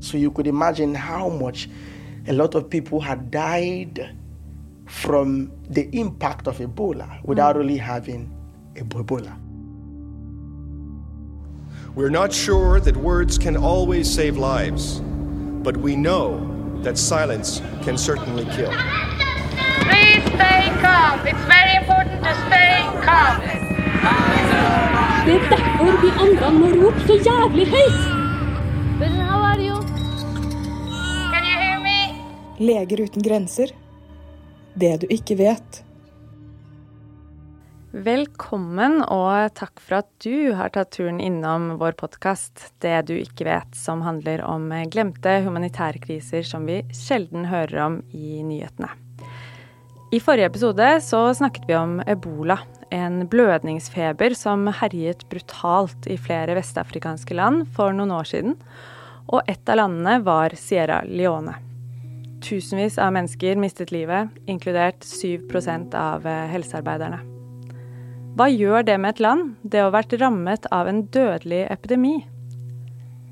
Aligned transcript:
So 0.00 0.16
you 0.16 0.30
could 0.30 0.46
imagine 0.46 0.94
how 0.94 1.28
much 1.28 1.68
a 2.26 2.32
lot 2.32 2.54
of 2.54 2.70
people 2.70 3.00
had 3.00 3.30
died 3.30 4.16
from 4.86 5.52
the 5.70 5.88
impact 5.92 6.46
of 6.46 6.58
Ebola 6.58 7.22
without 7.24 7.56
really 7.56 7.76
having 7.76 8.30
Ebola. 8.74 9.36
We're 11.94 12.10
not 12.10 12.32
sure 12.32 12.80
that 12.80 12.96
words 12.96 13.38
can 13.38 13.56
always 13.56 14.08
save 14.08 14.36
lives, 14.36 15.00
but 15.64 15.76
we 15.76 15.96
know 15.96 16.38
that 16.82 16.96
silence 16.96 17.60
can 17.82 17.98
certainly 17.98 18.44
kill. 18.56 18.70
Please 19.88 20.22
stay 20.36 20.70
calm. 20.80 21.26
It's 21.26 21.44
very 21.50 21.74
important 21.76 22.22
to 22.22 22.34
stay 22.46 22.86
calm. 23.02 23.58
Det 25.26 25.34
er 25.34 25.48
derfor 25.50 26.00
vi 26.02 26.10
andre 26.24 26.52
må 26.60 26.66
rope 26.84 27.00
så 27.00 27.14
jævlig 27.28 27.66
høyt. 27.66 28.00
But 28.98 29.08
how 29.08 29.38
are 29.50 29.60
you? 29.60 29.87
Leger 32.58 33.00
uten 33.00 33.22
grenser. 33.22 33.70
Det 34.74 34.96
du 34.96 35.04
ikke 35.14 35.36
vet. 35.38 35.76
Velkommen, 37.94 38.98
og 39.06 39.52
takk 39.54 39.78
for 39.78 40.00
at 40.00 40.08
du 40.24 40.50
har 40.58 40.72
tatt 40.74 40.90
turen 40.96 41.20
innom 41.22 41.76
vår 41.78 41.94
podkast 42.00 42.72
Det 42.82 42.96
du 43.06 43.14
ikke 43.14 43.46
vet, 43.46 43.78
som 43.78 44.02
handler 44.02 44.42
om 44.42 44.72
glemte 44.90 45.36
humanitære 45.46 46.02
kriser 46.02 46.42
som 46.42 46.66
vi 46.66 46.80
sjelden 46.90 47.46
hører 47.46 47.78
om 47.84 48.00
i 48.10 48.42
nyhetene. 48.42 48.90
I 50.10 50.18
forrige 50.18 50.50
episode 50.50 50.90
så 51.04 51.22
snakket 51.38 51.70
vi 51.70 51.78
om 51.78 52.00
ebola, 52.10 52.58
en 52.90 53.22
blødningsfeber 53.30 54.34
som 54.34 54.66
herjet 54.80 55.22
brutalt 55.30 56.10
i 56.10 56.18
flere 56.18 56.58
vestafrikanske 56.58 57.38
land 57.38 57.68
for 57.78 57.94
noen 57.94 58.18
år 58.18 58.32
siden, 58.34 58.58
og 59.30 59.46
et 59.46 59.62
av 59.70 59.84
landene 59.84 60.18
var 60.26 60.58
Sierra 60.58 61.04
Leone. 61.06 61.67
Tusenvis 62.44 62.98
av 63.02 63.12
mennesker 63.16 63.58
mistet 63.58 63.90
livet, 63.90 64.30
inkludert 64.46 65.04
7 65.04 65.48
av 65.98 66.26
eh, 66.26 66.46
helsearbeiderne. 66.52 67.18
Hva 68.38 68.46
gjør 68.52 68.84
det 68.86 68.98
med 69.02 69.16
et 69.16 69.22
land, 69.24 69.56
det 69.66 69.82
å 69.82 69.88
ha 69.88 69.96
vært 69.96 70.14
rammet 70.20 70.68
av 70.70 70.86
en 70.86 71.02
dødelig 71.10 71.64
epidemi? 71.72 72.20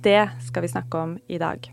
Det 0.02 0.24
skal 0.48 0.66
vi 0.66 0.72
snakke 0.72 0.98
om 0.98 1.16
i 1.30 1.38
dag. 1.38 1.68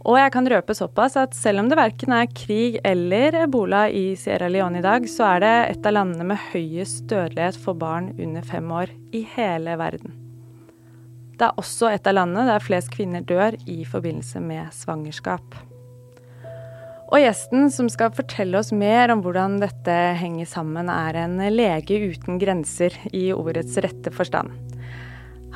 Og 0.00 0.16
jeg 0.16 0.32
kan 0.32 0.48
røpe 0.48 0.74
såpass 0.74 1.14
at 1.20 1.36
selv 1.36 1.62
om 1.62 1.68
det 1.70 1.78
verken 1.78 2.14
er 2.16 2.30
krig 2.32 2.80
eller 2.88 3.36
ebola 3.42 3.84
i 3.92 4.16
Sierra 4.18 4.48
Leone 4.48 4.80
i 4.80 4.84
dag, 4.84 5.06
så 5.06 5.36
er 5.36 5.44
det 5.44 5.54
et 5.68 5.86
av 5.86 5.94
landene 5.94 6.30
med 6.32 6.42
høyest 6.50 7.04
dødelighet 7.12 7.60
for 7.60 7.78
barn 7.78 8.14
under 8.16 8.42
fem 8.42 8.70
år 8.72 8.90
i 9.14 9.26
hele 9.36 9.76
verden. 9.78 10.16
Det 11.36 11.46
er 11.46 11.60
også 11.60 11.92
et 11.92 12.08
av 12.08 12.16
landene 12.16 12.48
der 12.48 12.64
flest 12.64 12.90
kvinner 12.92 13.22
dør 13.24 13.54
i 13.68 13.84
forbindelse 13.88 14.42
med 14.44 14.72
svangerskap. 14.76 15.54
Og 17.10 17.18
gjesten 17.18 17.66
som 17.74 17.88
skal 17.90 18.12
fortelle 18.14 18.58
oss 18.60 18.70
mer 18.70 19.10
om 19.10 19.22
hvordan 19.24 19.58
dette 19.58 19.94
henger 20.20 20.46
sammen, 20.46 20.86
er 20.86 21.18
en 21.24 21.40
lege 21.50 21.98
uten 22.12 22.38
grenser 22.38 22.94
i 23.10 23.32
ordets 23.34 23.74
rette 23.82 24.12
forstand. 24.14 24.54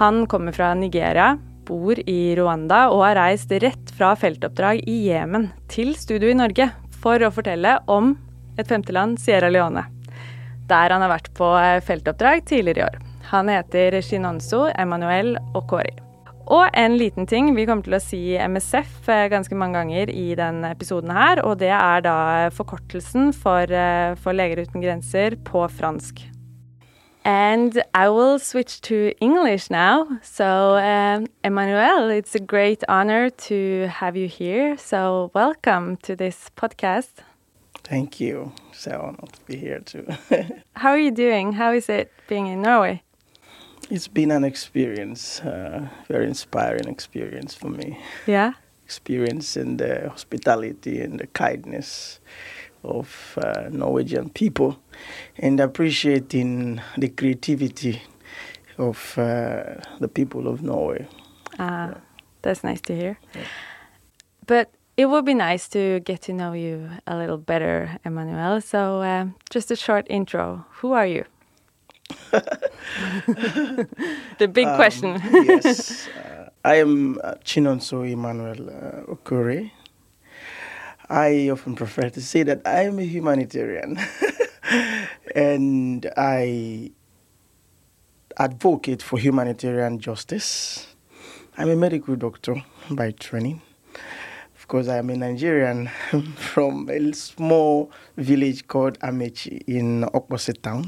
Han 0.00 0.24
kommer 0.26 0.54
fra 0.56 0.72
Nigeria, 0.74 1.36
bor 1.64 1.98
i 2.10 2.34
Rwanda 2.34 2.88
og 2.90 3.04
har 3.06 3.20
reist 3.20 3.54
rett 3.62 3.94
fra 3.94 4.12
feltoppdrag 4.18 4.82
i 4.90 4.98
Jemen 5.06 5.52
til 5.70 5.94
studio 5.96 6.32
i 6.32 6.36
Norge 6.36 6.72
for 7.04 7.22
å 7.22 7.32
fortelle 7.32 7.78
om 7.86 8.16
et 8.58 8.68
femteland, 8.70 9.20
Sierra 9.22 9.50
Leone, 9.50 9.86
der 10.66 10.90
han 10.90 11.06
har 11.06 11.14
vært 11.14 11.30
på 11.38 11.50
feltoppdrag 11.86 12.42
tidligere 12.50 12.82
i 12.82 12.88
år. 12.90 12.98
Han 13.30 13.50
heter 13.50 14.00
Shinonso 14.02 14.66
Emanuel 14.74 15.36
Okori. 15.54 16.03
Og 16.46 16.68
en 16.76 16.96
liten 17.00 17.24
ting, 17.26 17.48
vi 17.56 17.64
kommer 17.64 17.86
til 17.86 17.96
å 17.96 18.02
si 18.02 18.20
MSF 18.36 19.08
eh, 19.08 19.28
ganske 19.32 19.56
mange 19.56 19.78
ganger 19.78 20.10
i 20.12 20.34
denne 20.36 20.74
episoden 20.74 21.12
her, 21.16 21.40
og 21.40 21.56
det 21.62 21.72
er 21.72 22.04
da 22.04 22.16
forkortelsen 22.52 23.32
for, 23.32 23.64
eh, 23.72 24.12
for 24.20 24.36
Leger 24.36 24.66
uten 24.66 24.84
grenser 24.84 25.38
på 25.48 25.64
fransk. 25.72 26.20
And 27.24 27.80
I 27.94 28.10
will 28.10 28.38
switch 28.38 28.82
to 28.82 29.14
English 29.20 29.70
now. 29.70 30.18
So, 30.20 30.76
um, 30.76 31.26
Emmanuel, 31.42 32.10
it's 32.10 32.34
a 32.34 32.40
great 32.40 32.84
honor 32.86 33.30
to 33.48 33.88
have 33.88 34.14
you 34.14 34.28
here. 34.28 34.76
So, 34.76 35.30
welcome 35.34 35.96
to 36.02 36.14
this 36.14 36.50
podcast. 36.54 37.24
Thank 37.82 38.20
you. 38.20 38.52
So 38.72 38.90
honored 38.90 39.32
to 39.32 39.40
be 39.46 39.56
here 39.56 39.80
too. 39.80 40.06
How 40.76 40.90
are 40.90 40.98
you 40.98 41.10
doing? 41.10 41.52
How 41.52 41.72
is 41.72 41.88
it 41.88 42.10
being 42.28 42.46
in 42.46 42.60
Norway? 42.60 43.02
It's 43.94 44.08
been 44.08 44.32
an 44.32 44.42
experience, 44.42 45.40
uh, 45.40 45.88
very 46.08 46.26
inspiring 46.26 46.88
experience 46.88 47.54
for 47.54 47.68
me. 47.68 47.96
Yeah. 48.26 48.54
Experience 48.84 49.56
in 49.56 49.76
the 49.76 50.08
hospitality 50.10 51.00
and 51.00 51.20
the 51.20 51.28
kindness 51.28 52.18
of 52.82 53.38
uh, 53.40 53.68
Norwegian 53.70 54.30
people 54.30 54.78
and 55.38 55.60
appreciating 55.60 56.80
the 56.98 57.08
creativity 57.08 58.02
of 58.78 59.16
uh, 59.16 59.76
the 60.00 60.08
people 60.08 60.48
of 60.48 60.60
Norway. 60.60 61.06
Ah, 61.60 61.90
yeah. 61.90 61.94
that's 62.42 62.64
nice 62.64 62.80
to 62.82 62.96
hear. 62.96 63.16
Yeah. 63.32 63.46
But 64.44 64.70
it 64.96 65.06
would 65.06 65.24
be 65.24 65.34
nice 65.34 65.68
to 65.68 66.00
get 66.00 66.22
to 66.22 66.32
know 66.32 66.52
you 66.52 66.90
a 67.06 67.16
little 67.16 67.38
better, 67.38 67.98
Emmanuel. 68.04 68.60
So, 68.60 69.02
uh, 69.02 69.26
just 69.50 69.70
a 69.70 69.76
short 69.76 70.06
intro. 70.10 70.66
Who 70.80 70.92
are 70.92 71.06
you? 71.06 71.24
the 74.38 74.48
big 74.50 74.66
um, 74.66 74.76
question. 74.76 75.20
yes. 75.32 76.08
Uh, 76.08 76.50
I 76.64 76.76
am 76.76 77.18
uh, 77.22 77.34
Chinonso 77.44 78.10
Emmanuel 78.10 78.70
uh, 78.70 79.14
Okorie. 79.14 79.70
I 81.08 81.50
often 81.50 81.74
prefer 81.74 82.08
to 82.08 82.20
say 82.22 82.42
that 82.44 82.62
I 82.64 82.84
am 82.84 82.98
a 82.98 83.04
humanitarian 83.04 83.98
and 85.34 86.10
I 86.16 86.92
advocate 88.38 89.02
for 89.02 89.18
humanitarian 89.18 89.98
justice. 89.98 90.86
I'm 91.58 91.68
a 91.68 91.76
medical 91.76 92.16
doctor 92.16 92.64
by 92.90 93.10
training. 93.12 93.60
Of 94.56 94.68
course, 94.68 94.88
I 94.88 94.96
am 94.96 95.10
a 95.10 95.16
Nigerian 95.16 95.88
from 96.36 96.88
a 96.88 97.12
small 97.12 97.92
village 98.16 98.66
called 98.66 98.98
Amechi 99.00 99.62
in 99.66 100.04
Okpose 100.14 100.60
town 100.62 100.86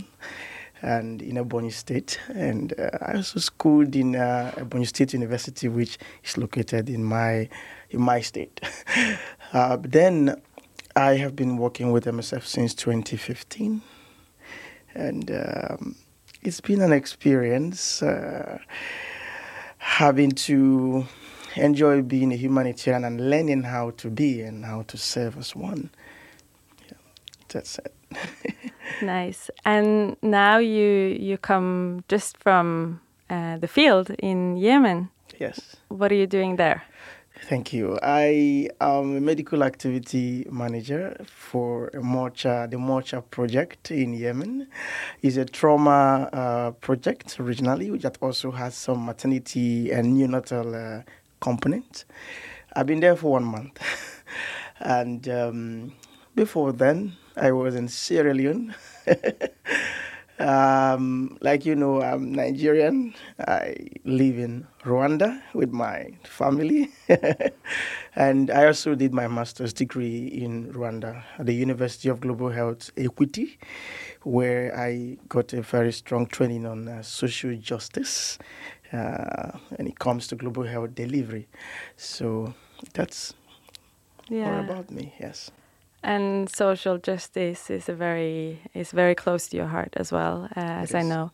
and 0.82 1.22
in 1.22 1.36
Ebonyi 1.36 1.72
State. 1.72 2.18
And 2.28 2.72
uh, 2.78 2.90
I 3.00 3.16
also 3.16 3.40
schooled 3.40 3.94
in 3.96 4.16
uh, 4.16 4.52
Ebonyi 4.56 4.86
State 4.86 5.12
University, 5.14 5.68
which 5.68 5.98
is 6.24 6.36
located 6.36 6.88
in 6.88 7.04
my 7.04 7.48
in 7.90 8.00
my 8.00 8.20
state. 8.20 8.60
uh, 9.52 9.76
then 9.80 10.40
I 10.94 11.14
have 11.16 11.36
been 11.36 11.56
working 11.56 11.92
with 11.92 12.04
MSF 12.04 12.44
since 12.44 12.74
2015, 12.74 13.82
and 14.94 15.30
um, 15.30 15.96
it's 16.42 16.60
been 16.60 16.80
an 16.80 16.92
experience 16.92 18.02
uh, 18.02 18.58
having 19.78 20.32
to 20.32 21.06
enjoy 21.54 22.02
being 22.02 22.32
a 22.32 22.36
humanitarian 22.36 23.04
and 23.04 23.30
learning 23.30 23.62
how 23.62 23.90
to 23.90 24.10
be 24.10 24.42
and 24.42 24.64
how 24.64 24.82
to 24.82 24.96
serve 24.96 25.38
as 25.38 25.54
one. 25.54 25.90
Yeah, 26.86 26.98
that's 27.48 27.78
it. 27.78 27.94
nice. 29.02 29.50
And 29.64 30.16
now 30.22 30.58
you 30.58 31.16
you 31.18 31.38
come 31.38 32.04
just 32.08 32.38
from 32.38 33.00
uh, 33.30 33.58
the 33.58 33.68
field 33.68 34.10
in 34.18 34.56
Yemen. 34.56 35.10
Yes. 35.38 35.76
What 35.88 36.12
are 36.12 36.14
you 36.14 36.26
doing 36.26 36.56
there? 36.56 36.82
Thank 37.44 37.72
you. 37.72 37.98
I 38.02 38.70
am 38.80 39.16
a 39.16 39.20
medical 39.20 39.62
activity 39.62 40.46
manager 40.50 41.16
for 41.26 41.90
Mocha, 41.94 42.66
the 42.68 42.78
Mocha 42.78 43.20
project 43.20 43.90
in 43.90 44.14
Yemen. 44.14 44.66
It's 45.22 45.36
a 45.36 45.44
trauma 45.44 46.30
uh, 46.32 46.70
project 46.72 47.38
originally, 47.38 47.90
which 47.90 48.06
also 48.22 48.50
has 48.52 48.74
some 48.74 49.04
maternity 49.04 49.92
and 49.92 50.16
neonatal 50.16 51.00
uh, 51.00 51.02
component. 51.40 52.06
I've 52.74 52.86
been 52.86 53.00
there 53.00 53.16
for 53.16 53.32
one 53.32 53.44
month. 53.44 53.80
and 54.80 55.28
um, 55.28 55.92
before 56.34 56.72
then, 56.72 57.16
I 57.36 57.52
was 57.52 57.74
in 57.74 57.88
Sierra 57.88 58.32
Leone. 58.32 58.74
um, 60.38 61.36
like 61.42 61.66
you 61.66 61.74
know, 61.74 62.00
I'm 62.02 62.32
Nigerian. 62.32 63.14
I 63.38 63.76
live 64.04 64.38
in 64.38 64.66
Rwanda 64.84 65.42
with 65.52 65.70
my 65.70 66.12
family. 66.24 66.90
and 68.16 68.50
I 68.50 68.66
also 68.66 68.94
did 68.94 69.12
my 69.12 69.28
master's 69.28 69.74
degree 69.74 70.28
in 70.28 70.72
Rwanda 70.72 71.24
at 71.38 71.44
the 71.44 71.54
University 71.54 72.08
of 72.08 72.20
Global 72.20 72.48
Health 72.48 72.90
Equity, 72.96 73.58
where 74.22 74.74
I 74.78 75.18
got 75.28 75.52
a 75.52 75.60
very 75.60 75.92
strong 75.92 76.26
training 76.26 76.64
on 76.64 76.88
uh, 76.88 77.02
social 77.02 77.54
justice 77.56 78.38
uh, 78.94 79.58
when 79.76 79.86
it 79.88 79.98
comes 79.98 80.26
to 80.28 80.36
global 80.36 80.62
health 80.62 80.94
delivery. 80.94 81.48
So 81.96 82.54
that's 82.94 83.34
yeah. 84.28 84.50
more 84.50 84.60
about 84.60 84.90
me, 84.90 85.14
yes. 85.20 85.50
And 86.06 86.48
social 86.48 86.98
justice 86.98 87.68
is 87.68 87.88
a 87.88 87.92
very 87.94 88.60
is 88.74 88.92
very 88.92 89.14
close 89.14 89.48
to 89.48 89.56
your 89.56 89.66
heart 89.66 89.92
as 89.96 90.12
well, 90.12 90.48
uh, 90.56 90.82
as 90.84 90.94
I 90.94 91.02
know. 91.02 91.32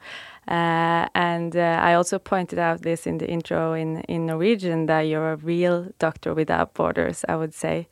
Uh, 0.48 1.06
and 1.14 1.54
uh, 1.54 1.78
I 1.88 1.94
also 1.94 2.19
pointed 2.19 2.58
out 2.58 2.80
this 2.82 3.06
in 3.06 3.19
the 3.19 3.28
intro 3.28 3.74
in 3.74 4.00
in 4.08 4.26
Norwegian 4.26 4.86
that 4.86 5.02
you're 5.02 5.32
a 5.32 5.36
real 5.36 5.88
doctor 5.98 6.34
without 6.34 6.74
borders. 6.74 7.24
I 7.28 7.36
would 7.36 7.54
say. 7.54 7.86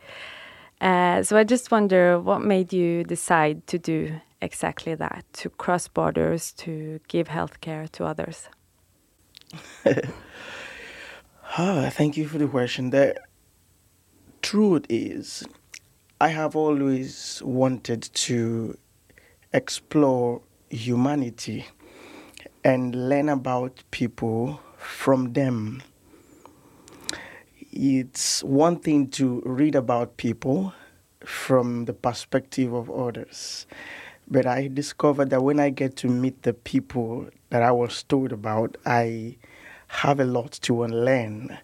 Uh, 0.80 1.22
so 1.22 1.36
I 1.36 1.44
just 1.44 1.70
wonder 1.70 2.18
what 2.18 2.40
made 2.40 2.72
you 2.72 3.04
decide 3.04 3.66
to 3.66 3.78
do 3.78 4.18
exactly 4.40 4.94
that, 4.94 5.26
to 5.34 5.50
cross 5.50 5.88
borders, 5.88 6.52
to 6.52 7.00
give 7.06 7.28
healthcare 7.28 7.90
to 7.90 8.06
others. 8.06 8.48
oh, 11.58 11.90
thank 11.98 12.16
you 12.16 12.26
for 12.26 12.38
the 12.38 12.48
question. 12.48 12.88
The 12.88 13.14
truth 14.40 14.86
is, 14.88 15.44
I 16.22 16.28
have 16.28 16.54
always 16.54 17.40
wanted 17.42 18.02
to 18.02 18.76
explore 19.54 20.42
humanity 20.68 21.64
and 22.62 23.08
learn 23.08 23.30
about 23.30 23.82
people 23.90 24.60
from 24.76 25.32
them. 25.32 25.82
It's 27.72 28.44
one 28.44 28.80
thing 28.80 29.08
to 29.12 29.42
read 29.46 29.74
about 29.74 30.18
people 30.18 30.74
from 31.24 31.86
the 31.86 31.94
perspective 31.94 32.74
of 32.74 32.90
others. 32.90 33.66
But 34.28 34.44
I 34.44 34.68
discovered 34.68 35.30
that 35.30 35.42
when 35.42 35.58
I 35.58 35.70
get 35.70 35.96
to 35.96 36.08
meet 36.08 36.42
the 36.42 36.52
people 36.52 37.30
that 37.48 37.62
I 37.62 37.72
was 37.72 38.02
told 38.02 38.30
about, 38.32 38.76
I 38.84 39.38
have 39.86 40.20
a 40.20 40.26
lot 40.26 40.52
to 40.64 40.82
unlearn 40.82 41.56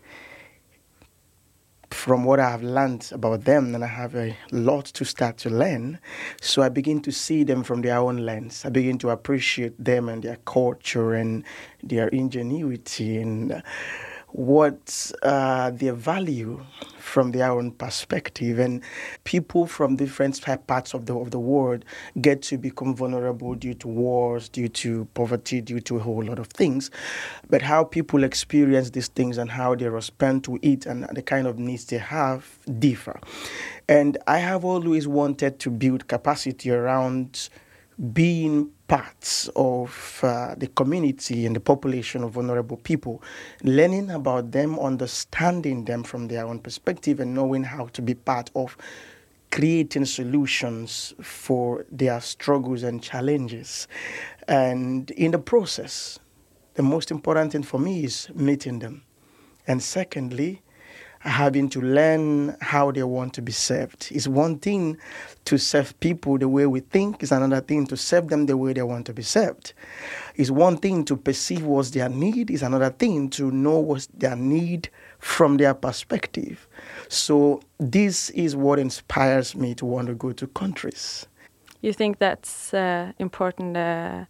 from 1.96 2.24
what 2.24 2.38
I 2.38 2.50
have 2.50 2.62
learned 2.62 3.08
about 3.12 3.44
them, 3.44 3.74
and 3.74 3.82
I 3.82 3.88
have 3.88 4.14
a 4.14 4.36
lot 4.52 4.84
to 4.84 5.04
start 5.04 5.38
to 5.38 5.50
learn. 5.50 5.98
So 6.40 6.62
I 6.62 6.68
begin 6.68 7.00
to 7.02 7.10
see 7.10 7.42
them 7.42 7.64
from 7.64 7.82
their 7.82 7.98
own 7.98 8.18
lens. 8.18 8.64
I 8.64 8.68
begin 8.68 8.98
to 8.98 9.10
appreciate 9.10 9.82
them 9.82 10.08
and 10.08 10.22
their 10.22 10.36
culture 10.44 11.14
and 11.14 11.42
their 11.82 12.08
ingenuity 12.08 13.16
and 13.16 13.62
what 14.28 15.12
uh, 15.22 15.70
their 15.70 15.92
value 15.92 16.64
from 16.98 17.30
their 17.30 17.50
own 17.50 17.70
perspective. 17.70 18.58
And 18.58 18.82
people 19.24 19.66
from 19.66 19.96
different 19.96 20.40
parts 20.66 20.92
of 20.92 21.06
the, 21.06 21.16
of 21.16 21.30
the 21.30 21.38
world 21.38 21.84
get 22.20 22.42
to 22.42 22.58
become 22.58 22.94
vulnerable 22.94 23.54
due 23.54 23.74
to 23.74 23.88
wars, 23.88 24.48
due 24.48 24.68
to 24.68 25.06
poverty, 25.14 25.60
due 25.60 25.80
to 25.80 25.96
a 25.96 26.00
whole 26.00 26.22
lot 26.22 26.38
of 26.38 26.48
things. 26.48 26.90
But 27.48 27.62
how 27.62 27.84
people 27.84 28.24
experience 28.24 28.90
these 28.90 29.08
things 29.08 29.38
and 29.38 29.50
how 29.50 29.74
they 29.74 29.88
respond 29.88 30.44
to 30.44 30.58
it 30.62 30.84
and 30.84 31.04
the 31.14 31.22
kind 31.22 31.46
of 31.46 31.58
needs 31.58 31.86
they 31.86 31.98
have 31.98 32.58
differ. 32.78 33.20
And 33.88 34.18
I 34.26 34.38
have 34.38 34.64
always 34.64 35.06
wanted 35.06 35.60
to 35.60 35.70
build 35.70 36.08
capacity 36.08 36.70
around 36.70 37.48
being 38.12 38.70
parts 38.88 39.48
of 39.56 40.20
uh, 40.22 40.54
the 40.56 40.68
community 40.68 41.46
and 41.46 41.56
the 41.56 41.60
population 41.60 42.22
of 42.22 42.32
vulnerable 42.32 42.76
people, 42.76 43.22
learning 43.62 44.10
about 44.10 44.52
them, 44.52 44.78
understanding 44.78 45.84
them 45.84 46.04
from 46.04 46.28
their 46.28 46.46
own 46.46 46.58
perspective, 46.58 47.20
and 47.20 47.34
knowing 47.34 47.64
how 47.64 47.86
to 47.86 48.02
be 48.02 48.14
part 48.14 48.50
of 48.54 48.76
creating 49.50 50.04
solutions 50.04 51.14
for 51.22 51.86
their 51.90 52.20
struggles 52.20 52.82
and 52.82 53.02
challenges. 53.02 53.88
And 54.48 55.10
in 55.12 55.30
the 55.32 55.38
process, 55.38 56.18
the 56.74 56.82
most 56.82 57.10
important 57.10 57.52
thing 57.52 57.62
for 57.62 57.80
me 57.80 58.04
is 58.04 58.28
meeting 58.34 58.78
them. 58.80 59.02
And 59.66 59.82
secondly, 59.82 60.62
having 61.26 61.68
to 61.68 61.80
learn 61.80 62.56
how 62.60 62.90
they 62.92 63.02
want 63.02 63.34
to 63.34 63.42
be 63.42 63.52
served. 63.52 64.08
It's 64.10 64.28
one 64.28 64.58
thing 64.58 64.96
to 65.46 65.58
serve 65.58 65.98
people 66.00 66.38
the 66.38 66.48
way 66.48 66.66
we 66.66 66.80
think, 66.80 67.22
it's 67.22 67.32
another 67.32 67.60
thing 67.60 67.86
to 67.88 67.96
serve 67.96 68.28
them 68.28 68.46
the 68.46 68.56
way 68.56 68.72
they 68.72 68.82
want 68.82 69.06
to 69.06 69.12
be 69.12 69.22
served. 69.22 69.72
It's 70.36 70.50
one 70.50 70.76
thing 70.76 71.04
to 71.06 71.16
perceive 71.16 71.64
what's 71.64 71.90
their 71.90 72.08
need, 72.08 72.50
it's 72.50 72.62
another 72.62 72.90
thing 72.90 73.28
to 73.30 73.50
know 73.50 73.78
what's 73.78 74.06
their 74.06 74.36
need 74.36 74.88
from 75.18 75.56
their 75.56 75.74
perspective. 75.74 76.68
So, 77.08 77.60
this 77.78 78.30
is 78.30 78.54
what 78.54 78.78
inspires 78.78 79.56
me 79.56 79.74
to 79.74 79.84
want 79.84 80.06
to 80.08 80.14
go 80.14 80.32
to 80.32 80.46
countries. 80.46 81.26
You 81.80 81.92
think 81.92 82.18
that's 82.18 82.72
uh, 82.72 83.12
important 83.18 83.76
uh, 83.76 84.24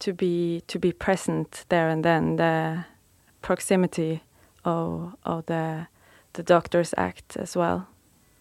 to 0.00 0.12
be 0.12 0.62
to 0.66 0.78
be 0.78 0.92
present 0.92 1.64
there 1.68 1.88
and 1.88 2.04
then, 2.04 2.36
the 2.36 2.84
proximity 3.42 4.22
of, 4.64 5.14
of 5.24 5.46
the 5.46 5.86
the 6.34 6.42
Doctors 6.42 6.94
Act 6.96 7.36
as 7.36 7.56
well, 7.56 7.86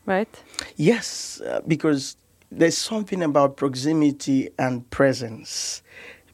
right? 0.06 0.44
Yes, 0.78 1.42
uh, 1.42 1.62
because 1.68 2.18
there's 2.52 2.78
something 2.78 3.24
about 3.24 3.58
proximity 3.58 4.50
and 4.60 4.90
presence 4.90 5.82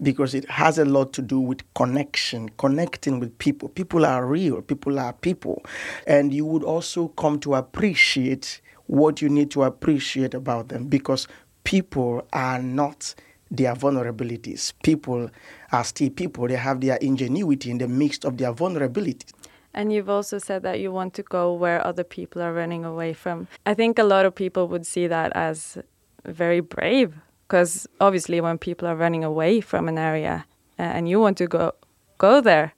because 0.01 0.36
it 0.36 0.50
has 0.50 0.77
a 0.77 0.86
lot 0.86 1.13
to 1.13 1.21
do 1.21 1.39
with 1.39 1.62
connection, 1.74 2.50
connecting 2.57 3.19
with 3.19 3.38
people. 3.39 3.69
People 3.69 4.06
are 4.06 4.25
real, 4.25 4.62
people 4.62 5.00
are 5.00 5.13
people. 5.13 5.63
And 6.06 6.33
you 6.33 6.45
would 6.45 6.63
also 6.63 7.09
come 7.09 7.39
to 7.39 7.56
appreciate 7.56 8.62
what 8.86 9.21
you 9.21 9.30
need 9.30 9.51
to 9.51 9.63
appreciate 9.63 10.33
about 10.33 10.69
them 10.69 10.86
because 10.86 11.27
people 11.63 12.25
are 12.31 12.62
not 12.62 13.15
their 13.50 13.74
vulnerabilities. 13.75 14.74
People 14.83 15.30
are 15.71 15.83
still 15.83 16.09
people, 16.09 16.48
they 16.48 16.56
have 16.56 16.81
their 16.81 16.98
ingenuity 16.98 17.71
in 17.71 17.77
the 17.77 17.88
midst 17.88 18.25
of 18.25 18.38
their 18.38 18.54
vulnerabilities. 18.54 19.31
And 19.77 19.94
you've 19.94 20.09
also 20.09 20.39
said 20.39 20.63
that 20.63 20.79
you 20.79 20.91
want 20.91 21.13
to 21.13 21.24
go 21.24 21.53
where 21.53 21.85
other 21.85 22.03
people 22.03 22.41
are 22.41 22.51
running 22.51 22.83
away 22.83 23.13
from. 23.13 23.47
I 23.68 23.75
think 23.75 24.00
a 24.00 24.03
lot 24.03 24.25
of 24.25 24.33
people 24.33 24.68
would 24.69 24.88
see 24.88 25.06
that 25.06 25.31
as 25.35 25.77
very 26.25 26.62
brave 26.62 27.13
because 27.47 27.88
obviously 28.01 28.41
when 28.41 28.57
people 28.57 28.88
are 28.88 28.95
running 28.95 29.24
away 29.24 29.62
from 29.62 29.88
an 29.88 29.97
area 29.97 30.45
uh, 30.79 30.81
and 30.81 31.07
you 31.07 31.19
want 31.19 31.38
to 31.38 31.47
go 31.47 31.74
go 32.18 32.41
there 32.41 32.74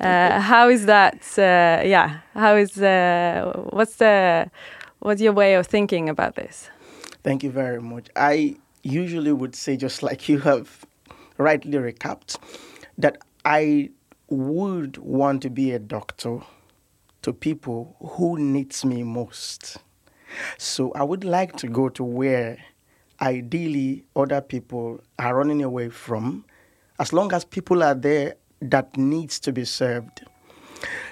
uh, 0.00 0.40
how 0.52 0.68
is 0.68 0.86
that 0.86 1.22
uh, 1.38 1.86
yeah 1.86 2.20
how 2.34 2.56
is 2.56 2.78
uh, 2.78 3.52
what's 3.70 3.96
the 3.96 4.50
what's 5.00 5.20
your 5.20 5.32
way 5.32 5.54
of 5.54 5.66
thinking 5.66 6.08
about 6.08 6.34
this 6.34 6.68
thank 7.22 7.42
you 7.42 7.50
very 7.50 7.80
much 7.80 8.08
i 8.16 8.56
usually 8.82 9.32
would 9.32 9.54
say 9.54 9.76
just 9.76 10.02
like 10.02 10.28
you 10.28 10.40
have 10.40 10.84
rightly 11.36 11.78
recapped 11.78 12.36
that 12.96 13.18
i 13.44 13.88
would 14.28 14.96
want 14.98 15.42
to 15.42 15.50
be 15.50 15.72
a 15.72 15.78
doctor 15.78 16.40
to 17.22 17.32
people 17.32 17.96
who 18.00 18.38
needs 18.38 18.84
me 18.84 19.02
most. 19.02 19.78
So 20.58 20.92
I 20.92 21.02
would 21.02 21.24
like 21.24 21.56
to 21.58 21.68
go 21.68 21.88
to 21.88 22.04
where 22.04 22.58
ideally 23.20 24.04
other 24.14 24.40
people 24.40 25.00
are 25.18 25.36
running 25.36 25.62
away 25.62 25.88
from 25.88 26.44
as 26.98 27.12
long 27.12 27.32
as 27.32 27.44
people 27.44 27.82
are 27.82 27.94
there 27.94 28.34
that 28.60 28.96
needs 28.96 29.40
to 29.40 29.52
be 29.52 29.64
served. 29.64 30.24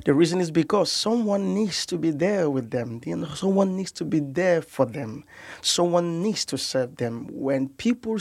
The 0.04 0.14
reason 0.14 0.40
is 0.40 0.50
because 0.50 0.92
someone 0.92 1.54
needs 1.54 1.86
to 1.86 1.98
be 1.98 2.10
there 2.10 2.48
with 2.48 2.70
them. 2.70 3.00
You 3.04 3.16
know, 3.16 3.28
someone 3.34 3.76
needs 3.76 3.90
to 3.92 4.04
be 4.04 4.20
there 4.20 4.62
for 4.62 4.86
them. 4.86 5.24
Someone 5.62 6.22
needs 6.22 6.44
to 6.46 6.58
serve 6.58 6.96
them. 6.96 7.26
When 7.32 7.70
people 7.70 8.18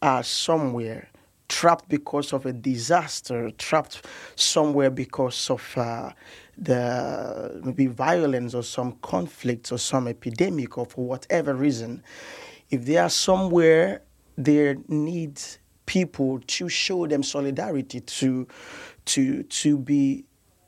are 0.00 0.22
somewhere, 0.22 1.08
trapped 1.48 1.88
because 1.88 2.32
of 2.32 2.46
a 2.46 2.52
disaster, 2.52 3.50
trapped 3.52 4.04
somewhere 4.36 4.90
because 4.90 5.50
of 5.50 5.76
uh, 5.76 6.10
the 6.56 7.60
maybe 7.64 7.86
violence 7.86 8.54
or 8.54 8.62
some 8.62 8.92
conflict 9.02 9.72
or 9.72 9.78
some 9.78 10.08
epidemic 10.08 10.76
or 10.76 10.86
for 10.86 11.06
whatever 11.06 11.54
reason, 11.54 12.02
if 12.70 12.84
they 12.84 12.96
are 12.96 13.08
somewhere, 13.10 14.02
they 14.36 14.76
need 14.88 15.40
people 15.86 16.38
to 16.46 16.68
show 16.68 17.06
them 17.06 17.22
solidarity, 17.22 18.00
to 18.00 18.46
to 19.06 19.42
to 19.44 19.78
be 19.78 20.24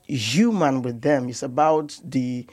human 0.07 0.81
with 0.81 1.01
them. 1.01 1.29
It's 1.29 1.43
about 1.43 1.97
the 2.03 2.47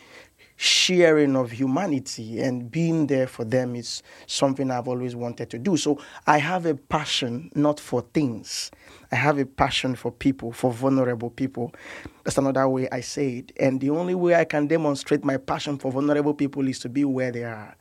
sharing 0.58 1.36
of 1.36 1.52
humanity 1.52 2.40
and 2.40 2.68
being 2.68 3.06
there 3.06 3.28
for 3.28 3.44
them 3.44 3.76
is 3.76 4.02
something 4.26 4.72
I've 4.72 4.88
always 4.88 5.14
wanted 5.14 5.50
to 5.50 5.58
do. 5.58 5.76
So 5.76 6.00
I 6.26 6.38
have 6.38 6.66
a 6.66 6.74
passion 6.74 7.50
not 7.54 7.78
for 7.78 8.02
things. 8.12 8.72
I 9.12 9.16
have 9.16 9.38
a 9.38 9.46
passion 9.46 9.94
for 9.94 10.10
people, 10.10 10.50
for 10.50 10.72
vulnerable 10.72 11.30
people. 11.30 11.72
That's 12.24 12.38
another 12.38 12.68
way 12.68 12.88
I 12.90 13.02
say 13.02 13.38
it. 13.38 13.52
And 13.60 13.80
the 13.80 13.90
only 13.90 14.16
way 14.16 14.34
I 14.34 14.44
can 14.44 14.66
demonstrate 14.66 15.24
my 15.24 15.36
passion 15.36 15.78
for 15.78 15.92
vulnerable 15.92 16.34
people 16.34 16.66
is 16.66 16.80
to 16.80 16.88
be 16.88 17.04
where 17.04 17.30
they 17.30 17.44
are. 17.44 17.76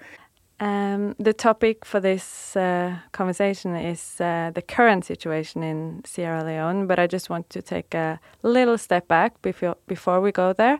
Um, 0.60 1.16
the 1.20 1.34
topic 1.34 1.84
for 1.84 2.00
this 2.00 2.56
uh, 2.56 2.98
conversation 3.12 3.76
is 3.76 4.22
uh, 4.22 4.52
the 4.54 4.62
current 4.62 5.04
situation 5.06 5.64
in 5.64 6.04
Sierra 6.06 6.44
Leone, 6.44 6.86
but 6.86 7.00
I 7.00 7.08
just 7.08 7.30
want 7.30 7.50
to 7.52 7.62
take 7.64 7.96
a 7.96 8.20
little 8.44 8.78
step 8.78 9.08
back 9.08 9.42
before 9.42 9.78
before 9.88 10.22
we 10.22 10.32
go 10.32 10.54
there 10.54 10.80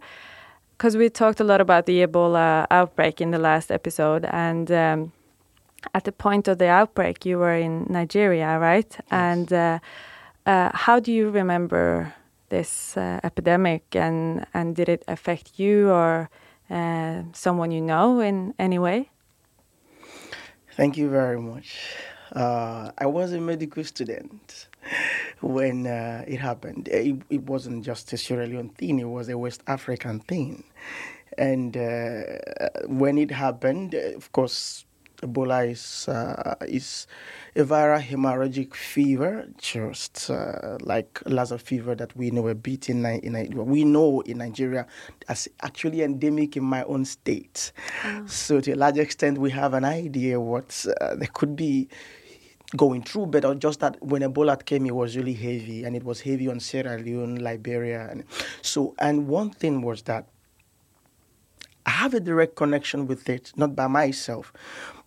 because 0.78 0.96
we 0.96 1.10
talked 1.10 1.40
a 1.40 1.44
lot 1.44 1.60
about 1.60 1.88
the 1.88 2.06
Ebola 2.06 2.68
outbreak 2.70 3.20
in 3.20 3.32
the 3.32 3.40
last 3.40 3.72
episode, 3.72 4.26
and 4.26 4.72
um, 4.72 5.12
at 5.94 6.04
the 6.04 6.12
point 6.12 6.48
of 6.48 6.60
the 6.60 6.68
outbreak, 6.68 7.26
you 7.26 7.40
were 7.40 7.56
in 7.56 7.88
Nigeria, 7.90 8.60
right? 8.60 8.88
Yes. 8.90 9.08
And 9.10 9.54
uh, 9.54 9.80
uh, 10.46 10.70
how 10.74 11.00
do 11.00 11.12
you 11.12 11.32
remember 11.32 12.14
this 12.50 12.96
uh, 12.96 13.20
epidemic, 13.24 13.96
and 13.96 14.46
and 14.54 14.76
did 14.76 14.88
it 14.88 15.04
affect 15.08 15.60
you 15.60 15.90
or 15.90 16.30
uh, 16.70 17.24
someone 17.34 17.72
you 17.72 17.82
know 17.82 18.20
in 18.20 18.54
any 18.60 18.78
way? 18.78 19.10
Thank 20.76 20.96
you 20.96 21.10
very 21.10 21.42
much. 21.42 21.96
Uh, 22.32 22.92
I 22.98 23.08
was 23.08 23.34
a 23.34 23.42
medical 23.42 23.84
student 23.84 24.67
when 25.42 25.88
uh, 25.88 26.24
it 26.28 26.40
happened. 26.40 26.88
It, 26.88 27.22
it, 27.30 27.44
wasn't 27.44 27.86
just 27.86 28.12
a 28.14 28.18
Sierra 28.18 28.48
Leone 28.48 28.70
thing, 28.70 29.00
it 29.00 29.06
was 29.06 29.30
a 29.30 29.38
West 29.38 29.64
African 29.68 30.20
thing. 30.20 30.64
And 31.38 31.78
uh, 31.78 32.22
when 32.88 33.18
it 33.18 33.32
happened, 33.32 33.94
of 33.94 34.32
course, 34.32 34.86
Ebola 35.22 35.68
is 35.68 36.08
uh, 36.08 36.56
is 36.68 37.08
a 37.56 37.64
viral 37.64 38.02
hemorrhagic 38.02 38.76
fever, 38.76 39.48
just 39.58 40.30
uh, 40.30 40.78
like 40.82 41.22
Lassa 41.26 41.58
fever 41.58 41.96
that 41.96 42.16
we 42.16 42.30
know 42.30 42.48
a 42.48 42.56
bit 42.56 42.90
in, 42.90 43.04
in 43.06 43.66
we 43.66 43.84
know 43.84 44.22
in 44.22 44.38
Nigeria 44.38 44.86
as 45.28 45.48
actually 45.62 46.04
endemic 46.04 46.56
in 46.56 46.64
my 46.64 46.84
own 46.84 47.04
state. 47.04 47.72
Oh. 48.06 48.26
So 48.28 48.62
to 48.62 48.74
a 48.74 48.76
large 48.76 49.00
extent, 49.00 49.40
we 49.40 49.50
have 49.52 49.74
an 49.74 49.86
idea 49.86 50.40
what 50.40 50.86
uh, 51.02 51.16
there 51.16 51.30
could 51.34 51.56
be 51.56 51.90
going 52.76 53.02
through, 53.02 53.28
but 53.28 53.60
just 53.60 53.80
that 53.80 54.02
when 54.04 54.22
Ebola 54.22 54.64
came, 54.64 54.86
it 54.86 54.96
was 54.96 55.16
really 55.16 55.34
heavy, 55.34 55.86
and 55.86 55.96
it 55.96 56.04
was 56.04 56.22
heavy 56.22 56.50
on 56.50 56.60
Sierra 56.60 56.98
Leone, 56.98 57.36
Liberia, 57.38 58.10
and 58.12 58.24
so. 58.62 58.94
And 59.00 59.28
one 59.28 59.52
thing 59.52 59.82
was 59.82 60.02
that 60.04 60.28
I 61.86 61.92
have 61.92 62.14
a 62.14 62.20
direct 62.20 62.56
connection 62.58 63.08
with 63.08 63.30
it, 63.30 63.54
not 63.56 63.74
by 63.74 63.88
myself, 63.88 64.52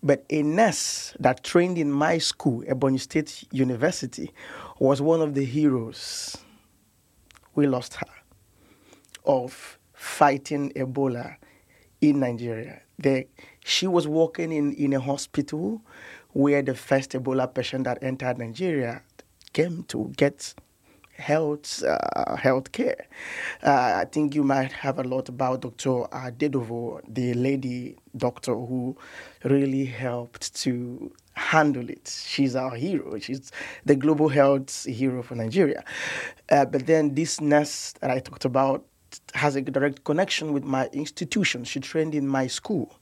but 0.01 0.25
a 0.31 0.41
nurse 0.41 1.15
that 1.19 1.43
trained 1.43 1.77
in 1.77 1.91
my 1.91 2.17
school, 2.17 2.63
Ebonyi 2.63 2.99
State 2.99 3.43
University, 3.51 4.31
was 4.79 4.99
one 4.99 5.21
of 5.21 5.35
the 5.35 5.45
heroes. 5.45 6.37
We 7.53 7.67
lost 7.67 7.95
her 7.95 8.07
of 9.23 9.77
fighting 9.93 10.71
Ebola 10.71 11.35
in 12.01 12.19
Nigeria. 12.19 12.81
The, 12.97 13.27
she 13.63 13.85
was 13.85 14.07
working 14.07 14.51
in, 14.51 14.73
in 14.73 14.93
a 14.93 14.99
hospital 14.99 15.83
where 16.33 16.61
the 16.61 16.75
first 16.75 17.11
Ebola 17.11 17.53
patient 17.53 17.83
that 17.85 18.01
entered 18.01 18.37
Nigeria 18.37 19.01
came 19.53 19.83
to 19.83 20.11
get 20.15 20.53
health 21.21 21.83
uh, 21.83 22.35
health 22.35 22.71
care. 22.71 23.07
Uh, 23.63 24.01
I 24.01 24.05
think 24.05 24.35
you 24.35 24.43
might 24.43 24.71
have 24.71 24.99
a 24.99 25.03
lot 25.03 25.29
about 25.29 25.61
Dr. 25.61 26.07
Adadevoh, 26.11 27.01
the 27.07 27.33
lady 27.35 27.95
doctor 28.17 28.53
who 28.55 28.97
really 29.43 29.85
helped 29.85 30.55
to 30.63 31.11
handle 31.33 31.89
it. 31.89 32.07
She's 32.27 32.55
our 32.55 32.75
hero. 32.75 33.17
She's 33.19 33.51
the 33.85 33.95
global 33.95 34.27
health 34.29 34.85
hero 34.85 35.23
for 35.23 35.35
Nigeria. 35.35 35.83
Uh, 36.49 36.65
but 36.65 36.87
then 36.87 37.13
this 37.15 37.39
nurse 37.39 37.93
that 38.01 38.11
I 38.11 38.19
talked 38.19 38.45
about 38.45 38.85
has 39.33 39.55
a 39.55 39.61
direct 39.61 40.03
connection 40.03 40.53
with 40.53 40.63
my 40.63 40.87
institution. 40.87 41.63
She 41.63 41.79
trained 41.79 42.15
in 42.15 42.27
my 42.27 42.47
school 42.47 42.95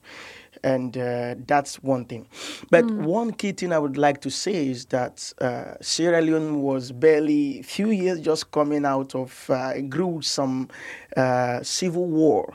and 0.62 0.96
uh, 0.96 1.34
that's 1.46 1.82
one 1.82 2.04
thing. 2.04 2.26
But 2.70 2.84
mm. 2.84 3.02
one 3.02 3.32
key 3.32 3.52
thing 3.52 3.72
I 3.72 3.78
would 3.78 3.96
like 3.96 4.20
to 4.22 4.30
say 4.30 4.68
is 4.68 4.86
that 4.86 5.32
uh, 5.40 5.74
Sierra 5.80 6.20
Leone 6.20 6.62
was 6.62 6.92
barely 6.92 7.62
few 7.62 7.90
years 7.90 8.20
just 8.20 8.50
coming 8.50 8.84
out 8.84 9.14
of 9.14 9.46
uh, 9.48 9.72
a 9.74 9.82
gruesome 9.82 10.68
uh, 11.16 11.62
civil 11.62 12.06
war. 12.06 12.54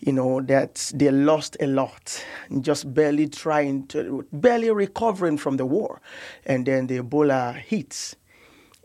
You 0.00 0.12
know 0.12 0.40
that 0.40 0.90
they 0.96 1.12
lost 1.12 1.56
a 1.60 1.66
lot, 1.66 2.24
just 2.60 2.92
barely 2.92 3.28
trying 3.28 3.86
to, 3.88 4.26
barely 4.32 4.68
recovering 4.72 5.38
from 5.38 5.58
the 5.58 5.66
war, 5.66 6.00
and 6.44 6.66
then 6.66 6.88
the 6.88 6.98
Ebola 6.98 7.54
hits, 7.54 8.16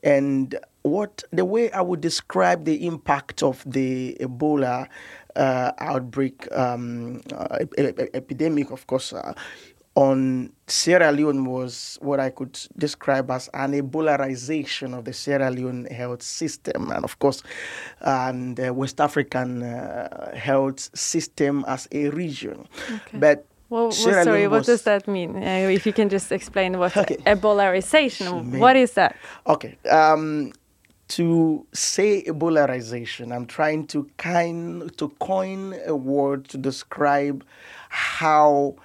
and 0.04 0.56
what 0.84 1.24
the 1.32 1.44
way 1.44 1.72
I 1.72 1.82
would 1.82 2.02
describe 2.02 2.66
the 2.66 2.86
impact 2.86 3.44
of 3.44 3.64
the 3.66 4.16
Ebola 4.20 4.88
uh, 5.38 5.72
outbreak, 5.78 6.48
um, 6.52 7.22
uh, 7.34 7.60
epidemic, 8.14 8.72
of 8.72 8.88
course, 8.88 9.14
uh, 9.14 9.34
on 9.96 10.52
Sierra 10.68 11.12
Leone 11.12 11.44
was 11.46 11.98
what 12.02 12.20
I 12.20 12.30
could 12.30 12.60
describe 12.78 13.32
as 13.32 13.50
an 13.54 13.74
ebolarization 13.74 14.96
of 14.96 15.06
the 15.06 15.14
Sierra 15.14 15.50
Leone 15.50 15.86
health 15.86 16.22
system, 16.22 16.92
and 16.92 17.04
of 17.04 17.18
course, 17.18 17.42
and 18.02 18.56
the 18.56 18.72
West 18.74 19.02
African 19.02 19.64
uh, 19.64 20.36
health 20.36 20.96
system 20.96 21.66
as 21.68 21.88
a 21.92 22.10
region. 22.10 22.68
Okay. 22.92 23.18
But 23.18 23.48
well, 23.70 23.86
well 23.86 23.92
sorry, 23.92 24.48
what 24.48 24.66
does 24.66 24.84
that 24.84 25.08
mean? 25.08 25.36
Uh, 25.36 25.70
if 25.72 25.88
you 25.88 25.94
can 25.94 26.10
just 26.10 26.32
explain 26.32 26.78
what 26.78 26.96
okay. 27.04 27.18
ebolarization, 27.26 28.60
what 28.60 28.76
is 28.76 28.94
that? 28.94 29.16
Okay. 29.48 29.78
Um, 29.90 30.54
to 31.10 31.66
say 31.74 32.24
ebolarization, 32.24 33.34
I'm 33.34 33.46
trying 33.46 33.88
to 33.88 34.10
kind 34.18 34.96
to 34.98 35.10
coin 35.20 35.76
a 35.86 35.96
word 35.96 36.50
to 36.50 36.58
describe 36.58 37.46
how 37.90 38.76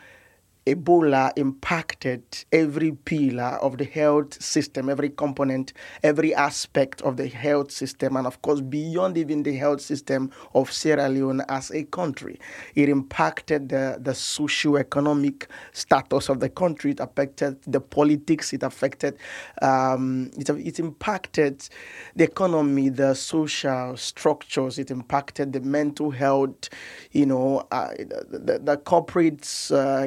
Ebola 0.65 1.33
impacted 1.37 2.23
every 2.53 2.93
pillar 2.93 3.59
of 3.61 3.79
the 3.79 3.85
health 3.85 4.41
system, 4.41 4.89
every 4.89 5.11
component, 5.11 5.73
every 6.05 6.33
aspect 6.33 7.03
of 7.03 7.17
the 7.17 7.27
health 7.27 7.73
system, 7.73 8.17
and 8.17 8.29
of 8.29 8.41
course, 8.43 8.61
beyond 8.61 9.19
even 9.19 9.43
the 9.43 9.57
health 9.57 9.81
system 9.81 10.31
of 10.55 10.73
Sierra 10.73 11.09
Leone 11.09 11.43
as 11.49 11.73
a 11.73 11.83
country. 11.85 12.39
It 12.77 12.89
impacted 12.89 13.71
the, 13.71 13.99
the 14.01 14.15
socio-economic 14.15 15.49
status 15.73 16.29
of 16.29 16.39
the 16.39 16.49
country, 16.49 16.93
it 16.93 17.01
affected 17.01 17.61
the 17.67 17.81
politics, 17.81 18.53
it 18.53 18.63
affected, 18.63 19.17
um, 19.63 20.31
it, 20.39 20.49
it 20.49 20.79
impacted 20.79 21.69
the 22.15 22.23
economy, 22.25 22.89
the 22.89 23.15
social 23.15 23.97
structures, 23.97 24.79
it 24.79 24.93
impacted 24.93 25.53
the 25.53 25.61
mental 25.61 26.13
health, 26.13 26.69
you 27.11 27.27
know, 27.27 27.67
uh, 27.73 27.89
the, 27.99 28.39
the, 28.39 28.59
the 28.61 28.77
corporate. 28.77 29.43
Uh, 29.73 30.07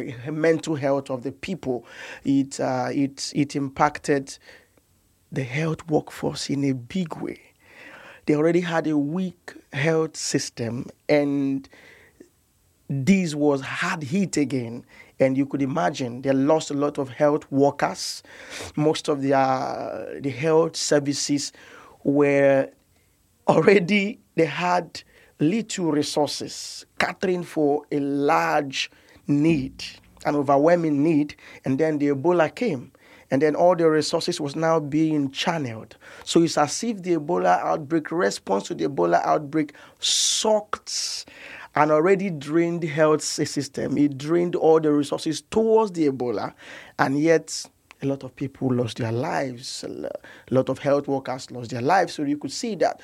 mental 0.50 0.75
health 0.75 1.10
of 1.10 1.24
the 1.24 1.32
people. 1.32 1.86
It, 2.24 2.60
uh, 2.60 2.90
it, 2.92 3.32
it 3.36 3.56
impacted 3.56 4.38
the 5.32 5.44
health 5.44 5.82
workforce 5.90 6.50
in 6.50 6.64
a 6.66 6.74
big 6.74 7.16
way. 7.18 7.42
They 8.25 8.36
already 8.36 8.62
had 8.62 8.88
a 8.88 8.98
weak 8.98 9.54
health 9.74 10.16
system, 10.16 10.86
and 11.10 11.68
this 12.90 13.36
was 13.36 13.62
hard 13.62 14.04
hit 14.04 14.38
again. 14.38 14.86
And 15.20 15.38
you 15.38 15.46
could 15.46 15.62
imagine 15.62 16.22
they 16.22 16.34
lost 16.34 16.72
a 16.72 16.74
lot 16.74 16.98
of 16.98 17.10
health 17.10 17.50
workers. 17.52 18.22
Most 18.75 19.08
of 19.08 19.22
their 19.22 20.20
the 20.20 20.30
health 20.30 20.75
services 20.75 21.54
were 22.04 22.70
already 23.48 24.20
they 24.36 24.46
had 24.46 25.04
little 25.40 25.92
resources, 25.92 26.86
catering 27.00 27.44
for 27.44 27.86
a 27.92 28.00
large 28.00 28.92
need 29.28 29.84
an 30.25 30.36
overwhelming 30.36 31.03
need, 31.03 31.36
and 31.63 31.79
then 31.79 32.00
the 32.00 32.10
Ebola 32.10 32.53
came. 32.53 32.91
And 33.32 33.41
then 33.41 33.55
all 33.55 33.75
the 33.75 33.89
resources 33.89 34.39
was 34.39 34.55
now 34.55 34.79
being 34.79 35.32
channeled. 35.32 35.98
So 36.24 36.44
it's 36.44 36.58
as 36.60 36.84
if 36.84 37.01
the 37.01 37.17
Ebola 37.17 37.60
outbreak, 37.60 38.12
response 38.12 38.67
to 38.67 38.75
the 38.75 38.88
Ebola 38.88 39.24
outbreak, 39.25 39.74
sucked 40.00 41.25
an 41.75 41.91
already 41.91 42.29
drained 42.29 42.84
health 42.84 43.24
system. 43.24 43.98
It 43.98 44.17
drained 44.17 44.55
all 44.55 44.79
the 44.79 44.91
resources 44.91 45.41
towards 45.41 45.91
the 45.94 46.08
Ebola, 46.10 46.53
and 47.00 47.20
yet 47.20 47.65
a 48.01 48.05
lot 48.05 48.24
of 48.24 48.36
people 48.36 48.74
lost 48.74 48.98
their 48.98 49.12
lives. 49.12 49.84
A 49.84 50.10
lot 50.51 50.70
of 50.70 50.77
health 50.79 51.08
workers 51.08 51.50
lost 51.50 51.72
their 51.72 51.82
lives. 51.82 52.13
So 52.13 52.24
you 52.24 52.38
could 52.38 52.51
see 52.51 52.75
that 52.75 53.01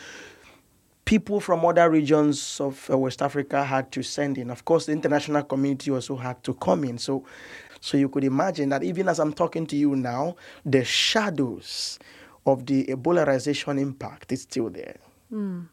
people 1.12 1.41
from 1.41 1.65
other 1.65 1.89
regions 1.89 2.62
of 2.62 2.89
uh, 2.89 2.98
West 2.98 3.22
Africa 3.22 3.65
had 3.65 3.91
to 3.91 4.01
send 4.01 4.38
in. 4.38 4.50
Of 4.50 4.63
course, 4.63 4.86
the 4.86 4.94
international 4.94 5.44
community 5.44 5.91
also 5.91 6.15
had 6.15 6.41
to 6.46 6.53
come 6.53 6.86
in. 6.86 6.98
So, 6.98 7.25
so 7.82 7.98
you 7.98 8.08
could 8.08 8.24
imagine 8.24 8.70
that 8.70 8.82
even 8.82 9.10
as 9.10 9.20
I'm 9.20 9.34
talking 9.34 9.68
to 9.68 9.75
you 9.75 9.98
now, 9.98 10.38
the 10.65 10.86
shadows 10.86 12.00
of 12.46 12.65
the 12.65 12.86
Ebolaization 12.86 13.77
impact 13.77 14.32
is 14.32 14.44
still 14.44 14.70
there. 14.70 14.96
Mm. 15.34 15.68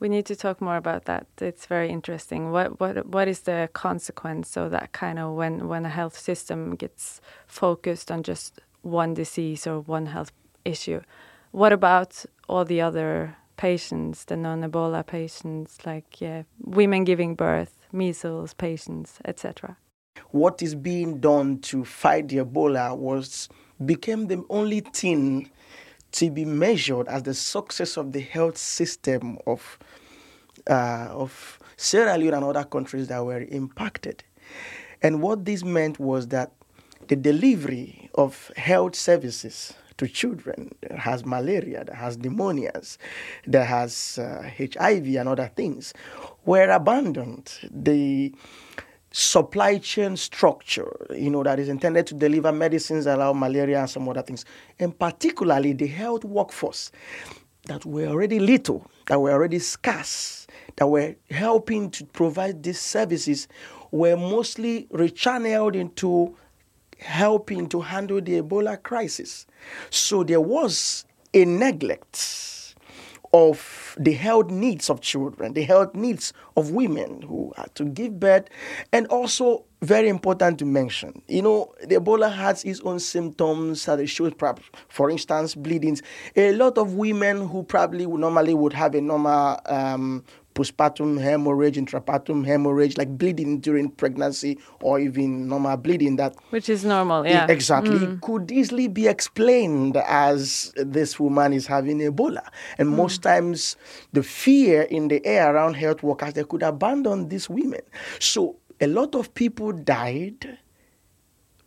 We 0.00 0.08
need 0.08 0.26
to 0.26 0.34
talk 0.34 0.60
more 0.60 0.76
about 0.76 1.04
that. 1.04 1.28
It's 1.40 1.66
very 1.66 1.88
interesting. 1.88 2.50
What 2.50 2.80
what 2.80 3.06
what 3.06 3.28
is 3.28 3.42
the 3.42 3.68
consequence 3.72 4.56
of 4.56 4.72
that 4.72 4.90
kind 4.90 5.20
of 5.20 5.36
when 5.36 5.68
when 5.68 5.86
a 5.86 5.90
health 5.90 6.18
system 6.18 6.74
gets 6.74 7.20
focused 7.46 8.10
on 8.10 8.24
just 8.24 8.58
one 8.82 9.14
disease 9.14 9.64
or 9.68 9.78
one 9.78 10.06
health 10.06 10.32
issue? 10.64 11.02
What 11.52 11.72
about 11.72 12.24
all 12.48 12.64
the 12.64 12.80
other 12.80 13.36
patients, 13.60 14.24
the 14.24 14.38
non-Ebola 14.38 15.06
patients, 15.06 15.84
like 15.84 16.18
yeah, 16.18 16.44
women 16.64 17.04
giving 17.04 17.34
birth, 17.34 17.86
measles 17.92 18.54
patients, 18.54 19.18
etc. 19.26 19.76
What 20.30 20.62
is 20.62 20.74
being 20.74 21.20
done 21.20 21.58
to 21.68 21.84
fight 21.84 22.28
the 22.28 22.38
Ebola 22.38 22.96
was 22.96 23.50
became 23.84 24.28
the 24.28 24.42
only 24.48 24.80
thing 24.80 25.50
to 26.12 26.30
be 26.30 26.46
measured 26.46 27.06
as 27.08 27.24
the 27.24 27.34
success 27.34 27.98
of 27.98 28.12
the 28.12 28.20
health 28.20 28.56
system 28.56 29.36
of 29.46 29.78
uh, 30.70 31.08
of 31.10 31.58
Sierra 31.76 32.16
Leone 32.16 32.34
and 32.34 32.44
other 32.44 32.64
countries 32.64 33.08
that 33.08 33.22
were 33.22 33.42
impacted. 33.42 34.24
And 35.02 35.20
what 35.20 35.44
this 35.44 35.62
meant 35.64 36.00
was 36.00 36.28
that 36.28 36.50
the 37.08 37.16
delivery 37.16 38.08
of 38.14 38.50
health 38.56 38.94
services 38.94 39.74
to 40.00 40.08
children 40.08 40.74
that 40.80 40.98
has 40.98 41.26
malaria, 41.26 41.84
that 41.84 41.94
has 41.94 42.16
pneumonias, 42.16 42.96
that 43.46 43.66
has 43.66 44.18
uh, 44.18 44.50
HIV 44.56 45.06
and 45.16 45.28
other 45.28 45.50
things, 45.54 45.92
were 46.46 46.70
abandoned. 46.70 47.52
The 47.70 48.34
supply 49.12 49.76
chain 49.76 50.16
structure, 50.16 51.06
you 51.10 51.28
know, 51.28 51.42
that 51.42 51.58
is 51.58 51.68
intended 51.68 52.06
to 52.06 52.14
deliver 52.14 52.50
medicines, 52.50 53.04
allow 53.04 53.34
malaria 53.34 53.80
and 53.80 53.90
some 53.90 54.08
other 54.08 54.22
things, 54.22 54.46
and 54.78 54.98
particularly 54.98 55.74
the 55.74 55.86
health 55.86 56.24
workforce 56.24 56.90
that 57.66 57.84
were 57.84 58.06
already 58.06 58.38
little, 58.38 58.90
that 59.08 59.20
were 59.20 59.32
already 59.32 59.58
scarce, 59.58 60.46
that 60.76 60.86
were 60.86 61.14
helping 61.30 61.90
to 61.90 62.06
provide 62.06 62.62
these 62.62 62.80
services, 62.80 63.48
were 63.90 64.16
mostly 64.16 64.86
rechanneled 64.92 65.76
into 65.76 66.34
helping 67.00 67.68
to 67.68 67.80
handle 67.80 68.20
the 68.20 68.42
Ebola 68.42 68.82
crisis. 68.82 69.46
So 69.90 70.22
there 70.22 70.40
was 70.40 71.04
a 71.34 71.44
neglect 71.44 72.74
of 73.32 73.96
the 73.98 74.12
health 74.12 74.50
needs 74.50 74.90
of 74.90 75.00
children, 75.00 75.52
the 75.52 75.62
health 75.62 75.94
needs 75.94 76.32
of 76.56 76.70
women 76.72 77.22
who 77.22 77.52
had 77.56 77.72
to 77.76 77.84
give 77.84 78.18
birth, 78.18 78.46
and 78.92 79.06
also 79.06 79.64
very 79.82 80.08
important 80.08 80.58
to 80.58 80.66
mention, 80.66 81.22
you 81.28 81.40
know, 81.40 81.72
the 81.80 81.96
Ebola 81.96 82.30
has 82.30 82.64
its 82.64 82.80
own 82.80 82.98
symptoms 82.98 83.86
that 83.86 84.00
it 84.00 84.08
shows, 84.08 84.34
perhaps, 84.34 84.62
for 84.88 85.10
instance, 85.10 85.54
bleedings. 85.54 86.02
A 86.36 86.52
lot 86.52 86.76
of 86.76 86.94
women 86.94 87.48
who 87.48 87.62
probably 87.62 88.04
would 88.04 88.20
normally 88.20 88.52
would 88.52 88.72
have 88.72 88.94
a 88.94 89.00
normal 89.00 89.58
um, 89.66 90.24
postpartum 90.54 91.20
hemorrhage, 91.20 91.76
intrapartum 91.76 92.44
hemorrhage, 92.44 92.96
like 92.98 93.16
bleeding 93.16 93.60
during 93.60 93.90
pregnancy 93.90 94.58
or 94.82 94.98
even 94.98 95.48
normal 95.48 95.76
bleeding 95.76 96.16
that 96.16 96.34
which 96.50 96.68
is 96.68 96.84
normal, 96.84 97.26
yeah. 97.26 97.46
Exactly. 97.48 97.98
Mm. 97.98 98.20
Could 98.20 98.50
easily 98.50 98.88
be 98.88 99.06
explained 99.06 99.96
as 99.96 100.72
this 100.76 101.18
woman 101.20 101.52
is 101.52 101.66
having 101.66 101.98
Ebola. 102.00 102.48
And 102.78 102.88
mm. 102.88 102.96
most 102.96 103.22
times 103.22 103.76
the 104.12 104.22
fear 104.22 104.82
in 104.82 105.08
the 105.08 105.24
air 105.24 105.54
around 105.54 105.74
health 105.74 106.02
workers, 106.02 106.34
they 106.34 106.44
could 106.44 106.62
abandon 106.62 107.28
these 107.28 107.48
women. 107.48 107.82
So 108.18 108.56
a 108.80 108.86
lot 108.86 109.14
of 109.14 109.32
people 109.34 109.72
died 109.72 110.58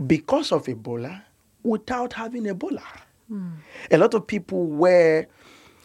because 0.06 0.52
of 0.52 0.66
Ebola 0.66 1.22
without 1.64 2.14
having 2.14 2.44
Ebola. 2.44 2.84
Mm. 3.32 3.54
A 3.92 3.98
lot 3.98 4.14
of 4.14 4.28
people 4.28 4.66
were 4.66 5.26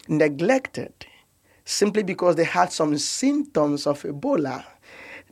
neglected 0.07 0.93
simply 1.69 2.01
because 2.01 2.35
they 2.35 2.43
had 2.43 2.71
some 2.71 2.97
symptoms 2.97 3.85
of 3.85 4.01
Ebola 4.01 4.63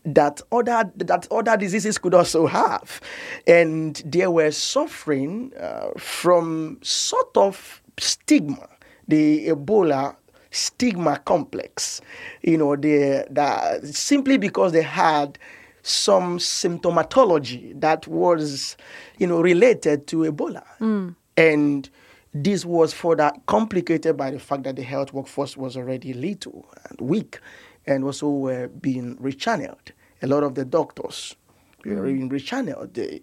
that 0.05 0.39
other 0.51 0.89
that 0.95 1.27
other 1.31 1.57
diseases 1.57 1.97
could 1.97 2.13
also 2.13 2.45
have, 2.45 3.01
and 3.47 3.95
they 4.05 4.27
were 4.27 4.51
suffering 4.51 5.51
uh, 5.59 5.89
from 5.97 6.77
sort 6.83 7.35
of 7.35 7.81
stigma, 7.97 8.69
the 9.07 9.47
Ebola 9.47 10.15
stigma 10.51 11.17
complex. 11.25 12.01
You 12.43 12.59
know, 12.59 12.75
the, 12.75 13.25
the 13.29 13.91
simply 13.91 14.37
because 14.37 14.71
they 14.71 14.83
had 14.83 15.39
some 15.81 16.37
symptomatology 16.37 17.79
that 17.81 18.07
was, 18.07 18.77
you 19.17 19.25
know, 19.25 19.41
related 19.41 20.05
to 20.07 20.17
Ebola, 20.17 20.63
mm. 20.79 21.15
and 21.35 21.89
this 22.43 22.65
was 22.65 22.93
further 22.93 23.31
complicated 23.45 24.17
by 24.17 24.31
the 24.31 24.39
fact 24.39 24.63
that 24.63 24.75
the 24.75 24.83
health 24.83 25.13
workforce 25.13 25.57
was 25.57 25.77
already 25.77 26.13
little 26.13 26.67
and 26.89 26.99
weak 27.01 27.39
and 27.85 28.03
also 28.03 28.29
were 28.29 28.67
being 28.67 29.15
rechanneled. 29.17 29.91
A 30.21 30.27
lot 30.27 30.43
of 30.43 30.55
the 30.55 30.65
doctors 30.65 31.35
were 31.85 31.95
mm. 31.95 32.05
being 32.05 32.29
rechanneled. 32.29 32.93
The 32.93 33.21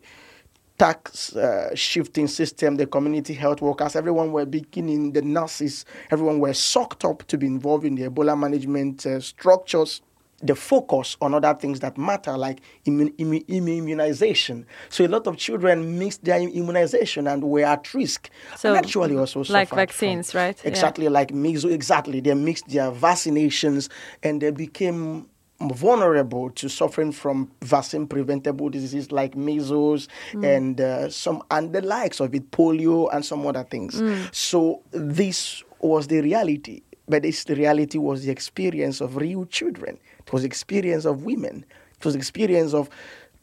task 0.79 1.37
uh, 1.37 1.75
shifting 1.75 2.27
system, 2.27 2.77
the 2.77 2.87
community 2.87 3.35
health 3.35 3.61
workers, 3.61 3.95
everyone 3.95 4.33
were 4.33 4.47
beginning, 4.47 5.13
the 5.13 5.23
nurses, 5.23 5.85
everyone 6.11 6.41
were 6.41 6.55
sucked 6.55 7.05
up 7.05 7.25
to 7.29 7.39
be 7.39 7.47
involved 7.47 7.85
in 7.85 7.95
the 7.95 8.09
Ebola 8.09 8.39
management 8.39 9.07
uh, 9.07 9.21
structures 9.21 10.03
the 10.43 10.55
focus 10.55 11.17
on 11.21 11.35
other 11.35 11.55
things 11.55 11.81
that 11.81 11.97
matter, 11.97 12.37
like 12.37 12.61
immun- 12.87 13.15
immun- 13.17 13.47
immunization. 13.49 14.67
So 14.89 15.05
a 15.05 15.09
lot 15.09 15.27
of 15.27 15.37
children 15.37 15.99
missed 15.99 16.25
their 16.25 16.39
immunization 16.39 17.27
and 17.27 17.43
were 17.43 17.65
at 17.65 17.93
risk. 17.95 18.31
So 18.57 18.71
and 18.71 18.79
actually 18.79 19.17
also 19.17 19.45
like 19.45 19.71
vaccines, 19.71 20.33
from, 20.33 20.39
right? 20.39 20.61
Exactly, 20.65 21.05
yeah. 21.05 21.11
like 21.11 21.33
measles. 21.33 21.73
Exactly, 21.73 22.21
they 22.21 22.35
mixed 22.35 22.69
their 22.69 22.91
vaccinations 22.91 23.89
and 24.23 24.41
they 24.41 24.51
became 24.51 25.29
vulnerable 25.61 26.51
to 26.51 26.69
suffering 26.69 27.13
from 27.13 27.51
vaccine 27.63 28.07
preventable 28.07 28.69
diseases 28.69 29.13
like 29.13 29.37
measles 29.37 30.09
mm. 30.33 30.45
and 30.45 30.81
uh, 30.81 31.09
some 31.09 31.43
and 31.51 31.73
the 31.73 31.81
likes 31.81 32.21
of 32.21 32.35
it, 32.35 32.51
polio 32.51 33.09
and 33.13 33.25
some 33.25 33.47
other 33.47 33.65
things. 33.65 34.01
Mm. 34.01 34.35
So 34.35 34.83
this 34.91 35.63
was 35.81 36.09
the 36.09 36.21
reality, 36.21 36.83
but 37.09 37.23
this 37.23 37.45
the 37.45 37.55
reality 37.55 37.99
was 37.99 38.25
the 38.25 38.31
experience 38.31 39.01
of 39.01 39.17
real 39.17 39.45
children 39.47 39.99
it 40.27 40.33
was 40.33 40.43
the 40.43 40.47
experience 40.47 41.05
of 41.05 41.25
women. 41.25 41.65
It 41.99 42.05
was 42.05 42.15
the 42.15 42.19
experience 42.19 42.75
of 42.75 42.89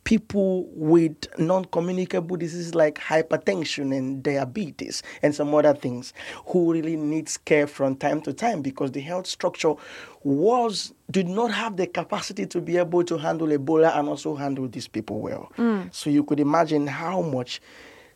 people 0.03 0.65
with 0.71 1.27
non-communicable 1.37 2.35
diseases 2.35 2.73
like 2.73 2.97
hypertension 2.97 3.95
and 3.95 4.23
diabetes 4.23 5.03
and 5.21 5.35
some 5.35 5.53
other 5.53 5.75
things 5.75 6.11
who 6.47 6.73
really 6.73 6.95
needs 6.95 7.37
care 7.37 7.67
from 7.67 7.95
time 7.95 8.19
to 8.21 8.33
time 8.33 8.63
because 8.63 8.93
the 8.93 8.99
health 8.99 9.27
structure 9.27 9.75
was 10.23 10.91
did 11.11 11.27
not 11.27 11.51
have 11.51 11.77
the 11.77 11.85
capacity 11.85 12.47
to 12.47 12.59
be 12.59 12.77
able 12.77 13.03
to 13.03 13.15
handle 13.15 13.47
Ebola 13.47 13.95
and 13.95 14.09
also 14.09 14.35
handle 14.35 14.67
these 14.67 14.87
people 14.87 15.19
well. 15.19 15.51
Mm. 15.59 15.93
So 15.93 16.09
you 16.09 16.23
could 16.23 16.39
imagine 16.39 16.87
how 16.87 17.21
much 17.21 17.61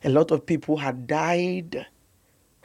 a 0.03 0.09
lot 0.09 0.31
of 0.31 0.43
people 0.43 0.77
had 0.77 1.05
died 1.05 1.85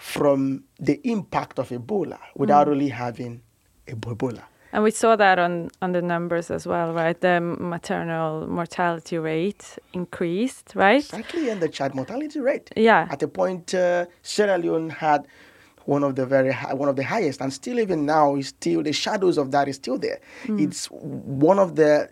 from 0.01 0.65
the 0.79 0.99
impact 1.05 1.59
of 1.59 1.69
Ebola 1.69 2.19
without 2.35 2.67
mm. 2.67 2.71
really 2.71 2.89
having 2.89 3.43
Ebola. 3.87 4.43
And 4.73 4.83
we 4.83 4.93
saw 4.93 5.15
that 5.17 5.39
on, 5.39 5.69
on 5.83 5.93
the 5.93 6.01
numbers 6.01 6.51
as 6.51 6.67
well, 6.67 6.95
right? 6.95 7.21
The 7.21 7.41
maternal 7.41 8.47
mortality 8.47 9.19
rate 9.19 9.79
increased, 9.93 10.73
right? 10.75 11.05
Exactly, 11.05 11.51
and 11.51 11.61
the 11.61 11.69
child 11.69 11.95
mortality 11.95 12.41
rate. 12.41 12.71
Yeah. 12.77 13.09
At 13.11 13.23
a 13.23 13.29
point, 13.29 13.75
uh, 13.75 14.07
Sierra 14.23 14.57
Leone 14.59 14.91
had 14.91 15.27
one 15.85 16.05
of 16.05 16.15
the 16.15 16.25
very 16.25 16.53
high, 16.53 16.73
one 16.73 16.89
of 16.89 16.97
the 16.97 17.05
highest, 17.05 17.41
and 17.41 17.53
still 17.53 17.79
even 17.81 18.07
now 18.07 18.37
is 18.37 18.49
still 18.49 18.83
the 18.83 18.93
shadows 18.93 19.37
of 19.37 19.51
that 19.51 19.69
is 19.69 19.77
still 19.77 19.99
there. 19.99 20.21
Mm. 20.47 20.69
It's 20.69 20.87
one 20.87 21.59
of 21.59 21.77
the 21.77 22.11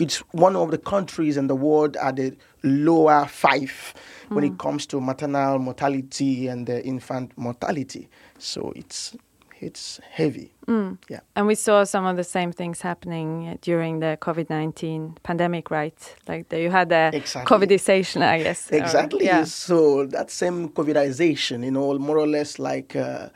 it's 0.00 0.18
one 0.32 0.56
of 0.56 0.70
the 0.70 0.78
countries 0.78 1.36
in 1.36 1.46
the 1.46 1.56
world 1.56 1.96
at 1.96 2.16
the 2.16 2.36
lower 2.62 3.26
five 3.26 3.94
mm. 4.28 4.34
when 4.34 4.44
it 4.44 4.50
hmm. 4.50 4.56
comes 4.56 4.86
to 4.86 5.00
maternal 5.00 5.58
mortality 5.58 6.48
and 6.48 6.66
the 6.66 6.84
infant 6.84 7.32
mortality. 7.36 8.08
So 8.38 8.72
it's 8.74 9.16
it's 9.60 10.00
heavy. 10.10 10.52
Mm. 10.66 10.98
Yeah. 11.08 11.20
And 11.34 11.46
we 11.46 11.54
saw 11.54 11.84
some 11.84 12.06
of 12.06 12.16
the 12.16 12.24
same 12.24 12.52
things 12.52 12.80
happening 12.80 13.58
during 13.62 14.00
the 14.00 14.18
COVID 14.20 14.50
19 14.50 15.16
pandemic, 15.22 15.70
right? 15.70 16.16
Like 16.28 16.48
the, 16.48 16.60
you 16.60 16.70
had 16.70 16.90
the 16.90 17.10
exactly. 17.12 17.66
COVIDization, 17.66 18.22
I 18.22 18.42
guess. 18.42 18.70
Exactly. 18.70 19.26
Or, 19.26 19.32
yeah. 19.32 19.44
So 19.44 20.06
that 20.06 20.30
same 20.30 20.68
COVIDization, 20.68 21.64
you 21.64 21.70
know, 21.70 21.98
more 21.98 22.18
or 22.18 22.26
less 22.26 22.58
like. 22.58 22.94
Uh, 22.96 23.28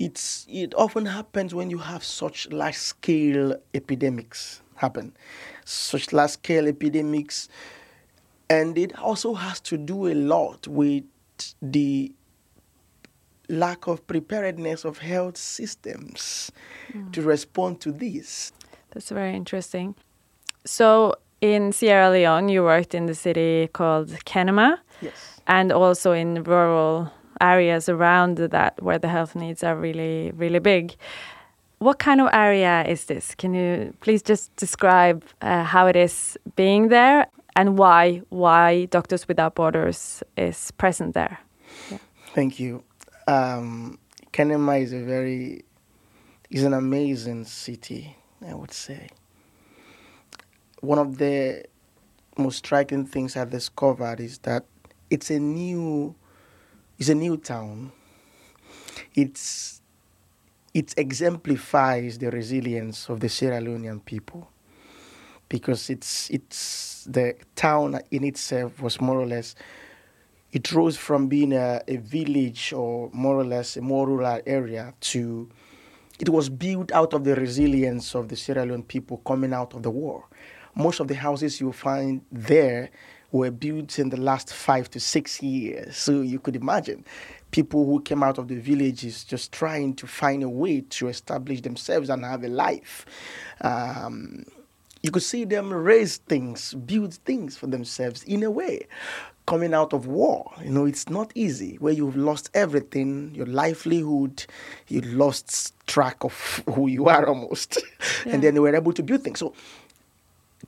it's 0.00 0.46
it 0.48 0.72
often 0.76 1.06
happens 1.06 1.56
when 1.56 1.70
you 1.70 1.78
have 1.78 2.04
such 2.04 2.48
large 2.50 2.76
scale 2.76 3.56
epidemics 3.74 4.62
happen 4.78 5.14
such 5.64 6.12
large 6.12 6.30
scale 6.30 6.66
epidemics 6.66 7.48
and 8.50 8.78
it 8.78 8.98
also 8.98 9.34
has 9.34 9.60
to 9.60 9.76
do 9.76 10.08
a 10.08 10.14
lot 10.14 10.66
with 10.66 11.04
the 11.60 12.12
lack 13.48 13.86
of 13.86 14.06
preparedness 14.06 14.84
of 14.84 14.98
health 14.98 15.36
systems 15.36 16.50
mm. 16.92 17.12
to 17.12 17.22
respond 17.22 17.80
to 17.80 17.92
this. 17.92 18.52
That's 18.90 19.10
very 19.10 19.34
interesting. 19.34 19.94
So, 20.64 21.14
in 21.40 21.72
Sierra 21.72 22.10
Leone, 22.10 22.48
you 22.48 22.62
worked 22.62 22.94
in 22.94 23.06
the 23.06 23.14
city 23.14 23.68
called 23.72 24.08
Kenema. 24.26 24.78
Yes. 25.00 25.40
And 25.46 25.72
also 25.72 26.12
in 26.12 26.42
rural 26.42 27.10
areas 27.40 27.88
around 27.88 28.38
that 28.38 28.82
where 28.82 28.98
the 28.98 29.08
health 29.08 29.34
needs 29.34 29.62
are 29.62 29.76
really, 29.76 30.32
really 30.34 30.58
big. 30.58 30.96
What 31.78 31.98
kind 31.98 32.20
of 32.20 32.28
area 32.32 32.84
is 32.86 33.04
this? 33.04 33.34
Can 33.34 33.54
you 33.54 33.94
please 34.00 34.22
just 34.22 34.54
describe 34.56 35.24
uh, 35.40 35.62
how 35.64 35.86
it 35.86 35.96
is 35.96 36.36
being 36.56 36.88
there 36.88 37.26
and 37.54 37.78
why 37.78 38.22
why 38.30 38.86
Doctors 38.86 39.28
Without 39.28 39.54
Borders 39.54 40.22
is 40.36 40.72
present 40.72 41.14
there? 41.14 41.38
Yeah. 41.90 41.98
Thank 42.34 42.58
you 42.58 42.82
um, 43.28 43.98
Kenema 44.32 44.80
is 44.80 44.92
a 44.92 45.00
very, 45.00 45.64
is 46.50 46.64
an 46.64 46.72
amazing 46.72 47.44
city, 47.44 48.16
I 48.46 48.54
would 48.54 48.72
say. 48.72 49.08
One 50.80 50.98
of 50.98 51.18
the 51.18 51.64
most 52.36 52.58
striking 52.58 53.04
things 53.04 53.36
I've 53.36 53.50
discovered 53.50 54.20
is 54.20 54.38
that 54.38 54.64
it's 55.10 55.30
a 55.30 55.38
new, 55.38 56.14
it's 56.98 57.10
a 57.10 57.14
new 57.14 57.36
town. 57.36 57.92
It's, 59.14 59.82
it 60.78 60.94
exemplifies 60.96 62.18
the 62.18 62.30
resilience 62.30 63.08
of 63.08 63.18
the 63.18 63.28
Sierra 63.28 63.60
Leonean 63.60 64.04
people 64.04 64.48
because 65.48 65.90
it's, 65.90 66.30
it's 66.30 67.04
the 67.10 67.34
town 67.56 68.00
in 68.12 68.22
itself 68.22 68.80
was 68.80 69.00
more 69.00 69.18
or 69.20 69.26
less 69.26 69.56
it 70.52 70.70
rose 70.72 70.96
from 70.96 71.26
being 71.26 71.52
a, 71.52 71.82
a 71.88 71.96
village 71.96 72.72
or 72.72 73.10
more 73.12 73.36
or 73.36 73.44
less 73.44 73.76
a 73.76 73.80
more 73.80 74.06
rural 74.06 74.40
area 74.46 74.94
to 75.00 75.48
it 76.20 76.28
was 76.28 76.48
built 76.48 76.92
out 76.92 77.12
of 77.12 77.24
the 77.24 77.34
resilience 77.34 78.14
of 78.14 78.28
the 78.28 78.36
Sierra 78.36 78.64
Leone 78.64 78.84
people 78.84 79.16
coming 79.18 79.52
out 79.52 79.74
of 79.74 79.82
the 79.82 79.90
war. 79.90 80.28
most 80.76 81.00
of 81.00 81.08
the 81.08 81.14
houses 81.14 81.60
you 81.60 81.72
find 81.72 82.22
there 82.30 82.90
were 83.32 83.50
built 83.50 83.98
in 83.98 84.08
the 84.10 84.16
last 84.16 84.54
five 84.54 84.88
to 84.90 85.00
six 85.00 85.42
years. 85.42 85.96
So 85.96 86.22
you 86.22 86.38
could 86.38 86.56
imagine 86.56 87.04
people 87.50 87.86
who 87.86 88.00
came 88.02 88.22
out 88.22 88.38
of 88.38 88.48
the 88.48 88.56
villages 88.56 89.24
just 89.24 89.52
trying 89.52 89.94
to 89.94 90.06
find 90.06 90.42
a 90.42 90.48
way 90.48 90.82
to 90.82 91.08
establish 91.08 91.60
themselves 91.62 92.10
and 92.10 92.24
have 92.24 92.44
a 92.44 92.48
life. 92.48 93.06
Um, 93.60 94.44
you 95.02 95.10
could 95.10 95.22
see 95.22 95.44
them 95.44 95.72
raise 95.72 96.18
things, 96.18 96.74
build 96.74 97.14
things 97.14 97.56
for 97.56 97.66
themselves 97.66 98.22
in 98.24 98.42
a 98.42 98.50
way. 98.50 98.86
Coming 99.46 99.72
out 99.72 99.94
of 99.94 100.06
war, 100.06 100.52
you 100.62 100.70
know, 100.70 100.84
it's 100.84 101.08
not 101.08 101.32
easy 101.34 101.76
where 101.76 101.92
you've 101.92 102.16
lost 102.16 102.50
everything, 102.52 103.34
your 103.34 103.46
livelihood, 103.46 104.44
you 104.88 105.00
lost 105.00 105.72
track 105.86 106.22
of 106.22 106.62
who 106.74 106.88
you 106.88 107.08
are 107.08 107.26
almost. 107.26 107.78
Yeah. 108.26 108.32
and 108.34 108.42
then 108.42 108.54
they 108.54 108.60
were 108.60 108.74
able 108.74 108.92
to 108.92 109.02
build 109.02 109.22
things. 109.22 109.38
So 109.38 109.54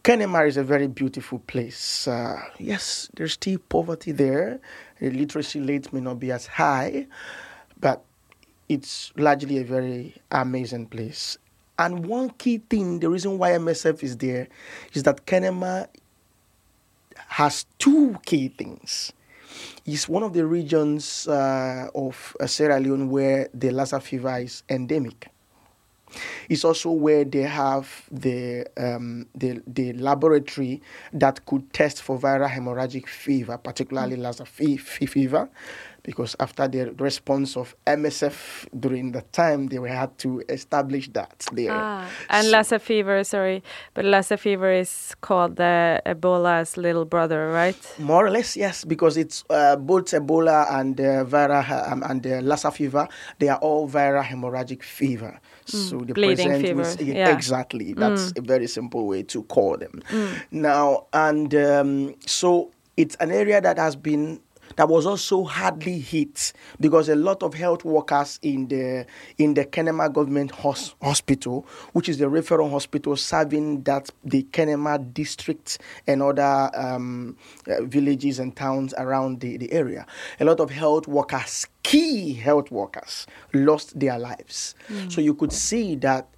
Kenema 0.04 0.46
is 0.46 0.56
a 0.56 0.62
very 0.62 0.86
beautiful 0.86 1.40
place. 1.40 2.06
Uh, 2.06 2.40
yes, 2.58 3.10
there's 3.16 3.32
still 3.32 3.58
poverty 3.58 4.12
there. 4.12 4.60
The 5.00 5.10
literacy 5.10 5.60
rate 5.60 5.92
may 5.92 6.00
not 6.00 6.20
be 6.20 6.30
as 6.30 6.46
high, 6.46 7.06
but 7.80 8.04
it's 8.68 9.12
largely 9.16 9.58
a 9.58 9.64
very 9.64 10.14
amazing 10.30 10.86
place. 10.86 11.38
And 11.78 12.04
one 12.06 12.30
key 12.30 12.58
thing, 12.58 13.00
the 13.00 13.08
reason 13.08 13.38
why 13.38 13.52
MSF 13.52 14.02
is 14.02 14.18
there, 14.18 14.48
is 14.92 15.02
that 15.04 15.26
Kenema 15.26 15.88
has 17.28 17.64
two 17.78 18.18
key 18.26 18.48
things. 18.48 19.12
It's 19.86 20.08
one 20.08 20.22
of 20.22 20.34
the 20.34 20.46
regions 20.46 21.26
uh, 21.26 21.88
of 21.94 22.36
Sierra 22.46 22.78
Leone 22.78 23.08
where 23.08 23.48
the 23.54 23.70
Lassa 23.70 24.00
fever 24.00 24.38
is 24.38 24.62
endemic. 24.68 25.28
It's 26.48 26.64
also 26.64 26.90
where 26.90 27.24
they 27.24 27.42
have 27.42 28.04
the, 28.10 28.66
um, 28.76 29.26
the 29.34 29.62
the 29.66 29.92
laboratory 29.94 30.82
that 31.12 31.44
could 31.46 31.72
test 31.72 32.02
for 32.02 32.18
viral 32.18 32.48
hemorrhagic 32.50 33.06
fever, 33.06 33.58
particularly 33.58 34.16
Lassa 34.16 34.44
fe- 34.44 34.76
fe- 34.76 35.06
fever, 35.06 35.48
because 36.02 36.36
after 36.40 36.66
the 36.68 36.92
response 36.98 37.56
of 37.56 37.74
MSF 37.86 38.66
during 38.78 39.12
the 39.12 39.22
time, 39.32 39.66
they 39.68 39.76
had 39.88 40.16
to 40.18 40.42
establish 40.48 41.08
that 41.12 41.46
there. 41.52 41.70
Ah, 41.72 42.08
and 42.28 42.46
So- 42.46 42.52
Lassa 42.52 42.78
fever, 42.78 43.24
sorry, 43.24 43.62
but 43.94 44.04
Lassa 44.04 44.36
fever 44.36 44.70
is 44.72 45.14
called 45.20 45.56
the 45.56 46.00
Ebola's 46.06 46.76
little 46.76 47.04
brother, 47.04 47.50
right? 47.52 47.76
More 47.98 48.26
or 48.26 48.30
less, 48.30 48.56
yes, 48.56 48.84
because 48.84 49.16
it's 49.16 49.44
uh, 49.50 49.76
both 49.76 50.06
Ebola 50.06 50.66
and 50.80 51.00
uh, 51.00 51.24
viral 51.24 51.90
um, 51.92 52.02
and 52.08 52.26
uh, 52.26 52.40
Lassa 52.42 52.70
fever. 52.70 53.06
They 53.38 53.48
are 53.48 53.58
all 53.58 53.88
viral 53.88 54.22
hemorrhagic 54.24 54.82
fever. 54.82 55.40
So 55.66 55.98
the 55.98 56.12
Mm. 56.12 56.14
bleeding 56.14 56.48
present 56.48 56.66
fever, 56.66 57.04
yeah, 57.04 57.14
yeah. 57.28 57.34
exactly. 57.36 57.92
That's 57.92 58.32
a 58.36 58.40
very 58.40 58.66
simple 58.66 59.06
way 59.06 59.22
to 59.24 59.42
call 59.44 59.76
them. 59.76 60.02
Now 60.50 61.06
and 61.12 61.54
um, 61.54 62.14
so 62.26 62.72
it's 62.96 63.14
an 63.16 63.30
area 63.30 63.60
that 63.60 63.78
has 63.78 63.94
been 63.96 64.40
that 64.76 64.88
was 64.88 65.06
also 65.06 65.44
hardly 65.44 65.98
hit 65.98 66.52
because 66.80 67.08
a 67.08 67.16
lot 67.16 67.42
of 67.42 67.54
health 67.54 67.84
workers 67.84 68.38
in 68.42 68.68
the 68.68 69.06
in 69.38 69.54
the 69.54 69.64
Kenema 69.64 70.12
government 70.12 70.50
hos- 70.52 70.94
hospital, 71.02 71.66
which 71.92 72.08
is 72.08 72.18
the 72.18 72.26
referral 72.26 72.70
hospital 72.70 73.16
serving 73.16 73.82
that 73.82 74.10
the 74.24 74.42
Kenema 74.44 75.12
district 75.12 75.78
and 76.06 76.22
other 76.22 76.70
um, 76.74 77.36
uh, 77.66 77.82
villages 77.82 78.38
and 78.38 78.54
towns 78.56 78.94
around 78.98 79.40
the, 79.40 79.56
the 79.56 79.72
area, 79.72 80.06
a 80.38 80.44
lot 80.44 80.60
of 80.60 80.70
health 80.70 81.08
workers, 81.08 81.66
key 81.82 82.32
health 82.34 82.70
workers, 82.70 83.26
lost 83.52 83.98
their 83.98 84.18
lives. 84.18 84.74
So 85.08 85.20
you 85.20 85.34
could 85.34 85.52
see 85.52 85.96
that 85.96 86.28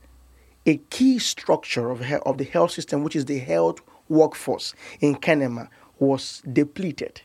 a 0.66 0.76
key 0.90 1.18
structure 1.18 1.90
of, 1.90 2.04
he- 2.04 2.14
of 2.16 2.38
the 2.38 2.44
health 2.44 2.70
system, 2.70 3.02
which 3.04 3.16
is 3.16 3.24
the 3.26 3.38
health 3.38 3.80
workforce 4.08 4.74
in 5.00 5.16
Kenema, 5.16 5.68
was 5.98 6.42
depleted. 6.52 7.22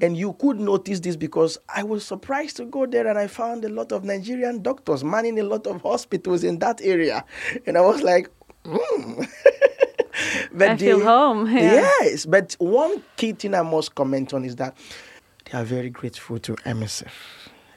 And 0.00 0.16
you 0.16 0.34
could 0.34 0.58
notice 0.60 1.00
this 1.00 1.16
because 1.16 1.58
I 1.68 1.82
was 1.82 2.04
surprised 2.04 2.56
to 2.58 2.64
go 2.64 2.86
there 2.86 3.06
and 3.06 3.18
I 3.18 3.26
found 3.26 3.64
a 3.64 3.68
lot 3.68 3.92
of 3.92 4.04
Nigerian 4.04 4.62
doctors 4.62 5.04
manning 5.04 5.38
a 5.38 5.42
lot 5.44 5.66
of 5.66 5.82
hospitals 5.82 6.44
in 6.44 6.58
that 6.60 6.80
area. 6.82 7.24
And 7.66 7.76
I 7.76 7.80
was 7.80 8.02
like, 8.02 8.30
hmm. 8.64 9.22
but 10.52 10.70
I 10.70 10.76
feel 10.76 11.00
home, 11.02 11.46
yeah. 11.50 11.90
Yes, 12.02 12.26
but 12.26 12.56
one 12.58 13.02
key 13.16 13.32
thing 13.32 13.54
I 13.54 13.62
must 13.62 13.94
comment 13.94 14.34
on 14.34 14.44
is 14.44 14.56
that 14.56 14.76
they 15.50 15.58
are 15.58 15.64
very 15.64 15.90
grateful 15.90 16.38
to 16.40 16.54
MSF 16.56 17.10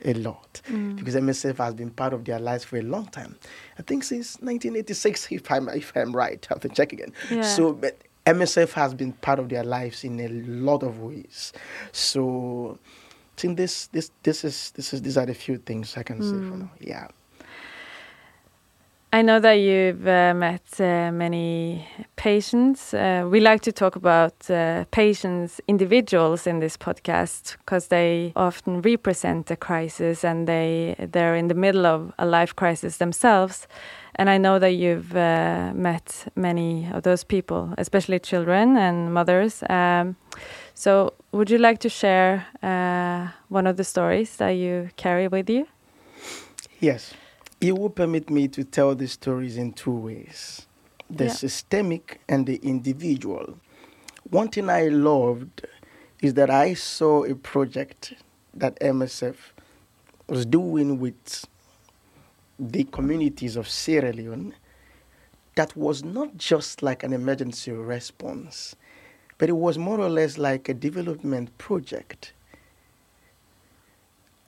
a 0.05 0.13
lot 0.15 0.61
Mm. 0.69 0.97
because 0.97 1.15
MSF 1.15 1.57
has 1.57 1.73
been 1.73 1.89
part 1.89 2.13
of 2.13 2.25
their 2.25 2.39
lives 2.39 2.63
for 2.65 2.77
a 2.77 2.81
long 2.81 3.05
time. 3.07 3.37
I 3.79 3.81
think 3.83 4.03
since 4.03 4.35
1986, 4.41 5.31
if 5.31 5.49
I'm 5.51 5.69
if 5.69 5.91
I'm 5.95 6.13
right, 6.15 6.45
I 6.49 6.53
have 6.53 6.61
to 6.61 6.69
check 6.69 6.91
again. 6.93 7.13
Yeah. 7.31 7.41
So, 7.41 7.73
but 7.73 7.97
MSF 8.25 8.71
has 8.73 8.93
been 8.93 9.11
part 9.13 9.39
of 9.39 9.49
their 9.49 9.63
lives 9.63 10.03
in 10.03 10.19
a 10.19 10.27
lot 10.29 10.81
of 10.83 10.99
ways. 10.99 11.51
So, 11.91 12.79
I 13.37 13.41
think 13.41 13.57
this 13.57 13.87
this 13.87 14.11
this 14.23 14.43
is 14.45 14.71
this 14.75 14.93
is 14.93 15.01
these 15.01 15.17
are 15.17 15.25
the 15.25 15.33
few 15.33 15.57
things 15.57 15.97
I 15.97 16.03
can 16.03 16.21
say 16.21 16.35
Mm. 16.35 16.49
for 16.49 16.57
now. 16.57 16.71
Yeah. 16.79 17.07
I 19.15 19.21
know 19.21 19.39
that 19.41 19.59
you've 19.59 20.07
uh, 20.07 20.33
met 20.33 20.63
uh, 20.79 21.11
many 21.11 21.87
patients. 22.15 22.95
Uh, 22.95 23.27
we 23.29 23.41
like 23.41 23.61
to 23.61 23.71
talk 23.71 23.95
about 23.95 24.49
uh, 24.49 24.85
patients, 24.89 25.61
individuals 25.67 26.47
in 26.47 26.61
this 26.61 26.77
podcast 26.77 27.57
because 27.59 27.89
they 27.89 28.33
often 28.35 28.81
represent 28.81 29.51
a 29.51 29.55
crisis 29.55 30.25
and 30.25 30.47
they 30.47 30.95
they're 31.11 31.35
in 31.35 31.47
the 31.47 31.53
middle 31.53 31.85
of 31.85 32.11
a 32.17 32.25
life 32.25 32.55
crisis 32.55 32.97
themselves. 32.97 33.67
And 34.15 34.31
I 34.31 34.39
know 34.39 34.57
that 34.57 34.73
you've 34.73 35.15
uh, 35.15 35.73
met 35.75 36.31
many 36.35 36.89
of 36.91 37.03
those 37.03 37.23
people, 37.23 37.71
especially 37.77 38.17
children 38.17 38.77
and 38.77 39.13
mothers. 39.13 39.61
Um, 39.69 40.15
so, 40.73 41.13
would 41.31 41.51
you 41.51 41.59
like 41.59 41.77
to 41.81 41.89
share 41.89 42.47
uh, 42.63 43.27
one 43.49 43.67
of 43.67 43.77
the 43.77 43.83
stories 43.83 44.37
that 44.37 44.53
you 44.57 44.89
carry 44.97 45.27
with 45.27 45.51
you? 45.51 45.67
Yes. 46.79 47.13
You 47.63 47.75
will 47.75 47.91
permit 47.91 48.29
me 48.29 48.49
to 48.49 48.65
tell 48.65 48.93
the 48.93 49.07
stories 49.07 49.55
in 49.55 49.71
two 49.71 49.95
ways 49.95 50.67
the 51.09 51.27
Yeah. 51.27 51.31
systemic 51.31 52.19
and 52.27 52.45
the 52.45 52.57
individual. 52.57 53.57
One 54.29 54.49
thing 54.49 54.69
I 54.69 54.89
loved 54.89 55.65
is 56.21 56.33
that 56.33 56.49
I 56.49 56.73
saw 56.73 57.23
a 57.23 57.35
project 57.35 58.15
that 58.53 58.77
MSF 58.81 59.53
was 60.27 60.45
doing 60.45 60.99
with 60.99 61.45
the 62.59 62.83
communities 62.83 63.55
of 63.55 63.69
Sierra 63.69 64.11
Leone 64.11 64.55
that 65.55 65.77
was 65.77 66.03
not 66.03 66.35
just 66.35 66.83
like 66.83 67.01
an 67.01 67.13
emergency 67.13 67.71
response, 67.71 68.75
but 69.37 69.47
it 69.47 69.53
was 69.55 69.77
more 69.77 70.01
or 70.01 70.09
less 70.09 70.37
like 70.37 70.67
a 70.67 70.73
development 70.73 71.57
project. 71.57 72.33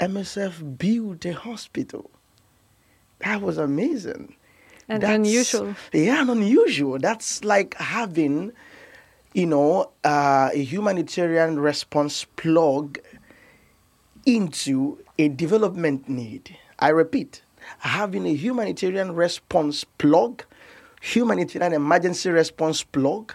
MSF 0.01 0.77
built 0.77 1.23
a 1.23 1.31
hospital. 1.31 2.11
That 3.19 3.41
was 3.41 3.57
amazing. 3.57 4.35
And 4.87 5.01
That's- 5.01 5.15
unusual. 5.15 5.75
Yeah, 5.93 6.21
and 6.21 6.29
unusual. 6.29 6.99
That's 6.99 7.43
like 7.43 7.73
having, 7.75 8.51
you 9.33 9.47
know, 9.47 9.91
uh, 10.03 10.49
a 10.53 10.63
humanitarian 10.63 11.59
response 11.59 12.25
plug 12.35 12.99
into 14.25 14.99
a 15.17 15.29
development 15.29 16.07
need. 16.09 16.57
I 16.79 16.89
repeat, 16.89 17.41
having 17.79 18.25
a 18.27 18.33
humanitarian 18.35 19.13
response 19.15 19.83
plug, 19.83 20.43
humanitarian 21.01 21.73
emergency 21.73 22.29
response 22.29 22.83
plug 22.83 23.33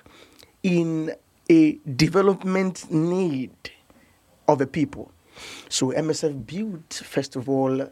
in 0.63 1.15
a 1.49 1.73
development 1.97 2.91
need 2.91 3.51
of 4.47 4.61
a 4.61 4.67
people. 4.67 5.11
So 5.69 5.91
MSF 5.93 6.47
built, 6.47 7.03
first 7.05 7.35
of 7.35 7.49
all, 7.49 7.89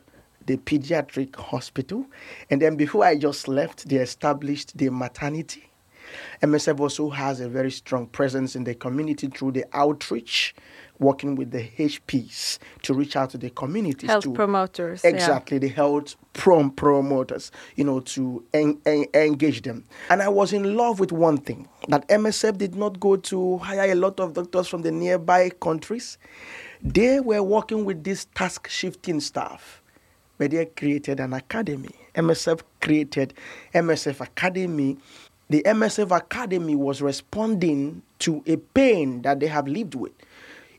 the 0.48 0.56
pediatric 0.56 1.36
hospital. 1.36 2.06
And 2.50 2.60
then 2.60 2.74
before 2.74 3.04
I 3.04 3.16
just 3.16 3.46
left, 3.46 3.88
they 3.88 3.96
established 3.96 4.76
the 4.76 4.88
maternity. 4.90 5.68
MSF 6.42 6.80
also 6.80 7.10
has 7.10 7.40
a 7.40 7.48
very 7.48 7.70
strong 7.70 8.06
presence 8.06 8.56
in 8.56 8.64
the 8.64 8.74
community 8.74 9.26
through 9.26 9.52
the 9.52 9.66
outreach, 9.74 10.54
working 10.98 11.34
with 11.34 11.50
the 11.50 11.68
HPs 11.78 12.58
to 12.82 12.94
reach 12.94 13.14
out 13.14 13.28
to 13.30 13.38
the 13.38 13.50
communities. 13.50 14.08
Health 14.08 14.24
to, 14.24 14.32
promoters. 14.32 15.02
yeah. 15.04 15.10
Exactly, 15.10 15.58
the 15.58 15.68
health 15.68 16.16
prom 16.32 16.70
promoters, 16.70 17.52
you 17.76 17.84
know, 17.84 18.00
to 18.00 18.42
en- 18.54 18.80
en- 18.86 19.04
engage 19.12 19.60
them. 19.62 19.84
And 20.08 20.22
I 20.22 20.28
was 20.28 20.54
in 20.54 20.76
love 20.76 20.98
with 20.98 21.12
one 21.12 21.36
thing 21.36 21.68
that 21.88 22.08
MSF 22.08 22.56
did 22.56 22.74
not 22.74 22.98
go 22.98 23.16
to 23.16 23.58
hire 23.58 23.92
a 23.92 23.94
lot 23.94 24.18
of 24.18 24.32
doctors 24.32 24.66
from 24.66 24.80
the 24.82 24.90
nearby 24.90 25.50
countries. 25.50 26.16
They 26.80 27.20
were 27.20 27.42
working 27.42 27.84
with 27.84 28.02
this 28.04 28.26
task 28.34 28.68
shifting 28.68 29.20
staff, 29.20 29.82
they 30.46 30.66
created 30.66 31.18
an 31.18 31.32
academy. 31.32 31.90
MSF 32.14 32.60
created 32.80 33.34
MSF 33.74 34.20
Academy. 34.20 34.96
The 35.50 35.62
MSF 35.64 36.16
Academy 36.16 36.76
was 36.76 37.02
responding 37.02 38.02
to 38.20 38.42
a 38.46 38.56
pain 38.56 39.22
that 39.22 39.40
they 39.40 39.46
have 39.48 39.66
lived 39.66 39.94
with. 39.94 40.12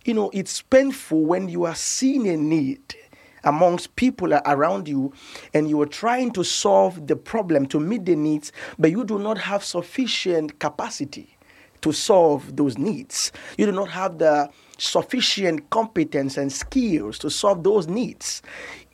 You 0.05 0.13
know, 0.13 0.29
it's 0.33 0.61
painful 0.61 1.25
when 1.25 1.49
you 1.49 1.65
are 1.65 1.75
seeing 1.75 2.27
a 2.27 2.37
need 2.37 2.95
amongst 3.43 3.95
people 3.95 4.33
around 4.33 4.87
you 4.87 5.13
and 5.53 5.69
you 5.69 5.81
are 5.81 5.85
trying 5.85 6.31
to 6.31 6.43
solve 6.43 7.07
the 7.07 7.15
problem 7.15 7.65
to 7.67 7.79
meet 7.79 8.05
the 8.05 8.15
needs, 8.15 8.51
but 8.77 8.91
you 8.91 9.03
do 9.03 9.19
not 9.19 9.37
have 9.37 9.63
sufficient 9.63 10.59
capacity 10.59 11.37
to 11.81 11.91
solve 11.91 12.55
those 12.55 12.77
needs. 12.77 13.31
You 13.57 13.65
do 13.65 13.71
not 13.71 13.89
have 13.89 14.17
the 14.17 14.49
sufficient 14.77 15.69
competence 15.69 16.37
and 16.37 16.51
skills 16.51 17.19
to 17.19 17.29
solve 17.29 17.63
those 17.63 17.87
needs. 17.87 18.41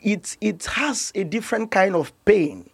It, 0.05 0.37
it 0.39 0.65
has 0.65 1.11
a 1.15 1.23
different 1.23 1.71
kind 1.71 1.95
of 1.95 2.13
pain. 2.25 2.69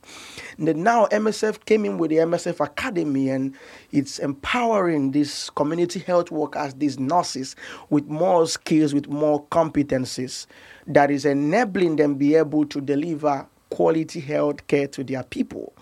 And 0.58 0.68
then 0.68 0.84
now 0.84 1.06
MSF 1.08 1.66
came 1.66 1.86
in 1.86 1.98
with 1.98 2.12
the 2.12 2.18
MSF 2.18 2.64
Academy 2.64 3.30
and 3.30 3.56
it's 3.94 4.20
empowering 4.20 5.12
these 5.12 5.50
community 5.52 6.00
health 6.00 6.30
workers, 6.30 6.74
these 6.74 7.00
nurses, 7.00 7.56
with 7.90 8.08
more 8.08 8.46
skills, 8.48 8.94
with 8.94 9.08
more 9.08 9.44
competencies 9.46 10.46
that 10.88 11.10
is 11.10 11.26
enabling 11.26 11.96
them 11.96 12.16
be 12.16 12.36
able 12.36 12.66
to 12.66 12.82
deliver 12.82 13.48
quality 13.70 14.20
health 14.20 14.68
care 14.68 14.88
to 14.90 15.04
their 15.04 15.24
people. 15.24 15.74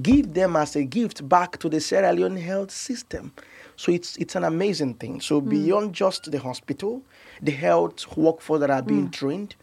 Give 0.00 0.32
them 0.32 0.56
as 0.56 0.76
a 0.76 0.84
gift 0.84 1.28
back 1.28 1.58
to 1.58 1.68
the 1.68 1.80
Sierra 1.80 2.12
Leone 2.12 2.38
health 2.38 2.70
system. 2.70 3.32
So 3.76 3.92
it's 3.92 4.16
it's 4.16 4.34
an 4.34 4.44
amazing 4.44 4.94
thing. 4.94 5.20
So 5.20 5.40
hmm. 5.40 5.48
beyond 5.50 5.94
just 5.94 6.30
the 6.30 6.38
hospital, 6.38 7.02
the 7.42 7.52
health 7.52 8.16
workforce 8.16 8.60
that 8.60 8.70
are 8.70 8.82
being 8.82 9.06
hmm. 9.06 9.10
trained, 9.10 9.56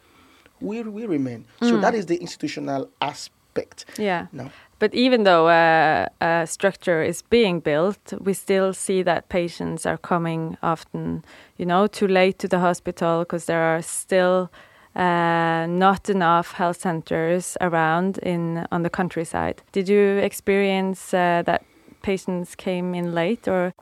we 0.62 0.82
we 0.84 1.06
remain. 1.06 1.46
So 1.62 1.78
that 1.78 1.94
is 1.94 2.06
the 2.06 2.18
institutional 2.18 2.90
aspect. 3.02 3.86
Yeah. 3.98 4.28
No. 4.32 4.50
But 4.80 4.94
even 4.94 5.24
though 5.24 5.48
uh, 5.48 6.08
a 6.22 6.46
structure 6.46 7.02
is 7.02 7.24
being 7.24 7.60
built, 7.60 8.14
we 8.20 8.34
still 8.34 8.74
see 8.74 9.02
that 9.04 9.28
patients 9.28 9.86
are 9.88 9.98
coming 9.98 10.58
often, 10.62 11.26
you 11.58 11.66
know, 11.66 11.88
too 11.88 12.08
late 12.08 12.38
to 12.40 12.48
the 12.48 12.60
hospital 12.60 13.20
because 13.20 13.46
there 13.46 13.64
are 13.64 13.82
still 13.82 14.52
uh, 14.96 15.66
not 15.68 16.10
enough 16.10 16.52
health 16.54 16.82
centers 16.82 17.58
around 17.60 18.20
in 18.20 18.68
on 18.72 18.84
the 18.84 18.90
countryside. 18.90 19.64
Did 19.72 19.90
you 19.90 20.18
experience 20.18 21.14
uh, 21.14 21.42
that 21.46 21.64
patients 22.04 22.56
came 22.56 22.94
in 22.94 23.14
late, 23.16 23.48
or 23.48 23.74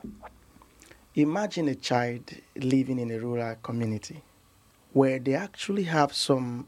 Imagine 1.14 1.68
a 1.68 1.74
child 1.74 2.30
living 2.56 2.98
in 2.98 3.10
a 3.10 3.18
rural 3.18 3.56
community 3.62 4.22
where 4.96 5.18
they 5.18 5.34
actually 5.34 5.82
have 5.82 6.14
some 6.14 6.66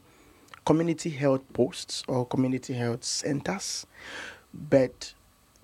community 0.63 1.09
health 1.09 1.41
posts 1.51 2.03
or 2.07 2.27
community 2.27 2.73
health 2.73 3.03
centers, 3.03 3.87
but 4.53 5.15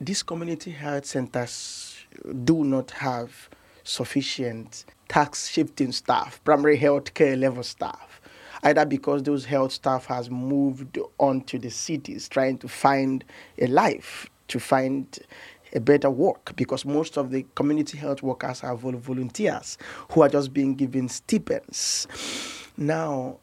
these 0.02 0.24
community 0.24 0.72
health 0.72 1.06
centers 1.06 1.96
do 2.44 2.64
not 2.64 2.90
have 2.90 3.50
sufficient 3.84 4.84
task 5.08 5.52
shifting 5.52 5.92
staff, 5.92 6.44
primary 6.44 6.76
health 6.76 7.14
care 7.14 7.36
level 7.36 7.62
staff. 7.62 8.20
Either 8.64 8.84
because 8.84 9.22
those 9.22 9.46
health 9.46 9.72
staff 9.72 10.08
has 10.08 10.32
moved 10.32 10.98
on 11.20 11.42
to 11.42 11.60
the 11.60 11.70
cities 11.70 12.28
trying 12.28 12.58
to 12.58 12.68
find 12.68 13.24
a 13.60 13.68
life, 13.68 14.28
to 14.48 14.60
find 14.60 15.20
a 15.76 15.80
better 15.80 16.10
work 16.10 16.56
because 16.56 16.86
most 16.86 17.18
of 17.18 17.30
the 17.30 17.46
community 17.54 17.98
health 17.98 18.24
workers 18.24 18.64
are 18.64 18.76
vol- 18.76 18.94
volunteers 18.94 19.78
who 20.12 20.22
are 20.22 20.30
just 20.30 20.54
being 20.54 20.74
given 20.74 21.10
stipends. 21.10 22.08
Now, 22.78 23.40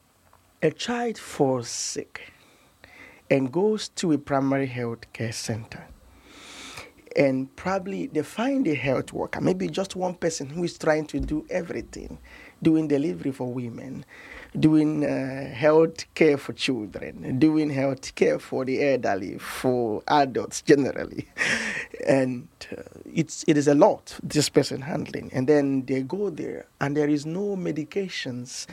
a 0.62 0.70
child 0.70 1.18
falls 1.18 1.68
sick 1.68 2.32
and 3.30 3.52
goes 3.52 3.88
to 3.90 4.12
a 4.12 4.18
primary 4.18 4.66
health 4.66 5.12
care 5.12 5.32
center. 5.32 5.86
And 7.14 7.54
probably 7.56 8.06
they 8.06 8.22
find 8.22 8.66
a 8.66 8.74
health 8.74 9.12
worker, 9.12 9.40
maybe 9.42 9.68
just 9.68 9.94
one 9.94 10.14
person 10.14 10.48
who 10.48 10.64
is 10.64 10.78
trying 10.78 11.06
to 11.08 11.20
do 11.20 11.44
everything, 11.50 12.18
doing 12.62 12.88
delivery 12.88 13.32
for 13.32 13.52
women, 13.52 14.06
doing 14.58 15.04
uh, 15.04 15.52
health 15.52 16.04
care 16.14 16.36
for 16.36 16.52
children, 16.52 17.38
doing 17.38 17.70
health 17.70 18.14
care 18.14 18.38
for 18.38 18.64
the 18.64 18.82
elderly, 18.92 19.38
for 19.38 20.02
adults 20.08 20.62
generally. 20.62 21.28
And 22.04 22.48
uh, 22.76 22.82
it's, 23.14 23.44
it 23.46 23.56
is 23.56 23.68
a 23.68 23.74
lot, 23.74 24.18
this 24.24 24.48
person 24.48 24.80
handling. 24.80 25.30
And 25.32 25.48
then 25.48 25.84
they 25.86 26.02
go 26.02 26.30
there, 26.30 26.66
and 26.80 26.96
there 26.96 27.08
is 27.08 27.24
no 27.24 27.54
medications 27.54 28.66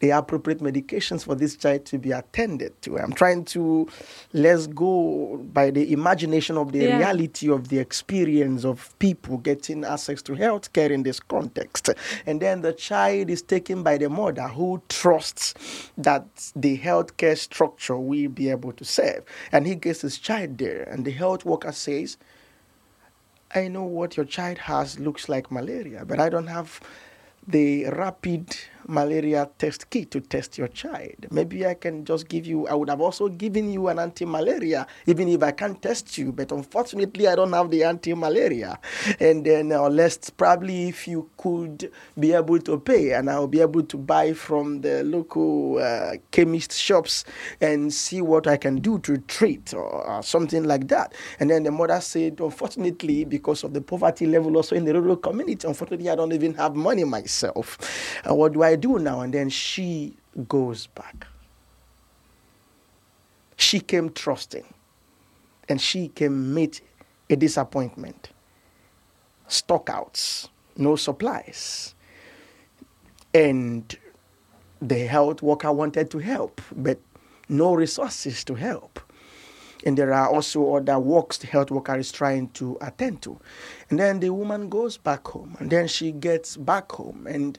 the 0.00 0.10
appropriate 0.10 0.60
medications 0.60 1.24
for 1.24 1.34
this 1.34 1.56
child 1.56 1.84
to 1.86 1.98
be 1.98 2.12
attended 2.12 2.80
to. 2.82 2.98
I'm 2.98 3.12
trying 3.12 3.44
to 3.46 3.88
let's 4.32 4.66
go 4.68 5.38
by 5.52 5.70
the 5.70 5.92
imagination 5.92 6.56
of 6.56 6.72
the 6.72 6.78
Yeah. 6.80 6.96
reality 6.98 7.50
of 7.50 7.68
the 7.68 7.78
experience 7.78 8.64
of 8.64 8.96
people 8.98 9.38
getting 9.38 9.84
access 9.84 10.22
to 10.22 10.34
health 10.34 10.72
care 10.72 10.92
in 10.92 11.02
this 11.02 11.18
context. 11.20 11.90
And 12.26 12.40
then 12.40 12.60
the 12.62 12.72
child 12.72 13.30
is 13.30 13.42
taken 13.42 13.82
by 13.82 13.98
the 13.98 14.08
mother 14.08 14.48
who 14.48 14.80
trusts 14.88 15.54
that 15.98 16.24
the 16.54 16.78
healthcare 16.78 17.36
structure 17.36 17.96
will 17.96 18.28
be 18.28 18.50
able 18.50 18.72
to 18.72 18.84
serve. 18.84 19.24
And 19.52 19.66
he 19.66 19.74
gets 19.74 20.02
his 20.02 20.18
child 20.18 20.58
there, 20.58 20.82
and 20.84 21.04
the 21.04 21.10
health 21.10 21.44
worker 21.44 21.72
says, 21.72 22.16
I 23.54 23.68
know 23.68 23.82
what 23.84 24.16
your 24.16 24.26
child 24.26 24.58
has 24.58 24.98
looks 24.98 25.28
like 25.28 25.50
malaria, 25.50 26.04
but 26.04 26.20
I 26.20 26.28
don't 26.28 26.48
have 26.48 26.80
the 27.46 27.86
rapid 27.86 28.54
malaria 28.88 29.48
test 29.58 29.90
kit 29.90 30.10
to 30.10 30.20
test 30.20 30.58
your 30.58 30.68
child. 30.68 31.26
Maybe 31.30 31.66
I 31.66 31.74
can 31.74 32.04
just 32.04 32.28
give 32.28 32.46
you, 32.46 32.66
I 32.66 32.74
would 32.74 32.88
have 32.88 33.00
also 33.00 33.28
given 33.28 33.70
you 33.70 33.88
an 33.88 33.98
anti 33.98 34.24
malaria, 34.24 34.86
even 35.06 35.28
if 35.28 35.42
I 35.42 35.52
can't 35.52 35.80
test 35.80 36.16
you, 36.18 36.32
but 36.32 36.50
unfortunately, 36.50 37.28
I 37.28 37.36
don't 37.36 37.52
have 37.52 37.70
the 37.70 37.84
anti 37.84 38.14
malaria. 38.14 38.78
And 39.20 39.44
then, 39.44 39.72
uh, 39.72 39.84
unless 39.84 40.30
probably 40.30 40.88
if 40.88 41.06
you 41.06 41.30
could 41.36 41.92
be 42.18 42.32
able 42.32 42.58
to 42.60 42.78
pay, 42.78 43.12
and 43.12 43.30
I'll 43.30 43.46
be 43.46 43.60
able 43.60 43.82
to 43.82 43.96
buy 43.96 44.32
from 44.32 44.80
the 44.80 45.04
local 45.04 45.78
uh, 45.78 46.16
chemist 46.30 46.72
shops 46.72 47.24
and 47.60 47.92
see 47.92 48.22
what 48.22 48.46
I 48.46 48.56
can 48.56 48.76
do 48.76 48.98
to 49.00 49.18
treat 49.18 49.74
or, 49.74 49.84
or 49.84 50.22
something 50.22 50.64
like 50.64 50.88
that. 50.88 51.12
And 51.40 51.50
then 51.50 51.64
the 51.64 51.70
mother 51.70 52.00
said, 52.00 52.40
unfortunately, 52.40 53.24
because 53.24 53.64
of 53.64 53.74
the 53.74 53.80
poverty 53.80 54.26
level 54.26 54.56
also 54.56 54.74
in 54.74 54.84
the 54.84 54.94
rural 54.94 55.16
community, 55.16 55.66
unfortunately, 55.68 56.08
I 56.08 56.14
don't 56.14 56.32
even 56.32 56.54
have 56.54 56.74
money 56.74 57.04
myself. 57.04 57.78
Uh, 58.28 58.34
what 58.34 58.52
do 58.52 58.62
I 58.62 58.76
do 58.78 58.98
now? 58.98 59.20
And 59.20 59.34
then 59.34 59.50
she 59.50 60.16
goes 60.48 60.86
back. 60.86 61.26
She 63.56 63.80
came 63.80 64.10
trusting, 64.10 64.72
and 65.68 65.80
she 65.80 66.08
came 66.08 66.54
meet 66.54 66.80
a 67.28 67.36
disappointment. 67.36 68.30
Stockouts, 69.48 70.48
no 70.76 70.94
supplies. 70.96 71.94
And 73.34 73.96
the 74.80 75.00
health 75.06 75.42
worker 75.42 75.72
wanted 75.72 76.10
to 76.12 76.18
help, 76.18 76.60
but 76.74 76.98
no 77.48 77.74
resources 77.74 78.44
to 78.44 78.54
help. 78.54 79.00
And 79.84 79.96
there 79.96 80.12
are 80.12 80.28
also 80.28 80.74
other 80.76 80.98
works 80.98 81.38
the 81.38 81.46
health 81.46 81.70
worker 81.70 81.96
is 81.96 82.12
trying 82.12 82.48
to 82.50 82.78
attend 82.80 83.22
to. 83.22 83.40
And 83.90 83.98
then 83.98 84.20
the 84.20 84.30
woman 84.30 84.68
goes 84.68 84.96
back 84.96 85.26
home, 85.26 85.56
and 85.58 85.70
then 85.70 85.88
she 85.88 86.12
gets 86.12 86.56
back 86.56 86.92
home, 86.92 87.26
and 87.28 87.58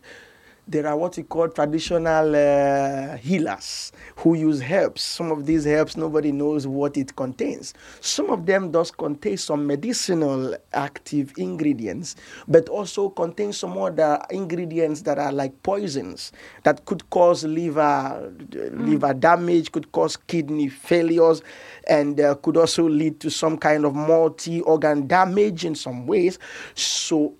there 0.70 0.86
are 0.86 0.96
what 0.96 1.18
we 1.18 1.24
call 1.24 1.50
traditional 1.50 2.36
uh, 2.36 3.18
healers 3.18 3.92
who 4.18 4.36
use 4.36 4.62
herbs. 4.62 5.02
Some 5.02 5.32
of 5.32 5.48
these 5.48 5.66
herbs, 5.66 5.98
nobody 5.98 6.32
knows 6.32 6.68
what 6.68 6.96
it 6.96 7.16
contains. 7.16 7.74
Some 8.02 8.30
of 8.30 8.46
them 8.46 8.70
does 8.70 8.92
contain 8.92 9.38
some 9.38 9.66
medicinal 9.66 10.56
active 10.74 11.34
ingredients, 11.38 12.16
but 12.48 12.70
also 12.70 13.10
contain 13.10 13.52
some 13.52 13.78
other 13.80 14.22
ingredients 14.30 15.02
that 15.02 15.18
are 15.18 15.32
like 15.32 15.62
poisons 15.64 16.32
that 16.64 16.86
could 16.86 17.10
cause 17.10 17.44
liver 17.44 18.32
liver 18.72 19.14
damage, 19.16 19.72
could 19.72 19.92
cause 19.92 20.18
kidney 20.18 20.70
failures, 20.70 21.42
and 21.88 22.22
uh, 22.22 22.36
could 22.36 22.58
also 22.58 22.88
lead 22.88 23.20
to 23.22 23.32
some 23.32 23.58
kind 23.58 23.86
of 23.86 23.96
multi-organ 23.96 25.08
damage 25.08 25.66
in 25.66 25.74
some 25.74 26.06
ways. 26.06 26.38
So 26.76 27.34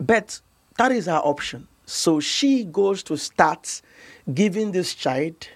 but 0.00 0.40
that 0.78 0.92
is 0.92 1.08
our 1.08 1.20
option. 1.24 1.68
So 1.92 2.20
she 2.20 2.64
goes 2.64 3.02
to 3.02 3.18
start 3.18 3.82
giving 4.32 4.72
this 4.72 4.94
child 4.94 5.46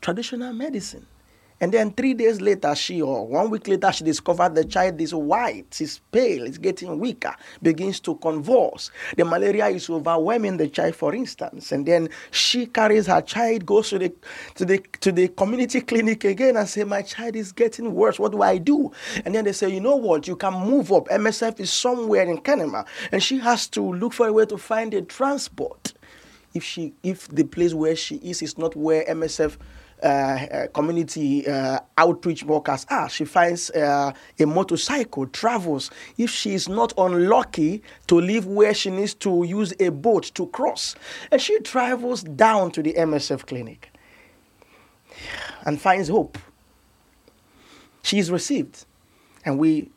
traditional 0.00 0.52
medicine. 0.52 1.08
And 1.60 1.72
then 1.72 1.92
three 1.92 2.14
days 2.14 2.40
later, 2.40 2.74
she 2.74 3.00
or 3.00 3.26
one 3.26 3.50
week 3.50 3.66
later, 3.68 3.90
she 3.92 4.04
discovered 4.04 4.54
the 4.54 4.64
child 4.64 5.00
is 5.00 5.14
white, 5.14 5.80
is 5.80 6.00
pale, 6.12 6.44
is 6.44 6.58
getting 6.58 6.98
weaker, 6.98 7.34
begins 7.62 8.00
to 8.00 8.14
convulse. 8.16 8.90
The 9.16 9.24
malaria 9.24 9.68
is 9.68 9.88
overwhelming 9.88 10.58
the 10.58 10.68
child, 10.68 10.96
for 10.96 11.14
instance. 11.14 11.72
And 11.72 11.86
then 11.86 12.08
she 12.30 12.66
carries 12.66 13.06
her 13.06 13.22
child, 13.22 13.64
goes 13.64 13.90
to 13.90 13.98
the 13.98 14.12
to 14.56 14.64
the 14.64 14.78
to 15.00 15.12
the 15.12 15.28
community 15.28 15.80
clinic 15.80 16.24
again 16.24 16.56
and 16.56 16.68
say, 16.68 16.84
My 16.84 17.02
child 17.02 17.36
is 17.36 17.52
getting 17.52 17.94
worse. 17.94 18.18
What 18.18 18.32
do 18.32 18.42
I 18.42 18.58
do? 18.58 18.92
And 19.24 19.34
then 19.34 19.44
they 19.44 19.52
say, 19.52 19.68
you 19.68 19.80
know 19.80 19.96
what, 19.96 20.28
you 20.28 20.36
can 20.36 20.52
move 20.52 20.92
up. 20.92 21.08
MSF 21.08 21.60
is 21.60 21.72
somewhere 21.72 22.22
in 22.22 22.38
Kenema. 22.38 22.86
And 23.12 23.22
she 23.22 23.38
has 23.38 23.66
to 23.68 23.80
look 23.80 24.12
for 24.12 24.26
a 24.26 24.32
way 24.32 24.46
to 24.46 24.58
find 24.58 24.92
a 24.94 25.02
transport 25.02 25.94
if 26.54 26.64
she 26.64 26.94
if 27.02 27.28
the 27.28 27.44
place 27.44 27.74
where 27.74 27.94
she 27.94 28.16
is 28.16 28.42
is 28.42 28.56
not 28.56 28.74
where 28.74 29.04
MSF 29.04 29.56
uh, 30.02 30.06
uh, 30.06 30.66
community 30.68 31.46
uh, 31.48 31.80
outreach 31.96 32.44
workers 32.44 32.84
are. 32.90 33.08
She 33.08 33.24
finds 33.24 33.70
uh, 33.70 34.12
a 34.38 34.46
motorcycle, 34.46 35.26
travels. 35.26 35.90
If 36.18 36.30
she 36.30 36.54
is 36.54 36.68
not 36.68 36.92
unlucky 36.98 37.82
to 38.08 38.20
live 38.20 38.46
where 38.46 38.74
she 38.74 38.90
needs 38.90 39.14
to 39.14 39.44
use 39.44 39.72
a 39.80 39.88
boat 39.88 40.32
to 40.34 40.48
cross, 40.48 40.94
and 41.30 41.40
she 41.40 41.58
travels 41.60 42.22
down 42.22 42.72
to 42.72 42.82
the 42.82 42.92
MSF 42.92 43.46
clinic 43.46 43.90
and 45.64 45.80
finds 45.80 46.08
hope. 46.08 46.36
She 48.02 48.18
is 48.18 48.30
received, 48.30 48.84
and 49.44 49.58
we 49.58 49.90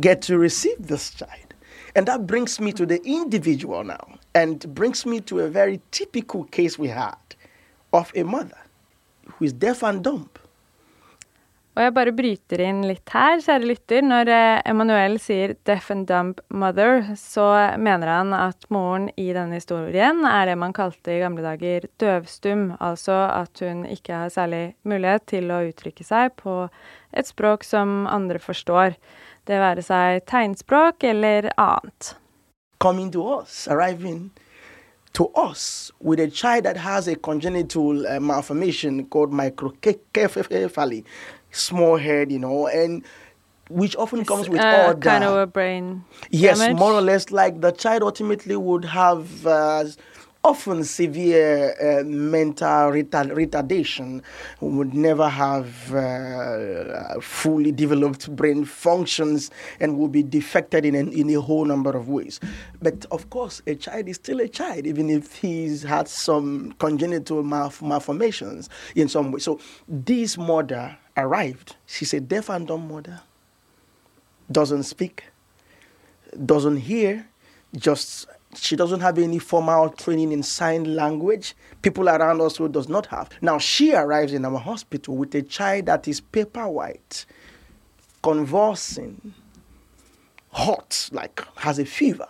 get 0.00 0.22
to 0.22 0.38
receive 0.38 0.86
this 0.86 1.14
child. 1.14 1.54
And 1.94 2.06
that 2.08 2.26
brings 2.26 2.60
me 2.60 2.72
to 2.74 2.84
the 2.84 3.02
individual 3.04 3.82
now, 3.82 4.18
and 4.34 4.74
brings 4.74 5.06
me 5.06 5.20
to 5.22 5.40
a 5.40 5.48
very 5.48 5.80
typical 5.92 6.44
case 6.44 6.78
we 6.78 6.88
had 6.88 7.16
of 7.94 8.12
a 8.14 8.22
mother 8.22 8.58
who 9.38 9.46
is 9.46 9.52
deaf 9.52 9.82
and 9.82 10.02
dumb. 10.04 10.28
Og 11.76 11.82
jeg 11.84 11.92
bare 11.92 12.12
bryter 12.16 12.60
inn 12.64 12.78
litt 12.88 13.10
her, 13.12 13.36
kjære 13.44 13.66
lytter. 13.68 14.04
Når 14.08 14.30
eh, 14.32 14.62
Emanuel 14.70 15.18
sier 15.20 15.52
'deaf 15.68 15.90
and 15.92 16.06
dumb 16.08 16.38
mother', 16.48 17.10
så 17.20 17.76
mener 17.76 18.08
han 18.08 18.32
at 18.32 18.64
moren 18.72 19.10
i 19.20 19.26
denne 19.36 19.58
historien 19.58 20.24
er 20.24 20.48
det 20.48 20.54
man 20.56 20.72
kalte 20.72 21.12
i 21.12 21.20
gamle 21.20 21.44
dager 21.44 21.84
døvstum. 22.00 22.70
Altså 22.80 23.18
at 23.28 23.60
hun 23.60 23.84
ikke 23.84 24.22
har 24.22 24.32
særlig 24.32 24.72
mulighet 24.88 25.26
til 25.34 25.52
å 25.52 25.60
uttrykke 25.68 26.08
seg 26.08 26.32
på 26.40 26.56
et 27.12 27.28
språk 27.28 27.68
som 27.68 28.06
andre 28.08 28.40
forstår. 28.40 28.96
Det 29.44 29.60
være 29.60 29.84
seg 29.84 30.24
tegnspråk 30.24 31.04
eller 31.04 31.52
annet. 31.60 32.16
Coming 32.80 33.12
to 33.12 33.28
us, 33.36 33.68
arriving 33.68 34.30
to 35.16 35.28
us 35.28 35.90
with 35.98 36.20
a 36.20 36.28
child 36.28 36.64
that 36.66 36.76
has 36.76 37.08
a 37.08 37.16
congenital 37.16 38.06
uh, 38.06 38.20
malformation 38.20 39.06
called 39.06 39.32
microcephaly, 39.32 41.04
small 41.50 41.96
head, 41.96 42.30
you 42.30 42.38
know, 42.38 42.66
and 42.66 43.02
which 43.70 43.96
often 43.96 44.26
comes 44.26 44.46
with 44.50 44.60
uh, 44.60 44.64
other 44.64 45.00
kind 45.00 45.24
of 45.24 45.34
a 45.34 45.46
brain 45.46 46.04
yes, 46.30 46.58
damage. 46.58 46.78
more 46.78 46.92
or 46.92 47.00
less 47.00 47.30
like 47.30 47.62
the 47.62 47.70
child 47.70 48.02
ultimately 48.02 48.56
would 48.56 48.84
have 48.84 49.46
uh, 49.46 49.84
often 50.46 50.84
severe 50.84 51.74
uh, 51.82 52.04
mental 52.04 52.92
retar- 52.92 53.32
retardation, 53.34 54.22
would 54.60 54.94
never 54.94 55.28
have 55.28 55.92
uh, 55.92 57.20
fully 57.20 57.72
developed 57.72 58.34
brain 58.34 58.64
functions, 58.64 59.50
and 59.80 59.98
would 59.98 60.12
be 60.12 60.22
defected 60.22 60.84
in, 60.84 60.94
in 60.94 61.28
a 61.34 61.40
whole 61.40 61.64
number 61.64 61.96
of 61.96 62.08
ways. 62.08 62.38
But 62.80 63.04
of 63.10 63.28
course, 63.28 63.60
a 63.66 63.74
child 63.74 64.08
is 64.08 64.16
still 64.16 64.40
a 64.40 64.48
child, 64.48 64.86
even 64.86 65.10
if 65.10 65.34
he's 65.34 65.82
had 65.82 66.06
some 66.06 66.72
congenital 66.78 67.42
malf- 67.42 67.82
malformations 67.82 68.68
in 68.94 69.08
some 69.08 69.32
way. 69.32 69.40
So 69.40 69.58
this 69.88 70.38
mother 70.38 70.96
arrived. 71.16 71.74
She's 71.86 72.14
a 72.14 72.20
deaf 72.20 72.48
and 72.50 72.68
dumb 72.68 72.88
mother, 72.88 73.20
doesn't 74.52 74.84
speak, 74.84 75.24
doesn't 76.44 76.76
hear, 76.76 77.26
just 77.74 78.26
she 78.56 78.76
doesn't 78.76 79.00
have 79.00 79.18
any 79.18 79.38
formal 79.38 79.90
training 79.90 80.32
in 80.32 80.42
sign 80.42 80.96
language. 80.96 81.54
People 81.82 82.08
around 82.08 82.40
us 82.40 82.56
who 82.56 82.68
does 82.68 82.88
not 82.88 83.06
have. 83.06 83.30
Now 83.40 83.58
she 83.58 83.94
arrives 83.94 84.32
in 84.32 84.44
our 84.44 84.58
hospital 84.58 85.16
with 85.16 85.34
a 85.34 85.42
child 85.42 85.86
that 85.86 86.08
is 86.08 86.20
paper 86.20 86.68
white, 86.68 87.26
convulsing, 88.22 89.34
hot, 90.50 91.08
like 91.12 91.42
has 91.56 91.78
a 91.78 91.84
fever. 91.84 92.28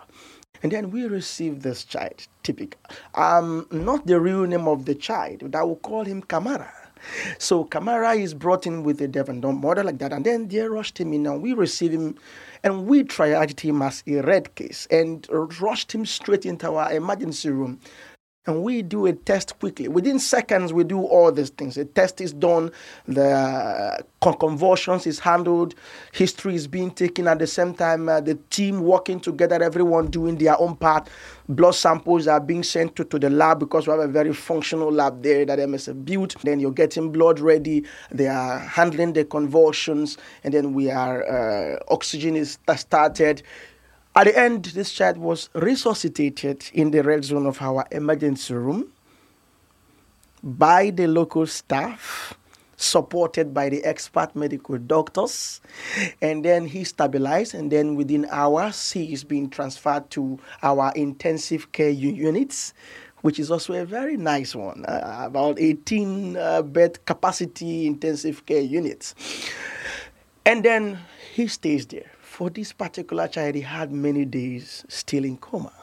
And 0.63 0.71
then 0.71 0.89
we 0.89 1.05
receive 1.05 1.61
this 1.61 1.83
child, 1.83 2.27
typical. 2.43 2.81
Um, 3.13 3.67
not 3.71 4.07
the 4.07 4.19
real 4.19 4.43
name 4.45 4.67
of 4.67 4.85
the 4.85 4.95
child, 4.95 5.39
but 5.43 5.55
I 5.55 5.63
will 5.63 5.75
call 5.75 6.03
him 6.03 6.23
Kamara. 6.23 6.71
So 7.37 7.63
Kamara 7.63 8.19
is 8.19 8.33
brought 8.33 8.65
in 8.65 8.83
with 8.83 8.99
a 9.01 9.07
deaf 9.07 9.29
and 9.29 9.41
dumb 9.41 9.61
mother 9.61 9.83
like 9.83 9.99
that, 9.99 10.11
and 10.11 10.25
then 10.25 10.47
they 10.47 10.61
rushed 10.61 10.99
him 10.99 11.13
in, 11.13 11.27
and 11.27 11.41
we 11.41 11.53
receive 11.53 11.91
him, 11.91 12.17
and 12.63 12.87
we 12.87 13.03
triaged 13.03 13.59
him 13.59 13.81
as 13.81 14.03
a 14.07 14.21
red 14.21 14.53
case, 14.55 14.87
and 14.89 15.27
rushed 15.61 15.91
him 15.91 16.05
straight 16.05 16.45
into 16.45 16.73
our 16.73 16.91
emergency 16.91 17.49
room. 17.49 17.79
And 18.47 18.63
we 18.63 18.81
do 18.81 19.05
a 19.07 19.13
test 19.13 19.59
quickly. 19.59 19.89
Within 19.89 20.19
seconds, 20.19 20.71
we 20.71 20.85
do 20.85 21.01
all 21.01 21.33
these 21.33 21.49
things. 21.49 21.75
The 21.75 21.83
test 21.83 22.21
is 22.21 22.31
done, 22.31 22.71
the 23.05 23.29
uh, 23.29 24.31
convulsions 24.33 25.05
is 25.05 25.19
handled, 25.19 25.75
history 26.13 26.55
is 26.55 26.65
being 26.65 26.91
taken 26.91 27.27
at 27.27 27.39
the 27.39 27.47
same 27.47 27.73
time, 27.73 28.07
uh, 28.07 28.21
the 28.21 28.35
team 28.49 28.79
working 28.79 29.19
together, 29.19 29.61
everyone 29.61 30.07
doing 30.07 30.37
their 30.37 30.57
own 30.61 30.77
part. 30.77 31.09
Blood 31.49 31.75
samples 31.75 32.25
are 32.25 32.39
being 32.39 32.63
sent 32.63 32.95
to, 32.95 33.03
to 33.03 33.19
the 33.19 33.29
lab 33.29 33.59
because 33.59 33.85
we 33.85 33.91
have 33.91 33.99
a 33.99 34.07
very 34.07 34.33
functional 34.33 34.93
lab 34.93 35.23
there 35.23 35.45
that 35.45 35.59
MSF 35.59 36.05
built. 36.05 36.37
Then 36.41 36.61
you're 36.61 36.71
getting 36.71 37.11
blood 37.11 37.41
ready, 37.41 37.83
they 38.11 38.27
are 38.27 38.59
handling 38.59 39.11
the 39.11 39.25
convulsions, 39.25 40.17
and 40.45 40.53
then 40.53 40.73
we 40.73 40.89
are, 40.89 41.25
uh, 41.27 41.79
oxygen 41.89 42.37
is 42.37 42.59
started. 42.77 43.43
At 44.17 44.23
the 44.23 44.35
end, 44.35 44.65
this 44.65 44.93
child 44.93 45.17
was 45.19 45.47
resuscitated 45.53 46.71
in 46.73 46.89
the 46.89 47.03
red 47.03 47.23
zone 47.23 47.45
of 47.45 47.61
our 47.61 47.85
emergency 47.91 48.55
room 48.55 48.91
by 50.41 50.89
the 50.89 51.05
local 51.05 51.45
staff, 51.45 52.33
supported 52.77 53.53
by 53.53 53.69
the 53.69 53.85
expert 53.85 54.35
medical 54.35 54.79
doctors. 54.79 55.61
And 56.19 56.43
then 56.43 56.65
he 56.65 56.83
stabilized, 56.83 57.53
and 57.53 57.71
then 57.71 57.93
within 57.93 58.25
hours, 58.31 58.91
he 58.91 59.13
is 59.13 59.23
being 59.23 59.51
transferred 59.51 60.09
to 60.11 60.39
our 60.63 60.91
intensive 60.95 61.71
care 61.71 61.91
units. 61.91 62.73
Which 63.21 63.37
is 63.37 63.51
also 63.51 63.73
a 63.73 63.85
very 63.85 64.17
nice 64.17 64.55
one, 64.55 64.83
uh, 64.85 65.25
about 65.25 65.59
18 65.59 66.37
uh, 66.37 66.61
bed 66.63 67.05
capacity 67.05 67.85
intensive 67.85 68.47
care 68.47 68.61
units. 68.61 69.13
And 70.43 70.63
then 70.63 70.99
he 71.35 71.47
stays 71.47 71.85
there. 71.85 72.16
For 72.37 72.51
this 72.51 72.71
particular 72.71 73.27
child, 73.27 73.55
he 73.55 73.61
had 73.61 73.91
many 73.91 74.23
days 74.23 74.85
still 74.87 75.25
in 75.25 75.37
coma. 75.37 75.73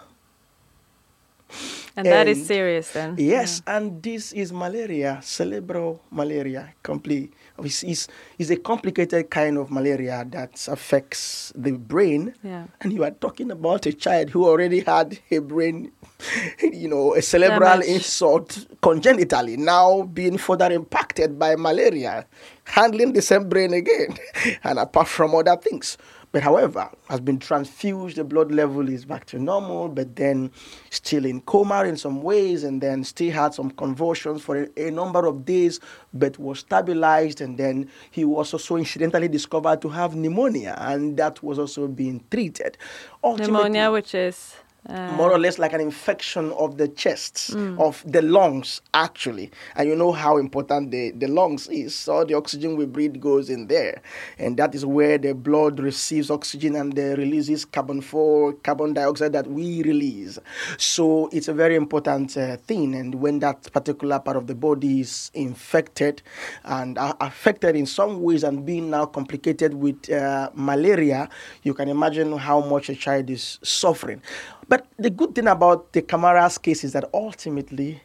And 1.96 2.06
that 2.06 2.28
is 2.28 2.46
serious 2.46 2.92
then. 2.92 3.16
Yes, 3.18 3.60
and 3.66 4.00
this 4.00 4.30
is 4.32 4.52
malaria, 4.52 5.18
cerebral 5.20 6.00
malaria. 6.12 6.72
Complete. 6.84 7.34
It's, 7.58 7.82
it's, 7.82 8.06
it's 8.38 8.50
a 8.50 8.56
complicated 8.56 9.30
kind 9.30 9.58
of 9.58 9.72
malaria 9.72 10.24
that 10.30 10.68
affects 10.68 11.52
the 11.56 11.72
brain. 11.72 12.34
Yeah. 12.44 12.66
And 12.82 12.92
you 12.92 13.02
are 13.02 13.10
talking 13.10 13.50
about 13.50 13.86
a 13.86 13.92
child 13.92 14.30
who 14.30 14.46
already 14.46 14.78
had 14.78 15.18
a 15.32 15.38
brain, 15.38 15.90
you 16.62 16.86
know, 16.86 17.14
a 17.16 17.22
cerebral 17.22 17.80
Damage. 17.80 17.88
insult 17.88 18.66
congenitally, 18.80 19.56
now 19.56 20.02
being 20.02 20.38
further 20.38 20.70
impacted 20.70 21.36
by 21.36 21.56
malaria, 21.56 22.26
handling 22.62 23.12
the 23.12 23.22
same 23.22 23.48
brain 23.48 23.74
again, 23.74 24.16
and 24.62 24.78
apart 24.78 25.08
from 25.08 25.34
other 25.34 25.56
things. 25.56 25.98
But 26.34 26.42
however, 26.42 26.90
has 27.08 27.20
been 27.20 27.38
transfused, 27.38 28.16
the 28.16 28.24
blood 28.24 28.50
level 28.50 28.88
is 28.88 29.04
back 29.04 29.24
to 29.26 29.38
normal, 29.38 29.88
but 29.88 30.16
then 30.16 30.50
still 30.90 31.26
in 31.26 31.40
coma 31.42 31.84
in 31.84 31.96
some 31.96 32.22
ways, 32.22 32.64
and 32.64 32.80
then 32.80 33.04
still 33.04 33.30
had 33.30 33.54
some 33.54 33.70
convulsions 33.70 34.42
for 34.42 34.64
a, 34.64 34.88
a 34.88 34.90
number 34.90 35.26
of 35.26 35.44
days, 35.44 35.78
but 36.12 36.36
was 36.40 36.58
stabilized, 36.58 37.40
and 37.40 37.56
then 37.56 37.88
he 38.10 38.24
was 38.24 38.52
also 38.52 38.74
incidentally 38.74 39.28
discovered 39.28 39.80
to 39.82 39.88
have 39.90 40.16
pneumonia, 40.16 40.74
and 40.78 41.16
that 41.18 41.40
was 41.40 41.56
also 41.56 41.86
being 41.86 42.20
treated. 42.32 42.78
Pneumonia, 43.22 43.92
which 43.92 44.12
is 44.12 44.56
uh, 44.88 45.12
more 45.12 45.32
or 45.32 45.38
less 45.38 45.58
like 45.58 45.72
an 45.72 45.80
infection 45.80 46.52
of 46.52 46.76
the 46.76 46.88
chest, 46.88 47.54
of 47.78 48.02
the 48.06 48.20
lungs, 48.20 48.82
actually. 48.92 49.50
And 49.76 49.88
you 49.88 49.96
know 49.96 50.12
how 50.12 50.36
important 50.36 50.90
the, 50.90 51.10
the 51.12 51.26
lungs 51.26 51.68
is. 51.68 51.94
So 51.94 52.24
the 52.24 52.34
oxygen 52.34 52.76
we 52.76 52.84
breathe 52.84 53.20
goes 53.20 53.48
in 53.48 53.66
there. 53.68 54.02
And 54.38 54.56
that 54.58 54.74
is 54.74 54.84
where 54.84 55.16
the 55.16 55.32
blood 55.34 55.80
receives 55.80 56.30
oxygen 56.30 56.76
and 56.76 56.92
then 56.92 57.16
releases 57.16 57.64
carbon 57.64 58.00
four, 58.02 58.52
carbon 58.52 58.92
dioxide 58.92 59.32
that 59.32 59.46
we 59.46 59.82
release. 59.82 60.38
So 60.76 61.28
it's 61.32 61.48
a 61.48 61.54
very 61.54 61.76
important 61.76 62.36
uh, 62.36 62.56
thing. 62.58 62.94
And 62.94 63.14
when 63.14 63.38
that 63.38 63.72
particular 63.72 64.18
part 64.18 64.36
of 64.36 64.46
the 64.46 64.54
body 64.54 65.00
is 65.00 65.30
infected 65.32 66.20
and 66.64 66.98
uh, 66.98 67.14
affected 67.20 67.74
in 67.76 67.86
some 67.86 68.20
ways 68.20 68.44
and 68.44 68.66
being 68.66 68.90
now 68.90 69.06
complicated 69.06 69.74
with 69.74 70.10
uh, 70.10 70.50
malaria, 70.54 71.28
you 71.62 71.72
can 71.72 71.88
imagine 71.88 72.36
how 72.36 72.60
much 72.60 72.90
a 72.90 72.94
child 72.94 73.30
is 73.30 73.58
suffering. 73.62 74.20
But 74.66 74.73
the 74.98 75.10
good 75.10 75.34
thing 75.34 75.46
about 75.48 75.92
the 75.92 76.02
Kamara's 76.02 76.58
case 76.58 76.84
is 76.84 76.92
that 76.92 77.08
ultimately, 77.12 78.02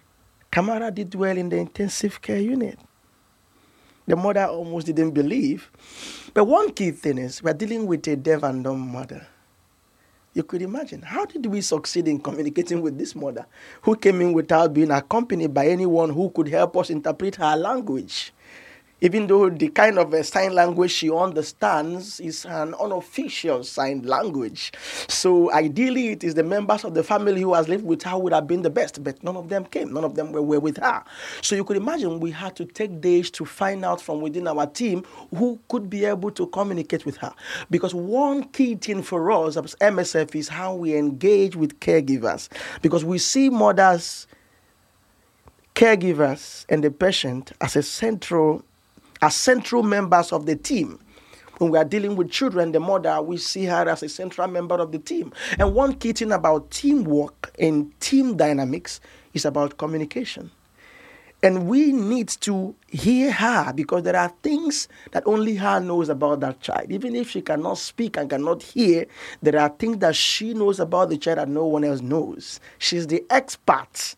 Kamara 0.52 0.94
did 0.94 1.14
well 1.16 1.38
in 1.38 1.50
the 1.50 1.58
intensive 1.58 2.22
care 2.22 2.40
unit. 2.40 2.80
The 4.08 4.16
mother 4.16 4.46
almost 4.46 4.88
didn't 4.88 5.12
believe. 5.12 5.70
But 6.34 6.46
one 6.46 6.72
key 6.72 6.92
thing 6.92 7.20
is 7.20 7.44
we're 7.44 7.54
dealing 7.54 7.86
with 7.86 8.08
a 8.08 8.16
deaf 8.16 8.42
and 8.44 8.64
dumb 8.64 8.92
mother. 8.92 9.28
You 10.34 10.44
could 10.44 10.62
imagine 10.62 11.02
how 11.02 11.26
did 11.26 11.46
we 11.46 11.62
succeed 11.62 12.08
in 12.08 12.20
communicating 12.20 12.82
with 12.82 12.98
this 12.98 13.16
mother 13.16 13.46
who 13.82 13.96
came 13.96 14.22
in 14.22 14.34
without 14.34 14.74
being 14.74 14.92
accompanied 14.92 15.54
by 15.54 15.68
anyone 15.68 16.10
who 16.10 16.30
could 16.32 16.48
help 16.48 16.78
us 16.78 16.90
interpret 16.90 17.36
her 17.36 17.56
language? 17.56 18.34
Even 19.02 19.28
though 19.28 19.50
the 19.50 19.70
kind 19.70 19.98
of 19.98 20.14
uh, 20.14 20.24
sign 20.24 20.54
language 20.54 20.92
she 20.92 21.10
understands 21.10 22.20
is 22.20 22.46
an 22.46 22.74
unofficial 22.76 23.64
sign 23.64 24.02
language. 24.02 24.74
So 25.08 25.52
ideally, 25.54 26.10
it 26.10 26.24
is 26.24 26.36
the 26.36 26.44
members 26.44 26.84
of 26.84 26.94
the 26.94 27.04
family 27.04 27.42
who 27.42 27.54
has 27.54 27.70
lived 27.70 27.86
with 27.86 28.04
her 28.04 28.18
would 28.18 28.34
have 28.34 28.48
been 28.48 28.62
the 28.62 28.70
best, 28.70 29.04
but 29.04 29.24
none 29.24 29.38
of 29.38 29.50
them 29.50 29.66
came. 29.66 29.94
None 29.94 30.04
of 30.04 30.16
them 30.16 30.32
were, 30.32 30.42
were 30.42 30.60
with 30.60 30.78
her. 30.78 31.04
So 31.42 31.56
you 31.56 31.64
could 31.64 31.78
imagine 31.78 32.20
we 32.20 32.32
had 32.32 32.56
to 32.58 32.66
take 32.66 33.00
days 33.00 33.32
to 33.32 33.46
find 33.46 33.86
out 33.86 34.02
from 34.02 34.22
within 34.22 34.48
our 34.48 34.68
team 34.68 35.06
who 35.36 35.60
could 35.70 35.90
be 35.90 36.06
able 36.06 36.32
to 36.32 36.48
communicate 36.48 37.06
with 37.06 37.18
her. 37.18 37.34
Because 37.70 37.94
one 37.94 38.44
key 38.44 38.76
thing 38.76 39.02
for 39.02 39.32
us 39.32 39.56
as 39.58 39.76
MSF 39.76 40.36
is 40.36 40.50
how 40.50 40.76
we 40.76 40.96
engage 40.96 41.56
with 41.56 41.80
caregivers. 41.80 42.50
Because 42.82 43.06
we 43.06 43.18
see 43.18 43.50
mothers 43.50 44.28
caregivers 45.80 46.66
and 46.68 46.84
the 46.84 46.92
patient 46.92 47.54
as 47.62 47.78
a 47.78 47.82
central 47.82 48.66
as 49.22 49.36
central 49.36 49.84
members 49.84 50.32
of 50.32 50.46
the 50.46 50.56
team 50.56 51.00
When 51.60 51.72
we 51.72 51.78
are 51.78 51.84
dealing 51.84 52.16
with 52.16 52.32
children, 52.32 52.72
the 52.72 52.80
mother, 52.80 53.22
we 53.22 53.36
see 53.36 53.66
her 53.66 53.90
as 53.90 54.02
a 54.02 54.08
central 54.08 54.48
member 54.48 54.76
of 54.76 54.94
the 54.94 54.98
team. 54.98 55.34
And 55.60 55.76
one 55.76 55.94
key 55.94 56.14
thing 56.14 56.32
about 56.32 56.72
teamwork 56.72 57.54
and 57.60 57.92
team 58.00 58.38
dynamics 58.38 59.02
is 59.34 59.44
about 59.44 59.78
communication. 59.78 60.52
And 61.44 61.68
we 61.68 61.92
need 61.92 62.30
to 62.42 62.76
hear 62.88 63.32
her 63.34 63.74
because 63.74 64.04
there 64.04 64.16
are 64.16 64.34
things 64.42 64.88
that 65.12 65.24
only 65.26 65.56
her 65.56 65.82
knows 65.82 66.08
about 66.08 66.40
that 66.40 66.62
child. 66.62 66.92
Even 66.92 67.14
if 67.14 67.30
she 67.30 67.42
cannot 67.42 67.78
speak 67.78 68.16
and 68.16 68.30
cannot 68.30 68.64
hear, 68.64 69.06
there 69.42 69.60
are 69.60 69.70
things 69.70 69.98
that 69.98 70.16
she 70.16 70.54
knows 70.54 70.80
about 70.80 71.10
the 71.10 71.18
child 71.18 71.40
that 71.40 71.50
no 71.50 71.66
one 71.66 71.84
else 71.84 72.00
knows. 72.00 72.62
She's 72.78 73.08
the 73.08 73.26
expert 73.30 74.16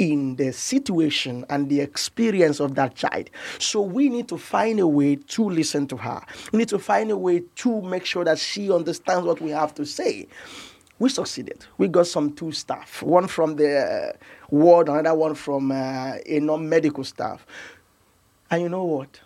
in 0.00 0.36
the 0.36 0.50
situation 0.50 1.44
and 1.50 1.68
the 1.68 1.80
experience 1.80 2.58
of 2.58 2.74
that 2.74 2.94
child. 2.94 3.28
So 3.58 3.82
we 3.82 4.08
need 4.08 4.28
to 4.28 4.38
find 4.38 4.80
a 4.80 4.86
way 4.86 5.16
to 5.16 5.50
listen 5.50 5.86
to 5.88 5.96
her. 5.98 6.22
We 6.52 6.58
need 6.58 6.68
to 6.70 6.78
find 6.78 7.10
a 7.10 7.16
way 7.16 7.42
to 7.56 7.82
make 7.82 8.06
sure 8.06 8.24
that 8.24 8.38
she 8.38 8.72
understands 8.72 9.26
what 9.26 9.40
we 9.42 9.50
have 9.50 9.74
to 9.74 9.84
say 9.84 10.26
we 11.00 11.08
succeeded. 11.08 11.64
We 11.78 11.88
got 11.88 12.06
some 12.06 12.34
two 12.34 12.52
staff, 12.52 13.02
one 13.02 13.26
from 13.26 13.56
the 13.56 14.14
ward, 14.50 14.90
another 14.90 15.14
one 15.14 15.34
from 15.34 15.72
uh, 15.72 16.16
a 16.26 16.40
non-medical 16.40 17.04
staff. 17.04 17.44
And 18.50 18.62
you 18.62 18.68
know 18.68 18.84
what? 18.84 19.18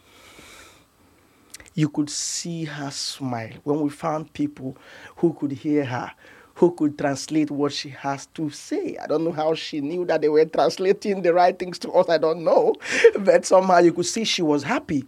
You 1.74 1.88
could 1.88 2.08
see 2.10 2.64
her 2.64 2.92
smile 2.92 3.54
when 3.64 3.80
we 3.80 3.90
found 3.90 4.32
people 4.32 4.76
who 5.16 5.32
could 5.32 5.50
hear 5.50 5.84
her, 5.84 6.12
who 6.54 6.70
could 6.70 6.96
translate 6.96 7.50
what 7.50 7.72
she 7.72 7.88
has 7.90 8.26
to 8.26 8.48
say. 8.50 8.96
I 9.02 9.06
don't 9.06 9.24
know 9.24 9.32
how 9.32 9.54
she 9.54 9.80
knew 9.80 10.04
that 10.06 10.20
they 10.20 10.28
were 10.28 10.44
translating 10.44 11.22
the 11.22 11.34
right 11.34 11.58
things 11.58 11.78
to 11.80 11.90
us. 11.92 12.08
I 12.08 12.18
don't 12.18 12.44
know. 12.44 12.74
But 13.18 13.44
somehow 13.44 13.78
you 13.78 13.92
could 13.92 14.06
see 14.06 14.24
she 14.24 14.42
was 14.42 14.62
happy. 14.62 15.04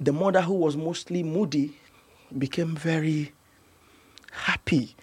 The 0.00 0.12
mother, 0.12 0.42
who 0.42 0.54
was 0.54 0.76
mostly 0.76 1.22
moody, 1.22 1.76
became 2.36 2.76
very 2.76 3.32
happy. 4.30 4.94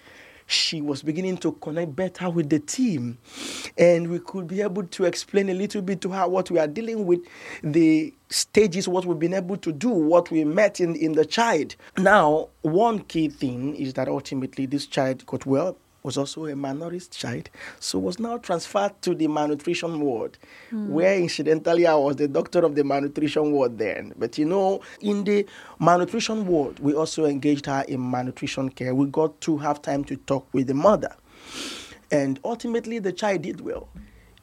She 0.46 0.80
was 0.80 1.02
beginning 1.02 1.38
to 1.38 1.52
connect 1.52 1.96
better 1.96 2.30
with 2.30 2.50
the 2.50 2.60
team, 2.60 3.18
and 3.76 4.08
we 4.08 4.20
could 4.20 4.46
be 4.46 4.62
able 4.62 4.84
to 4.84 5.04
explain 5.04 5.48
a 5.48 5.54
little 5.54 5.82
bit 5.82 6.00
to 6.02 6.10
her 6.10 6.28
what 6.28 6.50
we 6.50 6.58
are 6.58 6.68
dealing 6.68 7.04
with, 7.04 7.20
the 7.62 8.14
stages, 8.28 8.86
what 8.86 9.04
we've 9.06 9.18
been 9.18 9.34
able 9.34 9.56
to 9.56 9.72
do, 9.72 9.88
what 9.88 10.30
we 10.30 10.44
met 10.44 10.80
in, 10.80 10.94
in 10.94 11.12
the 11.12 11.24
child. 11.24 11.74
Now, 11.98 12.48
one 12.62 13.00
key 13.00 13.28
thing 13.28 13.74
is 13.76 13.94
that 13.94 14.08
ultimately 14.08 14.66
this 14.66 14.86
child 14.86 15.26
got 15.26 15.46
well 15.46 15.76
was 16.06 16.16
also 16.16 16.46
a 16.46 16.54
minority 16.54 17.04
child, 17.10 17.50
so 17.80 17.98
was 17.98 18.20
now 18.20 18.38
transferred 18.38 18.92
to 19.02 19.12
the 19.12 19.26
malnutrition 19.26 20.00
ward, 20.00 20.38
mm. 20.70 20.88
where 20.88 21.18
incidentally 21.18 21.84
I 21.84 21.96
was 21.96 22.14
the 22.14 22.28
doctor 22.28 22.64
of 22.64 22.76
the 22.76 22.84
malnutrition 22.84 23.50
ward 23.50 23.76
then. 23.76 24.14
But 24.16 24.38
you 24.38 24.44
know, 24.44 24.80
in 25.00 25.24
the 25.24 25.44
malnutrition 25.80 26.46
ward, 26.46 26.78
we 26.78 26.94
also 26.94 27.24
engaged 27.26 27.66
her 27.66 27.84
in 27.88 28.08
malnutrition 28.08 28.68
care. 28.70 28.94
We 28.94 29.06
got 29.06 29.40
to 29.42 29.58
have 29.58 29.82
time 29.82 30.04
to 30.04 30.16
talk 30.16 30.46
with 30.52 30.68
the 30.68 30.74
mother. 30.74 31.14
And 32.12 32.38
ultimately, 32.44 33.00
the 33.00 33.12
child 33.12 33.42
did 33.42 33.60
well. 33.60 33.88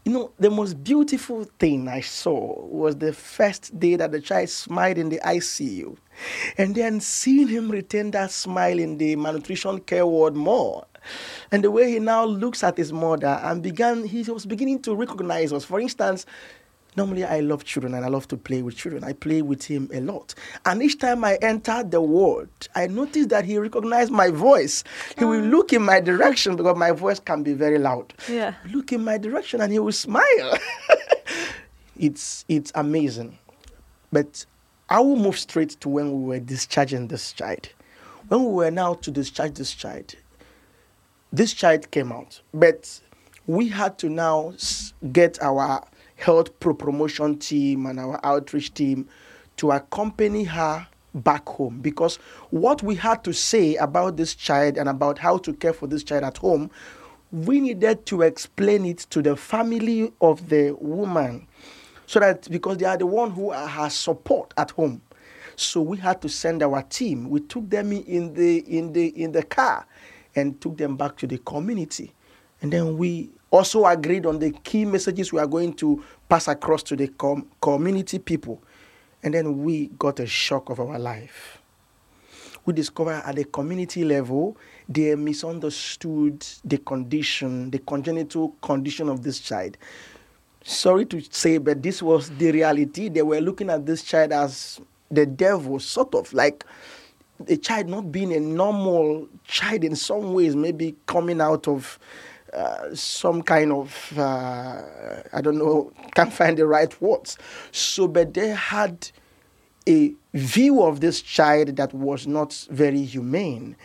You 0.04 0.12
know, 0.12 0.32
the 0.38 0.50
most 0.50 0.84
beautiful 0.84 1.46
thing 1.60 1.88
I 1.88 2.02
saw 2.02 2.62
was 2.66 2.98
the 2.98 3.14
first 3.14 3.80
day 3.80 3.96
that 3.96 4.12
the 4.12 4.20
child 4.20 4.50
smiled 4.50 4.98
in 4.98 5.08
the 5.08 5.22
ICU. 5.24 5.96
And 6.58 6.76
then 6.76 7.00
seeing 7.00 7.48
him 7.48 7.72
retain 7.72 8.12
that 8.12 8.32
smile 8.32 8.80
in 8.80 8.98
the 8.98 9.16
malnutrition 9.16 9.80
care 9.80 10.06
ward 10.06 10.36
more 10.36 10.86
and 11.52 11.64
the 11.64 11.72
way 11.72 11.92
he 11.92 12.00
now 12.00 12.26
looks 12.26 12.64
at 12.64 12.78
his 12.78 12.92
mother 12.94 13.40
and 13.44 13.62
began, 13.62 14.04
he 14.04 14.24
was 14.24 14.46
beginning 14.46 14.82
to 14.84 14.96
recognize 14.96 15.54
us. 15.54 15.64
For 15.66 15.80
instance, 15.80 16.26
normally 16.96 17.24
I 17.24 17.40
love 17.40 17.64
children 17.64 17.94
and 17.94 18.06
I 18.06 18.10
love 18.10 18.28
to 18.30 18.38
play 18.38 18.62
with 18.62 18.76
children. 18.76 19.04
I 19.04 19.14
play 19.14 19.42
with 19.42 19.64
him 19.64 19.90
a 19.94 20.02
lot. 20.02 20.36
And 20.66 20.82
each 20.82 21.00
time 21.00 21.24
I 21.24 21.36
entered 21.42 21.92
the 21.92 22.02
ward, 22.02 22.50
I 22.76 22.88
noticed 22.88 23.30
that 23.30 23.46
he 23.46 23.58
recognized 23.58 24.12
my 24.12 24.30
voice. 24.30 24.84
He 25.18 25.26
will 25.26 25.44
ah. 25.44 25.48
look 25.48 25.74
in 25.74 25.82
my 25.82 26.00
direction 26.00 26.56
because 26.56 26.78
my 26.78 26.92
voice 26.92 27.20
can 27.20 27.44
be 27.44 27.54
very 27.54 27.78
loud. 27.80 28.14
Yeah. 28.30 28.54
Look 28.72 28.92
in 28.92 29.04
my 29.04 29.18
direction 29.18 29.62
and 29.62 29.72
he 29.72 29.80
will 29.80 29.92
smile. 29.92 30.58
it's 31.98 32.46
it's 32.48 32.72
amazing. 32.76 33.38
But 34.12 34.46
I 34.90 35.00
will 35.00 35.16
move 35.16 35.40
straight 35.40 35.72
to 35.82 35.90
when 35.90 36.12
we 36.12 36.28
were 36.28 36.40
discharging 36.40 37.08
this 37.08 37.34
child. 37.34 37.70
When 38.28 38.46
we 38.46 38.54
were 38.54 38.72
now 38.72 38.94
to 38.96 39.12
discharge 39.12 39.56
this 39.56 39.74
child, 39.74 40.16
this 41.34 41.52
child 41.54 41.92
came 41.92 42.12
out, 42.12 42.40
but 42.54 43.00
we 43.48 43.68
had 43.68 43.98
to 43.98 44.10
now 44.10 44.54
get 45.12 45.42
our 45.42 45.84
health 46.16 46.58
pro 46.62 46.74
promotion 46.74 47.38
team 47.38 47.86
and 47.88 48.00
our 48.00 48.20
outreach 48.24 48.74
team 48.74 49.10
to 49.58 49.72
accompany 49.72 50.46
her 50.46 50.88
back 51.16 51.48
home. 51.50 51.80
Because 51.82 52.16
what 52.52 52.82
we 52.82 52.96
had 52.96 53.24
to 53.26 53.34
say 53.34 53.76
about 53.76 54.16
this 54.16 54.36
child 54.36 54.78
and 54.78 54.88
about 54.88 55.18
how 55.18 55.38
to 55.40 55.54
care 55.54 55.74
for 55.74 55.88
this 55.88 56.04
child 56.04 56.24
at 56.24 56.38
home 56.38 56.72
we 57.34 57.60
needed 57.60 58.06
to 58.06 58.22
explain 58.22 58.86
it 58.86 59.00
to 59.10 59.20
the 59.24 59.36
family 59.36 60.14
of 60.22 60.50
the 60.50 60.72
woman 60.80 61.48
so 62.06 62.20
that 62.20 62.48
because 62.52 62.78
they 62.78 62.86
are 62.86 62.96
the 62.96 63.08
one 63.08 63.32
who 63.32 63.52
her 63.52 63.90
support 63.90 64.54
at 64.56 64.70
home. 64.72 65.02
So 65.56 65.82
we 65.82 65.98
had 65.98 66.22
to 66.22 66.30
send 66.30 66.62
our 66.62 66.84
team. 66.84 67.30
We 67.30 67.40
took 67.40 67.70
them 67.72 67.92
in 67.92 68.36
the 68.36 68.60
in 68.60 68.94
the 68.94 69.08
in 69.08 69.32
the 69.32 69.42
car 69.42 69.88
and 70.36 70.60
took 70.62 70.78
them 70.78 70.98
back 70.98 71.18
to 71.18 71.28
the 71.28 71.38
community. 71.40 72.14
And 72.62 72.72
then 72.72 72.98
we 72.98 73.30
also 73.52 73.86
agreed 73.86 74.26
on 74.26 74.40
the 74.40 74.52
key 74.52 74.86
messages 74.86 75.32
we 75.32 75.40
are 75.40 75.48
going 75.48 75.74
to 75.74 76.04
pass 76.30 76.48
across 76.48 76.82
to 76.84 76.96
the 76.96 77.08
com- 77.10 77.48
community 77.62 78.20
people. 78.20 78.64
And 79.22 79.34
then 79.34 79.64
we 79.64 79.88
got 80.00 80.20
a 80.20 80.26
shock 80.26 80.70
of 80.70 80.80
our 80.80 80.98
life. 80.98 81.60
We 82.66 82.74
discovered 82.74 83.22
at 83.26 83.36
the 83.36 83.44
community 83.44 84.06
level, 84.06 84.58
they 84.88 85.16
misunderstood 85.16 86.46
the 86.64 86.78
condition, 86.78 87.70
the 87.70 87.80
congenital 87.80 88.56
condition 88.62 89.10
of 89.10 89.22
this 89.22 89.40
child. 89.40 89.78
Sorry 90.64 91.06
to 91.08 91.22
say, 91.30 91.58
but 91.58 91.84
this 91.84 92.02
was 92.02 92.30
the 92.30 92.52
reality. 92.52 93.10
They 93.10 93.22
were 93.22 93.42
looking 93.42 93.70
at 93.70 93.86
this 93.86 94.02
child 94.04 94.32
as 94.32 94.80
the 95.12 95.26
devil, 95.26 95.80
sort 95.80 96.16
of 96.16 96.32
like 96.34 96.66
a 97.48 97.58
child 97.58 97.90
not 97.90 98.12
being 98.12 98.34
a 98.34 98.40
normal 98.40 99.28
child 99.44 99.84
in 99.84 99.96
some 99.96 100.34
ways, 100.34 100.56
maybe 100.56 100.96
coming 101.06 101.42
out 101.42 101.68
of 101.68 102.00
uh, 102.54 102.94
some 102.94 103.42
kind 103.42 103.72
of 103.72 104.14
uh, 104.18 104.82
I 105.34 105.42
don't 105.42 105.58
know, 105.58 105.92
can't 106.16 106.32
find 106.32 106.58
the 106.58 106.66
right 106.68 107.00
words. 107.02 107.38
So, 107.72 108.08
but 108.08 108.34
they 108.34 108.50
had 108.50 109.10
a 109.88 110.14
view 110.34 110.84
of 110.84 111.00
this 111.02 111.22
child 111.22 111.76
that 111.76 111.94
was 111.94 112.28
not 112.28 112.54
very 112.70 113.04
humane, 113.04 113.76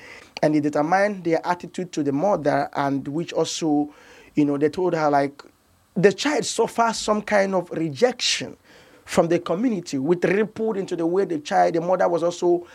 and 0.42 0.54
it 0.54 0.60
determined 0.60 1.24
their 1.24 1.44
attitude 1.46 1.92
to 1.92 2.02
the 2.02 2.12
mother, 2.12 2.68
and 2.74 3.06
which 3.08 3.32
also, 3.32 3.92
you 4.34 4.44
know, 4.44 4.58
they 4.58 4.68
told 4.68 4.94
her 4.94 5.10
like 5.10 5.42
the 5.96 6.12
child 6.12 6.44
suffers 6.44 6.96
some 6.96 7.22
kind 7.22 7.54
of 7.54 7.70
rejection 7.70 8.56
from 9.04 9.28
the 9.28 9.38
community, 9.38 9.98
which 9.98 10.22
rippled 10.22 10.76
into 10.76 10.94
the 10.94 11.06
way 11.06 11.24
the 11.24 11.38
child, 11.38 11.74
the 11.74 11.80
mother 11.80 12.06
was 12.06 12.22
also 12.22 12.66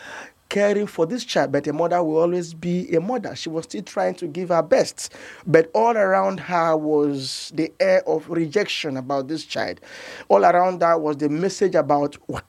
caring 0.54 0.86
for 0.86 1.08
this 1.08 1.26
child, 1.26 1.52
but 1.52 1.66
a 1.66 1.74
mother 1.74 2.04
will 2.04 2.20
always 2.20 2.54
be 2.54 2.88
a 2.96 3.02
mother. 3.02 3.36
She 3.36 3.50
was 3.50 3.64
still 3.64 3.82
trying 3.82 4.14
to 4.16 4.28
give 4.28 4.50
her 4.50 4.62
best, 4.62 5.12
but 5.48 5.72
all 5.74 5.98
around 5.98 6.40
her 6.42 6.78
was 6.78 7.52
the 7.56 7.74
air 7.80 8.08
of 8.08 8.30
rejection 8.30 8.96
about 8.96 9.28
this 9.28 9.46
child. 9.46 9.82
All 10.30 10.46
around 10.46 10.84
her 10.84 10.96
was 10.96 11.18
the 11.18 11.28
message 11.28 11.74
about 11.74 12.14
what 12.28 12.46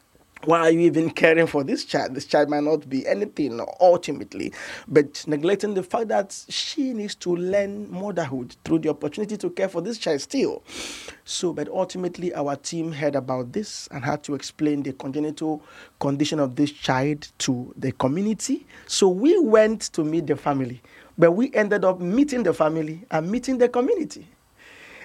why 0.47 0.61
are 0.61 0.70
you 0.70 0.80
even 0.80 1.11
caring 1.11 1.47
for 1.47 1.64
this 1.64 1.84
child? 1.84 2.14
This 2.14 2.24
child 2.24 2.49
might 2.49 2.62
not 2.62 2.88
be 2.88 3.07
anything 3.07 3.61
ultimately, 3.80 4.53
but 4.88 5.24
neglecting 5.26 5.74
the 5.74 5.82
fact 5.82 6.09
that 6.09 6.45
she 6.49 6.92
needs 6.92 7.14
to 7.16 7.34
learn 7.34 7.90
motherhood 7.90 8.57
through 8.64 8.80
the 8.80 8.88
opportunity 8.90 9.36
to 9.36 9.51
care 9.51 9.68
for 9.68 9.80
this 9.80 9.99
child 9.99 10.20
still. 10.20 10.62
So, 11.24 11.53
but 11.53 11.68
ultimately, 11.68 12.34
our 12.34 12.57
team 12.57 12.92
heard 12.92 13.14
about 13.14 13.53
this 13.53 13.88
and 13.90 14.05
had 14.05 14.22
to 14.24 14.34
explain 14.34 14.82
the 14.82 14.92
congenital 14.92 15.62
condition 16.01 16.38
of 16.38 16.57
this 16.57 16.70
child 16.70 17.30
to 17.38 17.72
the 17.76 17.92
community. 17.92 18.66
So, 18.86 19.09
we 19.09 19.38
went 19.38 19.82
to 19.92 20.05
meet 20.05 20.26
the 20.26 20.36
family, 20.36 20.82
but 21.16 21.32
we 21.32 21.53
ended 21.55 21.84
up 21.84 22.01
meeting 22.01 22.42
the 22.42 22.53
family 22.53 23.05
and 23.11 23.30
meeting 23.30 23.59
the 23.59 23.68
community. 23.68 24.28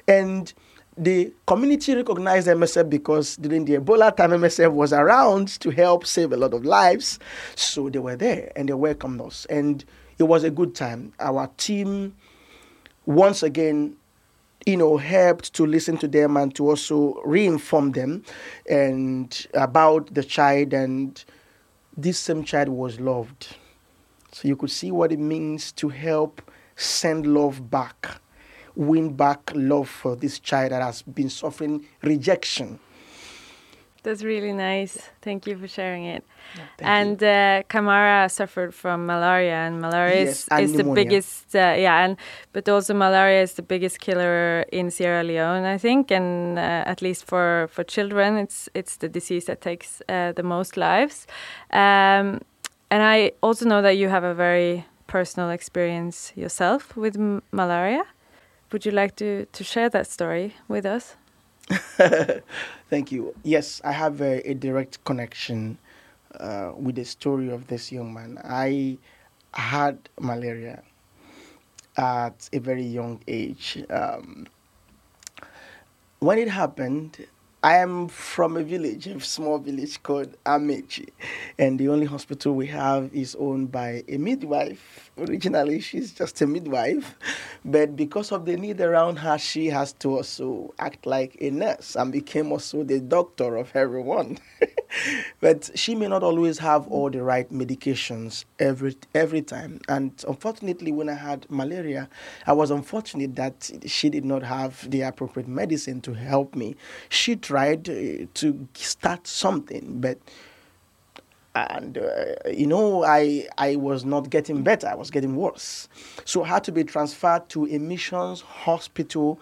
And 0.08 0.52
the 1.00 1.34
community 1.48 1.96
recognized 1.96 2.48
MSF 2.48 2.90
because 2.90 3.38
during 3.38 3.64
the 3.64 3.78
Ebola 3.78 4.16
time, 4.16 4.32
MSF 4.32 4.72
was 4.72 4.92
around 4.92 5.48
to 5.62 5.70
help 5.70 6.06
save 6.06 6.34
a 6.34 6.38
lot 6.38 6.54
of 6.54 6.66
lives. 6.66 7.20
So 7.56 7.90
they 7.90 8.00
were 8.00 8.18
there 8.18 8.52
and 8.58 8.68
they 8.68 8.74
welcomed 8.74 9.22
us. 9.22 9.46
And 9.50 9.84
it 10.18 10.24
was 10.24 10.44
a 10.44 10.52
good 10.52 10.76
time. 10.76 11.14
Our 11.22 11.48
team, 11.56 12.16
once 13.06 13.44
again, 13.44 13.96
you 14.66 14.76
know, 14.76 14.98
helped 14.98 15.54
to 15.54 15.66
listen 15.66 15.98
to 16.00 16.08
them 16.08 16.36
and 16.36 16.54
to 16.56 16.70
also 16.70 17.22
re-inform 17.24 17.94
them 17.94 18.26
and 18.70 19.48
about 19.54 20.14
the 20.14 20.24
child. 20.24 20.74
And 20.74 21.24
this 21.96 22.20
same 22.20 22.44
child 22.44 22.68
was 22.68 23.00
loved. 23.00 23.56
So 24.34 24.50
you 24.50 24.58
could 24.58 24.70
see 24.70 24.92
what 24.92 25.14
it 25.14 25.20
means 25.20 25.72
to 25.74 25.88
help 25.88 26.42
send 26.76 27.26
love 27.26 27.72
back 27.72 28.20
win 28.80 29.14
back 29.14 29.52
love 29.54 29.90
for 29.90 30.16
this 30.16 30.40
child 30.40 30.72
that 30.72 30.82
has 30.82 31.02
been 31.02 31.30
suffering 31.30 31.86
rejection. 32.02 32.80
That's 34.04 34.24
really 34.24 34.54
nice. 34.54 34.98
Thank 35.22 35.46
you 35.46 35.58
for 35.58 35.68
sharing 35.68 36.06
it. 36.06 36.24
thank 36.78 36.90
and 36.90 37.22
uh, 37.22 37.64
Kamara 37.70 38.32
suffered 38.32 38.74
from 38.74 39.06
malaria, 39.06 39.56
and 39.68 39.82
malaria 39.82 40.24
Yes, 40.24 40.44
is, 40.44 40.48
and 40.52 40.64
is 40.64 40.74
the 40.74 40.84
biggest. 40.86 41.54
Uh, 41.54 41.76
yeah, 41.78 42.06
and 42.06 42.16
but 42.54 42.70
also 42.70 42.94
malaria 42.94 43.42
is 43.42 43.54
the 43.56 43.62
biggest 43.62 44.00
killer 44.00 44.62
in 44.72 44.90
Sierra 44.90 45.24
Leone, 45.24 45.66
I 45.66 45.78
think, 45.78 46.12
and 46.12 46.58
uh, 46.58 46.62
at 46.92 47.02
least 47.02 47.26
for 47.26 47.68
for 47.72 47.84
children, 47.84 48.38
it's 48.38 48.70
it's 48.74 48.96
the 48.98 49.10
disease 49.10 49.46
that 49.46 49.60
takes 49.60 50.02
uh, 50.08 50.32
the 50.32 50.44
most 50.44 50.78
lives. 50.78 51.28
Um, 51.72 52.40
and 52.90 53.04
I 53.04 53.34
also 53.42 53.66
know 53.66 53.82
that 53.82 53.98
you 53.98 54.08
have 54.08 54.24
a 54.24 54.34
very 54.34 54.86
personal 55.08 55.50
experience 55.50 56.32
yourself 56.38 56.96
with 56.96 57.18
m- 57.18 57.42
malaria. 57.52 58.06
Would 58.72 58.86
you 58.86 58.92
like 58.92 59.16
to 59.16 59.46
to 59.46 59.64
share 59.64 59.90
that 59.90 60.08
story 60.08 60.54
with 60.68 60.86
us? 60.86 61.16
Thank 62.90 63.12
you. 63.12 63.34
Yes, 63.44 63.82
I 63.84 63.92
have 63.92 64.22
a, 64.22 64.48
a 64.50 64.54
direct 64.54 65.04
connection 65.04 65.78
uh, 66.40 66.72
with 66.76 66.96
the 66.96 67.06
story 67.06 67.50
of 67.50 67.68
this 67.68 67.92
young 67.92 68.14
man. 68.14 68.40
I 68.44 68.98
had 69.54 70.10
malaria 70.20 70.84
at 71.98 72.50
a 72.54 72.60
very 72.60 72.84
young 72.84 73.22
age. 73.28 73.84
Um, 73.90 74.48
when 76.20 76.38
it 76.38 76.50
happened, 76.50 77.26
I 77.62 77.78
am 77.78 78.08
from 78.08 78.56
a 78.58 78.64
village, 78.64 79.08
a 79.08 79.20
small 79.20 79.58
village 79.60 80.02
called 80.02 80.36
Amechi, 80.46 81.10
and 81.58 81.78
the 81.78 81.90
only 81.90 82.06
hospital 82.06 82.54
we 82.54 82.68
have 82.68 83.10
is 83.14 83.36
owned 83.36 83.72
by 83.72 84.04
a 84.08 84.18
midwife. 84.18 85.12
Originally, 85.18 85.82
she's 85.82 86.14
just 86.14 86.42
a 86.42 86.48
midwife, 86.48 87.16
but 87.66 87.96
because 87.98 88.32
of 88.32 88.46
the 88.46 88.56
need 88.56 88.80
around 88.80 89.18
her, 89.18 89.38
she 89.38 89.68
has 89.68 89.92
to 89.94 90.16
also 90.18 90.74
act 90.80 91.06
like 91.06 91.36
a 91.42 91.50
nurse 91.50 91.96
and 91.98 92.14
became 92.14 92.52
also 92.54 92.84
the 92.84 93.00
doctor 93.02 93.58
of 93.58 93.76
everyone. 93.76 94.38
but 95.40 95.70
she 95.76 95.96
may 95.96 96.08
not 96.08 96.24
always 96.24 96.60
have 96.60 96.88
all 96.88 97.10
the 97.10 97.22
right 97.22 97.50
medications 97.52 98.46
every 98.60 98.96
every 99.14 99.42
time. 99.42 99.80
And 99.88 100.12
unfortunately, 100.28 100.92
when 100.92 101.10
I 101.10 101.14
had 101.14 101.50
malaria, 101.50 102.10
I 102.48 102.54
was 102.54 102.72
unfortunate 102.72 103.36
that 103.36 103.70
she 103.86 104.10
did 104.10 104.26
not 104.26 104.44
have 104.44 104.90
the 104.90 105.02
appropriate 105.02 105.48
medicine 105.48 106.02
to 106.02 106.14
help 106.14 106.56
me. 106.56 106.76
She 107.10 107.36
tried 107.36 107.90
uh, 107.90 108.26
to 108.36 108.68
start 108.74 109.28
something, 109.28 110.00
but 110.02 110.18
and 111.56 111.98
uh, 111.98 112.50
you 112.50 112.68
know 112.68 113.04
I 113.04 113.48
I 113.58 113.76
was 113.76 114.06
not 114.06 114.30
getting 114.30 114.64
better. 114.64 114.88
I 114.88 114.96
was 114.96 115.10
getting 115.12 115.36
worse. 115.36 115.88
So 116.26 116.44
I 116.44 116.48
had 116.48 116.64
to 116.66 116.72
be 116.72 116.84
transferred 116.84 117.50
to 117.50 117.66
a 117.68 117.78
missions 117.80 118.42
hospital 118.42 119.40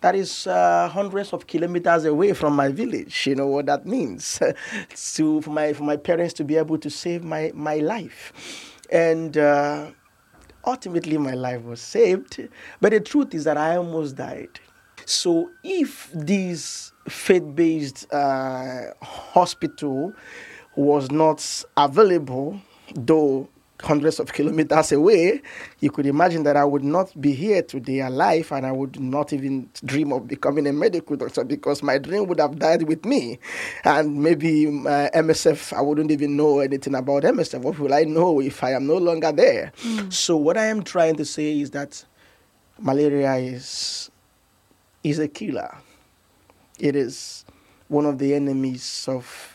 that 0.00 0.14
is 0.14 0.46
uh, 0.46 0.88
hundreds 0.88 1.32
of 1.32 1.46
kilometers 1.46 2.04
away 2.04 2.32
from 2.32 2.54
my 2.56 2.68
village. 2.68 3.26
You 3.26 3.34
know 3.34 3.46
what 3.46 3.66
that 3.66 3.86
means 3.86 4.40
to 5.16 5.40
for 5.42 5.50
my 5.50 5.72
for 5.72 5.82
my 5.84 5.96
parents 5.96 6.34
to 6.34 6.44
be 6.44 6.56
able 6.56 6.78
to 6.78 6.90
save 6.90 7.24
my 7.24 7.52
my 7.54 7.76
life, 7.76 8.32
and. 8.90 9.36
Uh, 9.36 9.90
ultimately, 10.66 11.16
my 11.16 11.32
life 11.32 11.62
was 11.62 11.80
saved, 11.80 12.48
but 12.82 12.90
the 12.92 13.00
truth 13.00 13.34
is 13.34 13.44
that 13.44 13.56
I 13.56 13.76
almost 13.76 14.16
died. 14.16 14.60
So, 15.06 15.50
if 15.64 16.10
this 16.12 16.92
faith-based 17.08 18.12
uh, 18.12 18.92
hospital 19.02 20.12
was 20.76 21.10
not 21.10 21.64
available, 21.76 22.60
though 22.94 23.48
hundreds 23.80 24.20
of 24.20 24.32
kilometers 24.32 24.92
away, 24.92 25.42
you 25.80 25.90
could 25.90 26.06
imagine 26.06 26.42
that 26.44 26.56
I 26.56 26.64
would 26.64 26.84
not 26.84 27.18
be 27.20 27.32
here 27.32 27.62
today 27.62 28.00
alive 28.00 28.50
and 28.52 28.66
I 28.66 28.72
would 28.72 29.00
not 29.00 29.32
even 29.32 29.68
dream 29.84 30.12
of 30.12 30.28
becoming 30.28 30.66
a 30.66 30.72
medical 30.72 31.16
doctor 31.16 31.44
because 31.44 31.82
my 31.82 31.98
dream 31.98 32.26
would 32.26 32.40
have 32.40 32.58
died 32.58 32.84
with 32.84 33.04
me. 33.04 33.38
And 33.84 34.22
maybe 34.22 34.66
uh, 34.66 35.10
MSF, 35.14 35.72
I 35.76 35.80
wouldn't 35.80 36.10
even 36.10 36.36
know 36.36 36.60
anything 36.60 36.94
about 36.94 37.22
MSF. 37.22 37.60
What 37.60 37.78
will 37.78 37.94
I 37.94 38.04
know 38.04 38.40
if 38.40 38.62
I 38.62 38.72
am 38.72 38.86
no 38.86 38.96
longer 38.96 39.32
there? 39.32 39.72
So, 40.10 40.36
what 40.36 40.56
I 40.56 40.66
am 40.66 40.82
trying 40.82 41.16
to 41.16 41.24
say 41.24 41.60
is 41.60 41.70
that 41.70 42.04
malaria 42.78 43.34
is, 43.36 44.10
is 45.02 45.18
a 45.18 45.28
killer. 45.28 45.76
It 46.78 46.96
is 46.96 47.44
one 47.88 48.06
of 48.06 48.18
the 48.18 48.34
enemies 48.34 49.06
of 49.08 49.49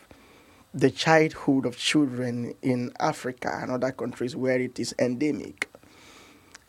the 0.75 0.91
childhood 0.91 1.65
of 1.65 1.77
children 1.77 2.53
in 2.61 2.91
Africa 2.99 3.59
and 3.61 3.71
other 3.71 3.93
countries 3.93 4.35
where 4.35 4.59
it 4.59 4.77
is 4.77 4.93
endemic. 4.99 5.69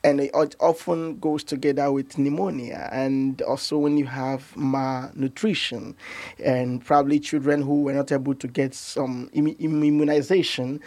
And 0.04 0.20
it 0.20 0.54
often 0.60 1.18
goes 1.18 1.42
together 1.42 1.90
with 1.90 2.16
pneumonia, 2.16 2.88
and 2.92 3.42
also 3.42 3.76
when 3.78 3.96
you 3.96 4.06
have 4.06 4.56
malnutrition, 4.56 5.96
and 6.38 6.84
probably 6.84 7.18
children 7.18 7.60
who 7.60 7.82
were 7.82 7.92
not 7.92 8.12
able 8.12 8.36
to 8.36 8.46
get 8.46 8.72
some 8.72 9.28
immu- 9.34 9.58
immunization, 9.58 10.78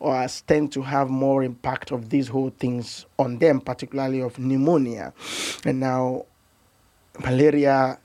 or 0.00 0.26
tend 0.48 0.72
to 0.72 0.82
have 0.82 1.08
more 1.08 1.44
impact 1.44 1.92
of 1.92 2.10
these 2.10 2.26
whole 2.26 2.50
things 2.58 3.06
on 3.16 3.38
them, 3.38 3.60
particularly 3.60 4.20
of 4.20 4.40
pneumonia. 4.40 5.12
And 5.64 5.78
now, 5.78 6.26
malaria 7.20 8.00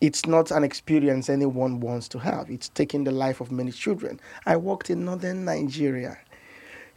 it's 0.00 0.26
not 0.26 0.50
an 0.50 0.64
experience 0.64 1.28
anyone 1.28 1.80
wants 1.80 2.08
to 2.08 2.18
have. 2.18 2.50
It's 2.50 2.68
taking 2.68 3.04
the 3.04 3.10
life 3.10 3.40
of 3.40 3.50
many 3.50 3.72
children. 3.72 4.20
I 4.46 4.56
worked 4.56 4.90
in 4.90 5.04
northern 5.04 5.44
Nigeria 5.44 6.18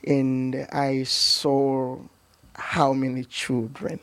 and 0.06 0.68
I 0.72 1.04
saw 1.04 1.98
how 2.56 2.94
many 2.94 3.24
children 3.24 4.00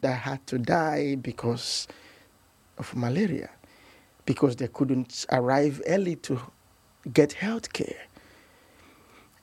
that 0.00 0.20
had 0.20 0.46
to 0.48 0.58
die 0.58 1.14
because 1.16 1.86
of 2.78 2.94
malaria, 2.96 3.50
because 4.26 4.56
they 4.56 4.68
couldn't 4.68 5.26
arrive 5.30 5.80
early 5.86 6.16
to 6.16 6.40
get 7.12 7.32
health 7.34 7.72
care. 7.72 8.06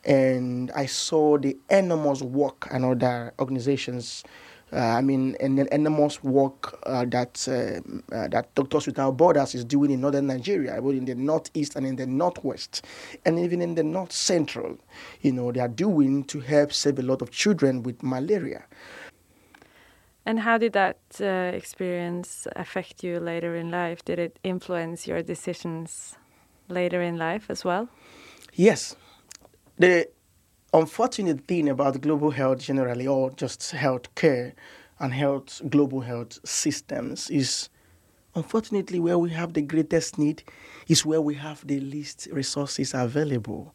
And 0.04 0.72
I 0.72 0.88
saw 0.88 1.38
the 1.38 1.58
enormous 1.70 2.22
work 2.22 2.68
and 2.72 2.84
other 2.84 3.34
organizations 3.40 4.24
I 4.72 5.02
mean, 5.02 5.36
and 5.40 5.58
the 5.58 5.74
enormous 5.74 6.24
work 6.24 6.80
uh, 6.84 7.06
that 7.10 7.46
uh, 7.48 8.16
uh, 8.16 8.28
that 8.30 8.56
Doctors 8.56 8.88
Without 8.88 9.18
Borders 9.18 9.54
is 9.54 9.66
doing 9.66 9.92
in 9.92 10.02
northern 10.02 10.28
Nigeria, 10.28 10.82
both 10.82 10.96
in 10.96 11.06
the 11.06 11.16
northeast 11.16 11.76
and 11.76 11.86
in 11.86 11.98
the 11.98 12.06
northwest, 12.06 12.86
and 13.26 13.38
even 13.38 13.62
in 13.62 13.76
the 13.76 13.84
north 13.84 14.14
central. 14.14 14.78
You 15.22 15.34
know, 15.34 15.52
they 15.52 15.60
are 15.60 15.68
doing 15.68 16.24
to 16.26 16.40
help 16.40 16.72
save 16.72 17.00
a 17.00 17.02
lot 17.02 17.22
of 17.22 17.32
children 17.32 17.84
with 17.84 18.02
malaria. 18.02 18.64
And 20.26 20.40
how 20.40 20.58
did 20.58 20.74
that 20.74 21.00
uh, 21.20 21.26
experience 21.56 22.48
affect 22.56 23.04
you 23.04 23.20
later 23.20 23.56
in 23.56 23.72
life? 23.72 24.06
Did 24.06 24.20
it 24.20 24.40
influence 24.44 25.08
your 25.08 25.22
decisions 25.24 26.16
later 26.70 27.02
in 27.02 27.18
life 27.18 27.50
as 27.50 27.66
well? 27.66 27.90
Yes, 28.54 28.96
the 29.78 30.08
unfortunate 30.74 31.48
thing 31.48 31.70
about 31.70 32.02
global 32.02 32.32
health 32.32 32.60
generally, 32.60 33.08
or 33.08 33.32
just 33.32 33.72
health 33.72 34.14
care 34.16 34.54
and 35.00 35.14
health 35.14 35.62
global 35.70 36.02
health 36.02 36.40
systems, 36.48 37.30
is 37.30 37.70
unfortunately 38.36 39.00
where 39.00 39.18
we 39.18 39.30
have 39.30 39.54
the 39.54 39.62
greatest 39.62 40.18
need 40.18 40.44
is 40.88 41.06
where 41.06 41.22
we 41.22 41.36
have 41.36 41.66
the 41.68 41.80
least 41.80 42.28
resources 42.32 42.94
available, 42.94 43.74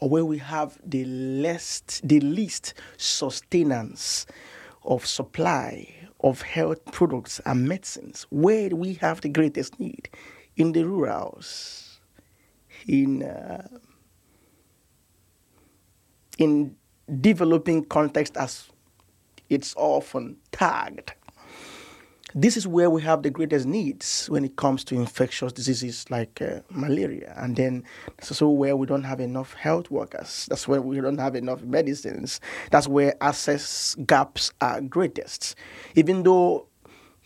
or 0.00 0.08
where 0.08 0.24
we 0.24 0.38
have 0.38 0.78
the 0.84 1.04
least 1.04 2.06
the 2.06 2.20
least 2.20 2.74
sustenance 2.96 4.26
of 4.84 5.06
supply 5.06 5.94
of 6.20 6.42
health 6.42 6.84
products 6.92 7.40
and 7.46 7.66
medicines. 7.66 8.26
Where 8.30 8.70
we 8.70 8.94
have 8.94 9.20
the 9.22 9.28
greatest 9.28 9.80
need 9.80 10.08
in 10.56 10.72
the 10.72 10.84
rurals, 10.84 12.00
in 12.86 13.22
uh, 13.22 13.66
in 16.38 16.76
developing 17.20 17.84
context 17.84 18.36
as 18.36 18.68
it's 19.48 19.74
often 19.76 20.36
tagged. 20.50 21.12
This 22.34 22.56
is 22.56 22.66
where 22.66 22.88
we 22.88 23.02
have 23.02 23.22
the 23.22 23.28
greatest 23.28 23.66
needs 23.66 24.26
when 24.30 24.42
it 24.42 24.56
comes 24.56 24.84
to 24.84 24.94
infectious 24.94 25.52
diseases 25.52 26.10
like 26.10 26.40
uh, 26.40 26.60
malaria. 26.70 27.34
And 27.36 27.54
then 27.56 27.84
also 28.22 28.48
where 28.48 28.74
we 28.74 28.86
don't 28.86 29.02
have 29.02 29.20
enough 29.20 29.52
health 29.52 29.90
workers. 29.90 30.46
That's 30.48 30.66
where 30.66 30.80
we 30.80 30.98
don't 30.98 31.18
have 31.18 31.36
enough 31.36 31.62
medicines. 31.62 32.40
That's 32.70 32.88
where 32.88 33.14
access 33.20 33.94
gaps 34.06 34.50
are 34.62 34.80
greatest. 34.80 35.56
Even 35.94 36.22
though 36.22 36.68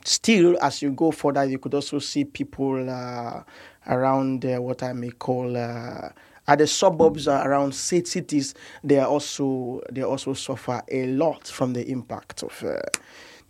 still, 0.04 0.59
as 0.61 0.82
you 0.82 0.90
go 0.90 1.12
further, 1.12 1.44
you 1.44 1.61
could 1.61 1.74
also 1.74 2.00
see 2.00 2.24
people 2.24 2.90
uh, 2.90 3.44
around 3.86 4.44
uh, 4.44 4.61
what 4.61 4.82
I 4.82 4.92
may 4.92 5.11
call 5.11 5.57
uh, 5.57 6.09
at 6.49 6.59
the 6.59 6.66
suburbs 6.66 7.28
around 7.28 7.72
ci- 7.72 8.05
cities. 8.05 8.55
They 8.84 8.99
are 8.99 9.09
also 9.09 9.80
they 9.90 10.03
also 10.03 10.34
suffer 10.34 10.82
a 10.88 11.07
lot 11.07 11.47
from 11.47 11.72
the 11.72 11.86
impact 11.88 12.42
of. 12.42 12.62
Uh, 12.64 12.80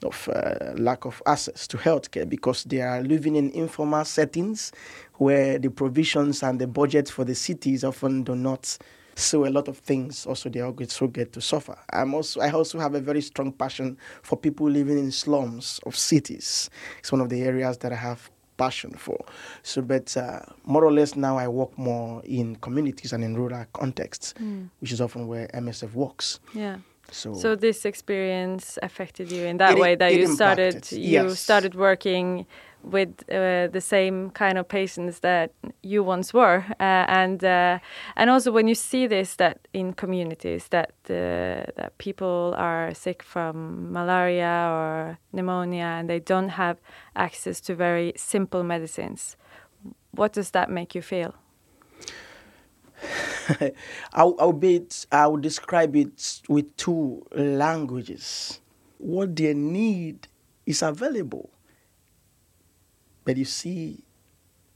of 0.05 0.28
uh, 0.28 0.74
lack 0.76 1.07
of 1.07 1.22
access 1.24 1.66
to 1.66 1.78
healthcare 1.78 2.28
because 2.28 2.64
they 2.64 2.82
are 2.82 3.01
living 3.03 3.34
in 3.34 3.51
informal 3.53 4.05
settings 4.05 4.70
where 5.14 5.59
the 5.59 5.70
provisions 5.70 6.42
and 6.42 6.61
the 6.61 6.66
budget 6.66 7.09
for 7.09 7.24
the 7.24 7.34
cities 7.34 7.82
often 7.82 8.22
do 8.22 8.34
not 8.36 8.76
so 9.14 9.47
a 9.47 9.49
lot 9.49 9.66
of 9.66 9.78
things 9.78 10.26
also 10.26 10.51
they 10.51 10.61
also 10.61 11.07
get 11.07 11.32
to 11.32 11.40
suffer. 11.40 11.76
I'm 11.90 12.14
also 12.14 12.40
I 12.40 12.51
also 12.51 12.78
have 12.78 12.94
a 12.94 13.01
very 13.01 13.22
strong 13.22 13.51
passion 13.51 13.97
for 14.22 14.36
people 14.36 14.68
living 14.68 14.99
in 14.99 15.11
slums 15.11 15.80
of 15.86 15.97
cities. 15.97 16.68
It's 16.99 17.11
one 17.11 17.22
of 17.22 17.30
the 17.30 17.42
areas 17.42 17.78
that 17.78 17.92
I 17.92 17.97
have 17.97 18.30
passion 18.57 18.92
for. 18.92 19.24
So, 19.62 19.82
but 19.82 20.16
uh, 20.16 20.40
more 20.64 20.84
or 20.84 20.92
less 20.92 21.16
now 21.16 21.36
I 21.38 21.48
work 21.48 21.76
more 21.78 22.22
in 22.24 22.57
communities 22.57 23.12
and 23.12 23.22
in 23.24 23.36
rural 23.36 23.64
contexts, 23.72 24.34
which 24.80 24.92
is 24.92 25.00
often 25.00 25.26
where 25.28 25.48
MSF 25.54 25.92
works. 25.94 26.40
Yeah. 26.54 26.78
So, 27.12 27.34
So 27.34 27.54
this 27.54 27.84
experience 27.84 28.78
affected 28.82 29.30
you 29.30 29.44
in 29.46 29.59
that 29.59 29.76
It- 29.76 29.80
way 29.80 29.94
that 29.94 30.12
you 30.14 30.26
started 30.26 30.74
impacted, 30.74 30.98
you 30.98 31.24
yes. 31.28 31.38
started 31.40 31.74
working 31.74 32.46
with 32.83 33.24
uh, 33.31 33.66
the 33.66 33.81
same 33.81 34.31
kind 34.31 34.59
of 34.59 34.68
patients 34.68 35.20
that 35.20 35.51
you 35.83 36.03
once 36.03 36.33
were 36.33 36.64
uh, 36.81 37.05
and 37.09 37.43
uh, 37.45 37.79
and 38.16 38.31
also 38.31 38.53
when 38.53 38.68
you 38.68 38.74
see 38.74 39.07
this 39.07 39.37
that 39.37 39.59
in 39.72 39.93
communities 39.93 40.68
that 40.68 40.93
uh, 41.11 41.66
that 41.77 41.93
people 41.99 42.55
are 42.57 42.95
sick 42.95 43.22
from 43.22 43.93
malaria 43.93 44.68
or 44.70 45.18
pneumonia 45.33 45.85
and 45.99 46.09
they 46.09 46.20
don't 46.20 46.51
have 46.51 46.79
access 47.16 47.61
to 47.61 47.74
very 47.74 48.12
simple 48.16 48.62
medicines 48.62 49.37
what 50.12 50.33
does 50.33 50.51
that 50.51 50.70
make 50.70 50.95
you 50.95 51.03
feel 51.03 51.35
I'll, 54.12 54.35
I'll, 54.39 54.53
be 54.53 54.77
it, 54.77 55.07
I'll 55.12 55.37
describe 55.37 55.95
it 55.97 56.41
with 56.49 56.77
two 56.77 57.27
languages. 57.33 58.61
What 58.99 59.37
they 59.37 59.55
need 59.55 60.29
is 60.64 60.83
available. 60.83 61.51
But 63.27 63.37
you 63.37 63.45
see, 63.45 64.05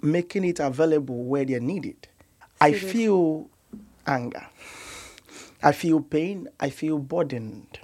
making 0.03 0.45
it 0.45 0.61
available 0.61 1.25
where 1.25 1.47
they 1.47 1.59
need 1.61 1.87
it. 1.87 2.09
I 2.61 2.75
feel 2.75 3.49
anger. 4.07 4.47
I 5.63 5.73
feel 5.73 6.01
pain. 6.01 6.49
I 6.59 6.69
feel 6.69 6.99
burdened. 6.99 7.79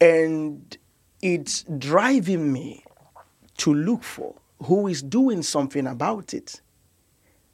And 0.00 0.76
it's 1.22 1.64
driving 1.78 2.52
me 2.52 2.84
to 3.58 3.72
look 3.72 4.04
for 4.04 4.34
who 4.64 4.86
is 4.86 5.02
doing 5.02 5.42
something 5.42 5.86
about 5.86 6.34
it. 6.34 6.60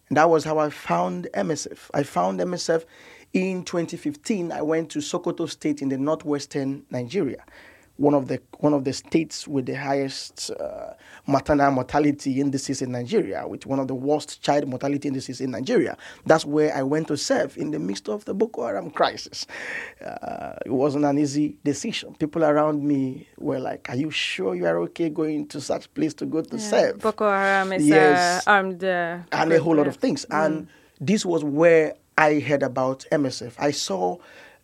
And 0.08 0.16
that 0.16 0.28
was 0.28 0.44
how 0.44 0.58
I 0.58 0.70
found 0.70 1.28
MSF. 1.34 1.90
I 1.94 2.02
found 2.02 2.40
MSF 2.40 2.84
in 3.32 3.62
2015. 3.64 4.50
I 4.50 4.62
went 4.62 4.90
to 4.90 4.98
Sokoto 4.98 5.48
State 5.48 5.82
in 5.82 5.88
the 5.88 5.98
northwestern 5.98 6.84
Nigeria, 6.90 7.44
one 7.98 8.14
of 8.14 8.28
the 8.28 8.40
one 8.60 8.72
of 8.72 8.84
the 8.84 8.92
states 8.92 9.46
with 9.48 9.66
the 9.66 9.74
highest 9.74 10.50
uh, 10.52 10.94
maternal 11.26 11.70
mortality 11.72 12.40
indices 12.40 12.80
in 12.80 12.92
Nigeria, 12.92 13.46
with 13.46 13.66
one 13.66 13.80
of 13.80 13.88
the 13.88 13.94
worst 13.94 14.40
child 14.40 14.66
mortality 14.68 15.08
indices 15.08 15.40
in 15.40 15.50
Nigeria. 15.50 15.96
That's 16.24 16.44
where 16.46 16.72
I 16.74 16.82
went 16.84 17.08
to 17.08 17.16
serve 17.16 17.56
in 17.58 17.72
the 17.72 17.78
midst 17.80 18.08
of 18.08 18.24
the 18.24 18.34
Boko 18.34 18.64
Haram 18.66 18.90
crisis. 18.90 19.46
Uh, 20.04 20.54
it 20.64 20.70
wasn't 20.70 21.04
an 21.06 21.18
easy 21.18 21.56
decision. 21.64 22.14
People 22.14 22.44
around 22.44 22.84
me 22.84 23.26
were 23.36 23.58
like, 23.58 23.88
"Are 23.90 23.96
you 23.96 24.10
sure 24.12 24.54
you 24.54 24.66
are 24.66 24.78
okay 24.82 25.08
going 25.10 25.46
to 25.48 25.60
such 25.60 25.92
place 25.94 26.14
to 26.14 26.26
go 26.26 26.40
to 26.42 26.58
serve?" 26.58 27.00
Boko 27.00 27.28
Haram 27.28 27.72
is 27.72 27.86
Yes. 27.86 28.46
uh, 28.46 28.50
armed 28.50 28.84
uh, 28.84 29.18
and 29.32 29.52
a 29.52 29.60
whole 29.60 29.74
lot 29.74 29.88
of 29.88 29.96
things. 29.96 30.24
And 30.30 30.68
this 31.00 31.26
was 31.26 31.42
where 31.42 31.94
I 32.16 32.38
heard 32.38 32.62
about 32.62 33.06
MSF. 33.10 33.54
I 33.58 33.72
saw 33.72 34.18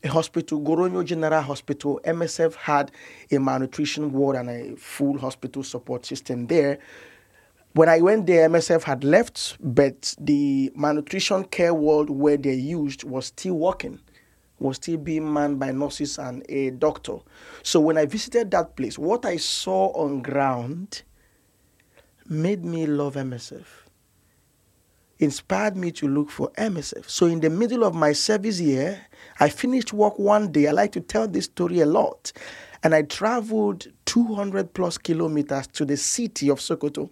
hospital, 0.08 0.60
Goronyo 0.60 1.04
General 1.04 1.42
Hospital. 1.42 2.00
MSF 2.04 2.54
had 2.54 2.90
a 3.30 3.38
malnutrition 3.38 4.12
ward 4.12 4.36
and 4.36 4.50
a 4.50 4.76
full 4.76 5.18
hospital 5.18 5.62
support 5.62 6.06
system 6.06 6.46
there. 6.46 6.78
When 7.72 7.88
I 7.88 8.00
went 8.00 8.26
there, 8.26 8.48
MSF 8.48 8.84
had 8.84 9.02
left, 9.02 9.56
but 9.60 10.14
the 10.20 10.70
malnutrition 10.76 11.44
care 11.44 11.74
ward 11.74 12.10
where 12.10 12.36
they 12.36 12.54
used 12.54 13.02
was 13.04 13.26
still 13.26 13.54
working, 13.54 13.98
was 14.58 14.76
still 14.76 14.98
being 14.98 15.32
manned 15.32 15.58
by 15.58 15.72
nurses 15.72 16.18
and 16.18 16.44
a 16.48 16.70
doctor. 16.70 17.18
So 17.62 17.80
when 17.80 17.98
I 17.98 18.06
visited 18.06 18.50
that 18.52 18.76
place, 18.76 18.96
what 18.98 19.24
I 19.24 19.38
saw 19.38 19.88
on 19.94 20.22
ground 20.22 21.02
made 22.28 22.64
me 22.64 22.86
love 22.86 23.14
MSF 23.14 23.83
inspired 25.18 25.76
me 25.76 25.90
to 25.92 26.08
look 26.08 26.30
for 26.30 26.50
MSF. 26.58 27.08
So 27.08 27.26
in 27.26 27.40
the 27.40 27.50
middle 27.50 27.84
of 27.84 27.94
my 27.94 28.12
service 28.12 28.60
year, 28.60 29.06
I 29.40 29.48
finished 29.48 29.92
work 29.92 30.18
one 30.18 30.52
day. 30.52 30.68
I 30.68 30.72
like 30.72 30.92
to 30.92 31.00
tell 31.00 31.28
this 31.28 31.46
story 31.46 31.80
a 31.80 31.86
lot. 31.86 32.32
And 32.82 32.94
I 32.94 33.02
traveled 33.02 33.86
200 34.04 34.74
plus 34.74 34.98
kilometers 34.98 35.66
to 35.68 35.84
the 35.84 35.96
city 35.96 36.50
of 36.50 36.60
Sokoto. 36.60 37.10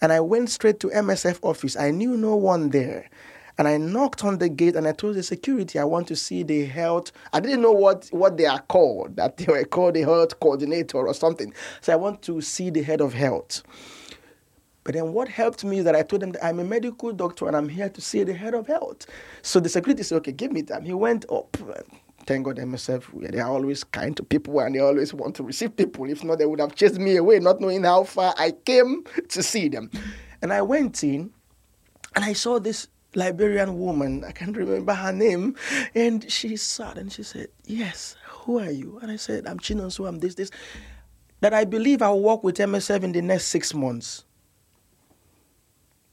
And 0.00 0.12
I 0.12 0.20
went 0.20 0.50
straight 0.50 0.78
to 0.80 0.88
MSF 0.88 1.40
office. 1.42 1.76
I 1.76 1.90
knew 1.90 2.16
no 2.16 2.36
one 2.36 2.70
there. 2.70 3.10
And 3.58 3.68
I 3.68 3.76
knocked 3.76 4.24
on 4.24 4.38
the 4.38 4.48
gate 4.48 4.74
and 4.74 4.88
I 4.88 4.92
told 4.92 5.16
the 5.16 5.22
security 5.22 5.78
I 5.78 5.84
want 5.84 6.08
to 6.08 6.16
see 6.16 6.42
the 6.42 6.64
health. 6.64 7.12
I 7.32 7.40
didn't 7.40 7.60
know 7.60 7.72
what, 7.72 8.08
what 8.10 8.38
they 8.38 8.46
are 8.46 8.60
called, 8.60 9.16
that 9.16 9.36
they 9.36 9.46
were 9.46 9.64
called 9.64 9.94
the 9.94 10.00
health 10.00 10.40
coordinator 10.40 10.96
or 10.96 11.12
something. 11.12 11.52
So 11.82 11.92
I 11.92 11.96
want 11.96 12.22
to 12.22 12.40
see 12.40 12.70
the 12.70 12.82
head 12.82 13.02
of 13.02 13.12
health. 13.12 13.62
But 14.84 14.94
then 14.94 15.12
what 15.12 15.28
helped 15.28 15.64
me 15.64 15.78
is 15.78 15.84
that 15.84 15.94
I 15.94 16.02
told 16.02 16.22
him 16.22 16.32
that 16.32 16.44
I'm 16.44 16.58
a 16.58 16.64
medical 16.64 17.12
doctor 17.12 17.46
and 17.46 17.56
I'm 17.56 17.68
here 17.68 17.88
to 17.88 18.00
see 18.00 18.22
the 18.22 18.34
head 18.34 18.54
of 18.54 18.66
health. 18.66 19.06
So 19.42 19.60
the 19.60 19.68
security 19.68 20.02
said, 20.02 20.16
okay, 20.16 20.32
give 20.32 20.52
me 20.52 20.62
time. 20.62 20.84
He 20.84 20.94
went 20.94 21.26
up. 21.30 21.56
Thank 22.26 22.44
God 22.44 22.56
MSF, 22.56 23.30
they 23.30 23.40
are 23.40 23.50
always 23.50 23.82
kind 23.82 24.16
to 24.16 24.22
people 24.22 24.60
and 24.60 24.74
they 24.74 24.78
always 24.78 25.12
want 25.12 25.34
to 25.36 25.42
receive 25.42 25.76
people. 25.76 26.08
If 26.08 26.22
not, 26.22 26.38
they 26.38 26.46
would 26.46 26.60
have 26.60 26.74
chased 26.74 26.98
me 26.98 27.16
away, 27.16 27.40
not 27.40 27.60
knowing 27.60 27.84
how 27.84 28.04
far 28.04 28.34
I 28.38 28.52
came 28.52 29.04
to 29.28 29.42
see 29.42 29.68
them. 29.68 29.90
And 30.42 30.52
I 30.52 30.62
went 30.62 31.02
in 31.02 31.30
and 32.14 32.24
I 32.24 32.32
saw 32.32 32.58
this 32.58 32.88
Liberian 33.14 33.78
woman, 33.78 34.24
I 34.24 34.32
can't 34.32 34.56
remember 34.56 34.94
her 34.94 35.12
name, 35.12 35.56
and 35.94 36.30
she 36.30 36.56
sat 36.56 36.96
and 36.96 37.10
she 37.10 37.24
said, 37.24 37.48
Yes, 37.64 38.16
who 38.28 38.60
are 38.60 38.70
you? 38.70 39.00
And 39.02 39.10
I 39.10 39.16
said, 39.16 39.46
I'm 39.46 39.58
Chinonso, 39.58 40.06
I'm 40.06 40.20
this, 40.20 40.36
this. 40.36 40.50
That 41.40 41.52
I 41.52 41.64
believe 41.64 42.02
I'll 42.02 42.20
work 42.20 42.44
with 42.44 42.58
MSF 42.58 43.02
in 43.02 43.12
the 43.12 43.22
next 43.22 43.46
six 43.46 43.74
months 43.74 44.24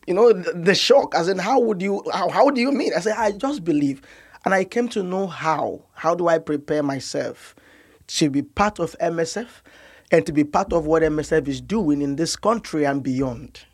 you 0.08 0.14
know 0.14 0.32
the, 0.34 0.53
the 0.53 0.74
shock 0.74 1.14
as 1.14 1.28
in 1.28 1.38
how 1.38 1.60
would 1.60 1.82
you 1.82 2.01
how, 2.12 2.30
how 2.30 2.49
do 2.49 2.62
you 2.62 2.72
mean? 2.72 2.93
I 2.95 3.01
said 3.01 3.16
i 3.18 3.32
just 3.32 3.64
believe. 3.64 4.01
And 4.45 4.53
i 4.53 4.64
came 4.64 4.88
to 4.89 5.03
know 5.03 5.28
how. 5.28 5.84
How 5.93 6.16
do 6.16 6.28
i 6.30 6.39
prepare 6.39 6.82
myself 6.82 7.53
to 8.08 8.30
be 8.30 8.41
part 8.41 8.80
of 8.80 8.95
msf 8.99 9.47
and 10.10 10.26
to 10.26 10.32
be 10.32 10.45
part 10.45 10.72
of 10.72 10.86
what 10.86 11.03
msf 11.03 11.47
is 11.47 11.60
doing 11.60 12.01
in 12.01 12.16
this 12.16 12.36
country 12.38 12.86
and 12.86 13.03
beyond? 13.03 13.66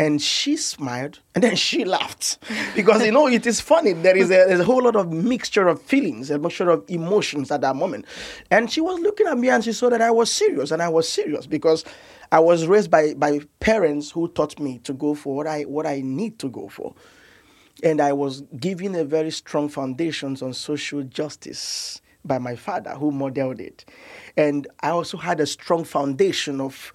And 0.00 0.22
she 0.22 0.56
smiled 0.56 1.18
and 1.34 1.42
then 1.42 1.56
she 1.56 1.84
laughed. 1.96 2.38
Because 2.74 3.04
you 3.04 3.12
know 3.12 3.26
it 3.28 3.46
is 3.46 3.60
funny. 3.60 3.92
There 3.92 4.16
is 4.16 4.26
a, 4.30 4.46
there's 4.46 4.60
a 4.60 4.64
whole 4.64 4.84
lot 4.84 4.96
of 4.96 5.12
mixture 5.12 5.68
of 5.68 5.82
feelings 5.82 6.30
a 6.30 6.38
mixture 6.38 6.70
of 6.70 6.84
emotions 6.88 7.50
at 7.50 7.60
that 7.60 7.76
moment. 7.76 8.06
And 8.50 8.70
she 8.70 8.80
was 8.80 8.98
looking 9.00 9.26
at 9.26 9.36
me 9.36 9.50
and 9.50 9.62
she 9.62 9.72
saw 9.74 9.90
that 9.90 10.00
i 10.00 10.10
was 10.10 10.32
serious 10.32 10.70
and 10.70 10.80
i 10.80 10.88
was 10.88 11.06
serious 11.08 11.46
because 11.46 11.84
i 12.32 12.38
was 12.38 12.66
raised 12.66 12.90
by, 12.90 13.14
by 13.14 13.40
parents 13.60 14.10
who 14.10 14.28
taught 14.28 14.58
me 14.58 14.78
to 14.78 14.92
go 14.92 15.14
for 15.14 15.34
what 15.36 15.46
i 15.46 15.62
what 15.62 15.86
i 15.86 16.00
need 16.00 16.38
to 16.38 16.48
go 16.48 16.68
for 16.68 16.94
and 17.82 18.00
i 18.00 18.12
was 18.12 18.42
given 18.58 18.94
a 18.94 19.04
very 19.04 19.30
strong 19.30 19.68
foundations 19.68 20.42
on 20.42 20.52
social 20.52 21.02
justice 21.02 22.00
by 22.24 22.38
my 22.38 22.56
father 22.56 22.90
who 22.90 23.10
modeled 23.10 23.60
it 23.60 23.84
and 24.36 24.66
i 24.80 24.90
also 24.90 25.16
had 25.16 25.40
a 25.40 25.46
strong 25.46 25.84
foundation 25.84 26.60
of 26.60 26.92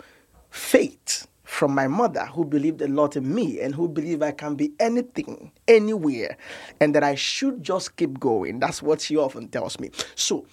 faith 0.50 1.28
from 1.54 1.74
my 1.76 1.88
mother 1.88 2.26
who 2.26 2.44
believed 2.44 2.82
a 2.82 2.88
lot 2.88 3.16
in 3.16 3.34
me 3.34 3.60
and 3.62 3.76
who 3.76 3.88
believed 3.88 4.24
I 4.24 4.32
can 4.32 4.56
be 4.56 4.74
anything, 4.80 5.52
anywhere, 5.68 6.36
and 6.80 6.96
that 6.96 7.04
I 7.04 7.14
should 7.14 7.62
just 7.62 7.96
keep 7.96 8.20
going. 8.20 8.60
That's 8.60 8.82
what 8.82 9.02
she 9.02 9.18
often 9.18 9.50
tells 9.50 9.80
me. 9.80 9.92
So 10.16 10.48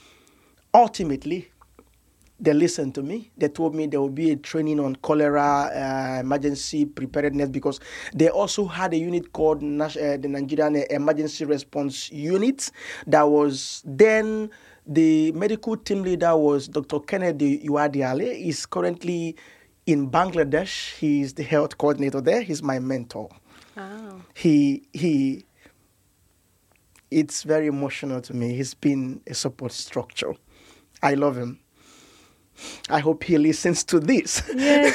ultimately, 0.74 1.50
they 2.40 2.54
listened 2.54 2.94
to 2.94 3.02
me. 3.02 3.30
They 3.36 3.48
told 3.48 3.74
me 3.74 3.86
there 3.86 4.00
will 4.00 4.08
be 4.08 4.30
a 4.30 4.36
training 4.36 4.80
on 4.80 4.96
cholera 4.96 5.70
uh, 5.72 6.20
emergency 6.20 6.86
preparedness 6.86 7.50
because 7.50 7.80
they 8.14 8.28
also 8.30 8.66
had 8.66 8.94
a 8.94 8.96
unit 8.96 9.32
called 9.32 9.62
Nas- 9.62 9.96
uh, 9.96 10.16
the 10.20 10.28
Nigerian 10.28 10.76
Emergency 10.90 11.44
Response 11.44 12.10
Unit 12.10 12.70
that 13.06 13.22
was 13.22 13.82
then 13.84 14.50
the 14.86 15.30
medical 15.32 15.76
team 15.76 16.02
leader 16.02 16.34
was 16.36 16.66
Dr. 16.66 17.00
Kennedy 17.00 17.60
Uadiale. 17.60 18.34
He's 18.36 18.64
currently 18.66 19.36
in 19.86 20.10
Bangladesh. 20.10 20.96
He's 20.96 21.34
the 21.34 21.42
health 21.42 21.76
coordinator 21.78 22.20
there. 22.20 22.42
He's 22.42 22.62
my 22.62 22.78
mentor. 22.78 23.28
Oh. 23.76 24.22
He 24.34 24.88
he. 24.92 25.44
It's 27.10 27.42
very 27.42 27.66
emotional 27.66 28.20
to 28.22 28.34
me. 28.34 28.54
He's 28.54 28.74
been 28.74 29.20
a 29.26 29.34
support 29.34 29.72
structure. 29.72 30.34
I 31.02 31.14
love 31.14 31.36
him. 31.36 31.59
I 32.88 33.00
hope 33.00 33.24
he 33.24 33.38
listens 33.38 33.84
to 33.84 34.00
this. 34.00 34.42
Yes. 34.54 34.94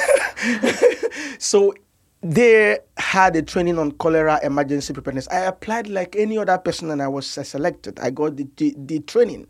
so 1.40 1.74
they 2.22 2.80
had 2.98 3.36
a 3.36 3.42
training 3.42 3.78
on 3.78 3.92
cholera 3.94 4.40
emergency 4.42 4.94
preparedness. 4.94 5.28
I 5.30 5.42
applied 5.42 5.88
like 5.88 6.16
any 6.16 6.38
other 6.38 6.58
person 6.58 6.90
and 6.90 7.02
I 7.02 7.08
was 7.08 7.28
selected. 7.28 8.00
I 8.00 8.10
got 8.10 8.36
the, 8.36 8.48
the, 8.58 8.74
the 8.78 9.00
training. 9.02 9.48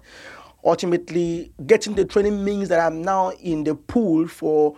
Ultimately, 0.63 1.51
getting 1.65 1.95
the 1.95 2.05
training 2.05 2.43
means 2.43 2.69
that 2.69 2.79
I'm 2.79 3.01
now 3.01 3.31
in 3.31 3.63
the 3.63 3.75
pool 3.75 4.27
for 4.27 4.75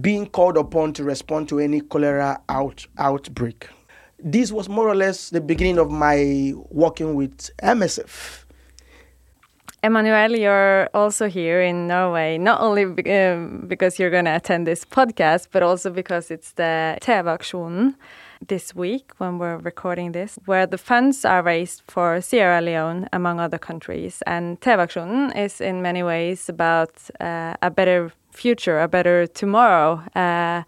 being 0.00 0.26
called 0.26 0.56
upon 0.56 0.92
to 0.94 1.04
respond 1.04 1.48
to 1.48 1.58
any 1.58 1.80
cholera 1.80 2.40
out, 2.48 2.86
outbreak. 2.96 3.68
This 4.18 4.52
was 4.52 4.68
more 4.68 4.88
or 4.88 4.94
less 4.94 5.30
the 5.30 5.40
beginning 5.40 5.78
of 5.78 5.90
my 5.90 6.52
working 6.70 7.14
with 7.16 7.50
MSF. 7.62 8.44
Emmanuel, 9.82 10.36
you're 10.36 10.90
also 10.92 11.26
here 11.26 11.62
in 11.62 11.86
Norway, 11.86 12.36
not 12.36 12.60
only 12.60 12.84
be- 12.84 13.10
um, 13.10 13.64
because 13.66 13.98
you're 13.98 14.10
going 14.10 14.26
to 14.26 14.36
attend 14.36 14.66
this 14.66 14.84
podcast, 14.84 15.48
but 15.52 15.62
also 15.62 15.90
because 15.90 16.30
it's 16.30 16.52
the 16.52 16.98
TV-aksjonen 17.00 17.94
this 18.46 18.74
week 18.74 19.12
when 19.16 19.38
we're 19.38 19.56
recording 19.56 20.12
this, 20.12 20.38
where 20.44 20.66
the 20.66 20.76
funds 20.76 21.24
are 21.24 21.42
raised 21.42 21.82
for 21.88 22.20
Sierra 22.20 22.60
Leone, 22.60 23.08
among 23.14 23.40
other 23.40 23.58
countries. 23.58 24.22
And 24.26 24.60
TV-aksjonen 24.60 25.34
is 25.34 25.62
in 25.62 25.80
many 25.80 26.02
ways 26.02 26.50
about 26.50 26.92
uh, 27.18 27.54
a 27.62 27.70
better 27.70 28.12
future, 28.32 28.80
a 28.80 28.88
better 28.88 29.26
tomorrow. 29.26 30.02
Uh, 30.14 30.62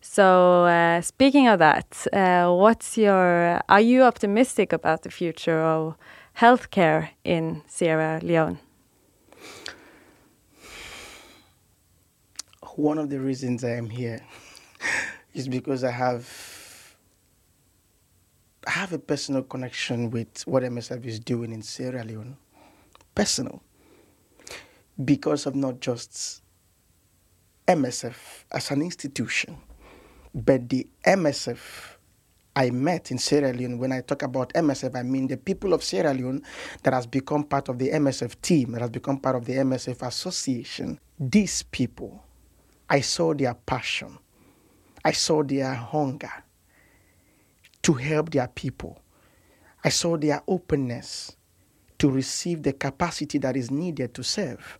so, 0.00 0.64
uh, 0.64 1.00
speaking 1.02 1.46
of 1.46 1.60
that, 1.60 2.06
uh, 2.12 2.52
what's 2.52 2.98
your? 2.98 3.60
Are 3.68 3.80
you 3.80 4.02
optimistic 4.02 4.72
about 4.72 5.02
the 5.02 5.10
future 5.10 5.60
of 5.60 5.96
healthcare 6.38 7.10
in 7.24 7.62
Sierra 7.66 8.20
Leone? 8.22 8.58
One 12.74 12.98
of 12.98 13.08
the 13.08 13.18
reasons 13.18 13.64
I 13.64 13.70
am 13.70 13.88
here 13.88 14.20
is 15.34 15.48
because 15.48 15.82
I 15.82 15.90
have 15.90 16.94
I 18.66 18.70
have 18.70 18.92
a 18.92 18.98
personal 18.98 19.42
connection 19.44 20.10
with 20.10 20.42
what 20.46 20.62
MSF 20.62 21.04
is 21.06 21.20
doing 21.20 21.52
in 21.52 21.62
Sierra 21.62 22.04
Leone. 22.04 22.36
Personal. 23.14 23.62
Because 25.02 25.46
of 25.46 25.54
not 25.54 25.80
just 25.80 26.42
MSF 27.68 28.44
as 28.50 28.70
an 28.70 28.82
institution, 28.82 29.56
but 30.34 30.68
the 30.68 30.86
MSF 31.06 31.95
I 32.56 32.70
met 32.70 33.10
in 33.10 33.18
Sierra 33.18 33.52
Leone. 33.52 33.78
When 33.78 33.92
I 33.92 34.00
talk 34.00 34.22
about 34.22 34.50
MSF, 34.54 34.96
I 34.96 35.02
mean 35.02 35.28
the 35.28 35.36
people 35.36 35.74
of 35.74 35.84
Sierra 35.84 36.14
Leone 36.14 36.42
that 36.82 36.94
has 36.94 37.06
become 37.06 37.44
part 37.44 37.68
of 37.68 37.78
the 37.78 37.90
MSF 37.90 38.40
team, 38.40 38.72
that 38.72 38.80
has 38.80 38.88
become 38.88 39.18
part 39.18 39.36
of 39.36 39.44
the 39.44 39.52
MSF 39.56 40.06
association. 40.06 40.98
These 41.20 41.64
people, 41.64 42.24
I 42.88 43.02
saw 43.02 43.34
their 43.34 43.52
passion, 43.52 44.18
I 45.04 45.12
saw 45.12 45.42
their 45.42 45.74
hunger 45.74 46.32
to 47.82 47.92
help 47.92 48.30
their 48.30 48.48
people. 48.48 49.02
I 49.84 49.90
saw 49.90 50.16
their 50.16 50.42
openness 50.48 51.36
to 51.98 52.10
receive 52.10 52.62
the 52.62 52.72
capacity 52.72 53.36
that 53.38 53.56
is 53.56 53.70
needed 53.70 54.14
to 54.14 54.24
serve. 54.24 54.78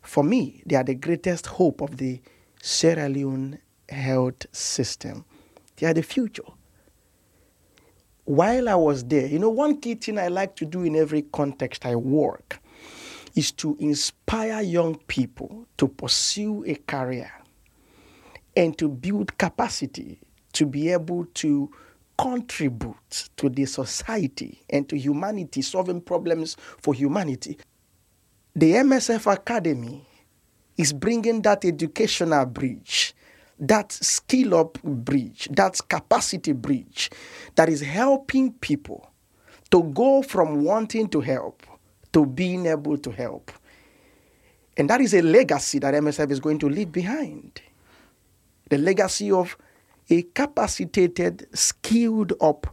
For 0.00 0.22
me, 0.22 0.62
they 0.64 0.76
are 0.76 0.84
the 0.84 0.94
greatest 0.94 1.46
hope 1.46 1.80
of 1.80 1.96
the 1.96 2.20
Sierra 2.62 3.08
Leone 3.08 3.58
health 3.88 4.46
system. 4.52 5.24
They 5.76 5.86
are 5.88 5.92
the 5.92 6.02
future. 6.02 6.44
While 8.28 8.68
I 8.68 8.74
was 8.74 9.04
there, 9.04 9.26
you 9.26 9.38
know, 9.38 9.48
one 9.48 9.80
key 9.80 9.94
thing 9.94 10.18
I 10.18 10.28
like 10.28 10.54
to 10.56 10.66
do 10.66 10.82
in 10.82 10.96
every 10.96 11.22
context 11.22 11.86
I 11.86 11.96
work 11.96 12.60
is 13.34 13.50
to 13.52 13.74
inspire 13.80 14.60
young 14.60 14.96
people 15.06 15.66
to 15.78 15.88
pursue 15.88 16.62
a 16.66 16.74
career 16.74 17.32
and 18.54 18.76
to 18.76 18.86
build 18.86 19.38
capacity 19.38 20.20
to 20.52 20.66
be 20.66 20.90
able 20.90 21.24
to 21.36 21.70
contribute 22.18 23.30
to 23.38 23.48
the 23.48 23.64
society 23.64 24.60
and 24.68 24.86
to 24.90 24.98
humanity, 24.98 25.62
solving 25.62 26.02
problems 26.02 26.54
for 26.82 26.92
humanity. 26.92 27.56
The 28.54 28.72
MSF 28.72 29.32
Academy 29.32 30.06
is 30.76 30.92
bringing 30.92 31.40
that 31.40 31.64
educational 31.64 32.44
bridge, 32.44 33.14
that 33.60 33.92
skill 33.92 34.54
up 34.54 34.80
bridge, 34.82 35.48
that 35.52 35.80
capacity 35.88 36.52
bridge 36.52 37.10
that 37.56 37.68
is 37.68 37.80
helping 37.80 38.52
people 38.52 39.10
to 39.70 39.82
go 39.94 40.22
from 40.22 40.64
wanting 40.64 41.08
to 41.08 41.20
help 41.20 41.62
to 42.12 42.24
being 42.24 42.66
able 42.66 42.96
to 42.98 43.10
help. 43.10 43.52
And 44.76 44.88
that 44.90 45.00
is 45.00 45.12
a 45.14 45.22
legacy 45.22 45.78
that 45.80 45.94
MSF 45.94 46.30
is 46.30 46.40
going 46.40 46.58
to 46.60 46.68
leave 46.68 46.92
behind. 46.92 47.60
The 48.70 48.78
legacy 48.78 49.30
of 49.30 49.56
a 50.08 50.22
capacitated, 50.22 51.48
skilled 51.52 52.32
up, 52.40 52.66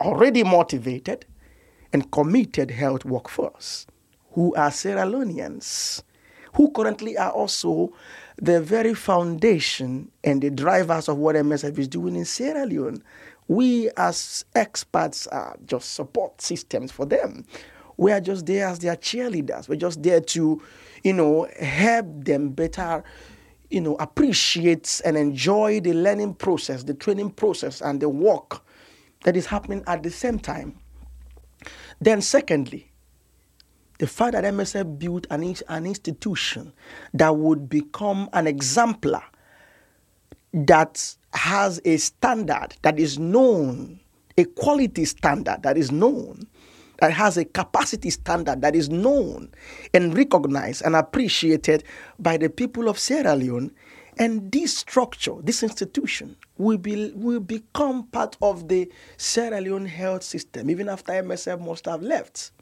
already 0.00 0.44
motivated, 0.44 1.24
and 1.92 2.10
committed 2.12 2.70
health 2.70 3.04
workforce 3.04 3.86
who 4.32 4.54
are 4.54 4.70
Sierra 4.70 5.02
Leoneans, 5.02 6.02
who 6.54 6.70
currently 6.70 7.16
are 7.16 7.30
also 7.32 7.92
the 8.40 8.60
very 8.60 8.94
foundation 8.94 10.10
and 10.24 10.42
the 10.42 10.50
drivers 10.50 11.08
of 11.08 11.18
what 11.18 11.36
MSF 11.36 11.78
is 11.78 11.88
doing 11.88 12.16
in 12.16 12.24
Sierra 12.24 12.64
Leone. 12.64 13.02
We, 13.48 13.90
as 13.96 14.44
experts, 14.54 15.26
are 15.26 15.56
just 15.66 15.94
support 15.94 16.40
systems 16.40 16.90
for 16.90 17.04
them. 17.04 17.44
We 17.96 18.12
are 18.12 18.20
just 18.20 18.46
there 18.46 18.66
as 18.66 18.78
their 18.78 18.96
cheerleaders. 18.96 19.68
We're 19.68 19.76
just 19.76 20.02
there 20.02 20.20
to, 20.20 20.62
you 21.02 21.12
know, 21.12 21.48
help 21.58 22.06
them 22.24 22.50
better 22.50 23.04
you 23.70 23.80
know, 23.80 23.94
appreciate 23.96 25.00
and 25.04 25.16
enjoy 25.16 25.80
the 25.80 25.92
learning 25.92 26.34
process, 26.34 26.82
the 26.82 26.94
training 26.94 27.30
process, 27.30 27.80
and 27.80 28.00
the 28.00 28.08
work 28.08 28.62
that 29.22 29.36
is 29.36 29.46
happening 29.46 29.84
at 29.86 30.02
the 30.02 30.10
same 30.10 30.38
time. 30.38 30.76
Then, 32.00 32.20
secondly, 32.20 32.89
the 34.00 34.06
fact 34.06 34.32
that 34.32 34.44
MSF 34.44 34.98
built 34.98 35.26
an, 35.30 35.54
an 35.68 35.84
institution 35.84 36.72
that 37.12 37.36
would 37.36 37.68
become 37.68 38.30
an 38.32 38.46
exemplar 38.46 39.22
that 40.54 41.16
has 41.34 41.82
a 41.84 41.98
standard 41.98 42.76
that 42.80 42.98
is 42.98 43.18
known, 43.18 44.00
a 44.38 44.44
quality 44.44 45.04
standard 45.04 45.62
that 45.64 45.76
is 45.76 45.92
known, 45.92 46.46
that 47.00 47.12
has 47.12 47.36
a 47.36 47.44
capacity 47.44 48.08
standard 48.08 48.62
that 48.62 48.74
is 48.74 48.88
known 48.88 49.50
and 49.92 50.16
recognized 50.16 50.80
and 50.80 50.96
appreciated 50.96 51.84
by 52.18 52.38
the 52.38 52.48
people 52.48 52.88
of 52.88 52.98
Sierra 52.98 53.36
Leone. 53.36 53.70
And 54.16 54.50
this 54.50 54.78
structure, 54.78 55.34
this 55.42 55.62
institution, 55.62 56.36
will, 56.56 56.78
be, 56.78 57.12
will 57.14 57.40
become 57.40 58.04
part 58.06 58.38
of 58.40 58.66
the 58.68 58.90
Sierra 59.18 59.60
Leone 59.60 59.84
health 59.84 60.22
system, 60.22 60.70
even 60.70 60.88
after 60.88 61.12
MSF 61.12 61.60
must 61.60 61.84
have 61.84 62.02
left. 62.02 62.52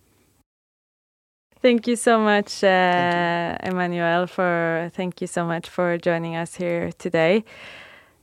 Thank 1.61 1.89
you 1.89 1.97
so 1.97 2.21
much, 2.21 2.63
uh, 2.63 3.57
Emmanuel. 3.65 4.29
For 4.29 4.91
thank 4.95 5.21
you 5.21 5.27
so 5.27 5.45
much 5.45 5.69
for 5.69 5.99
joining 5.99 6.37
us 6.37 6.55
here 6.55 6.93
today. 6.99 7.45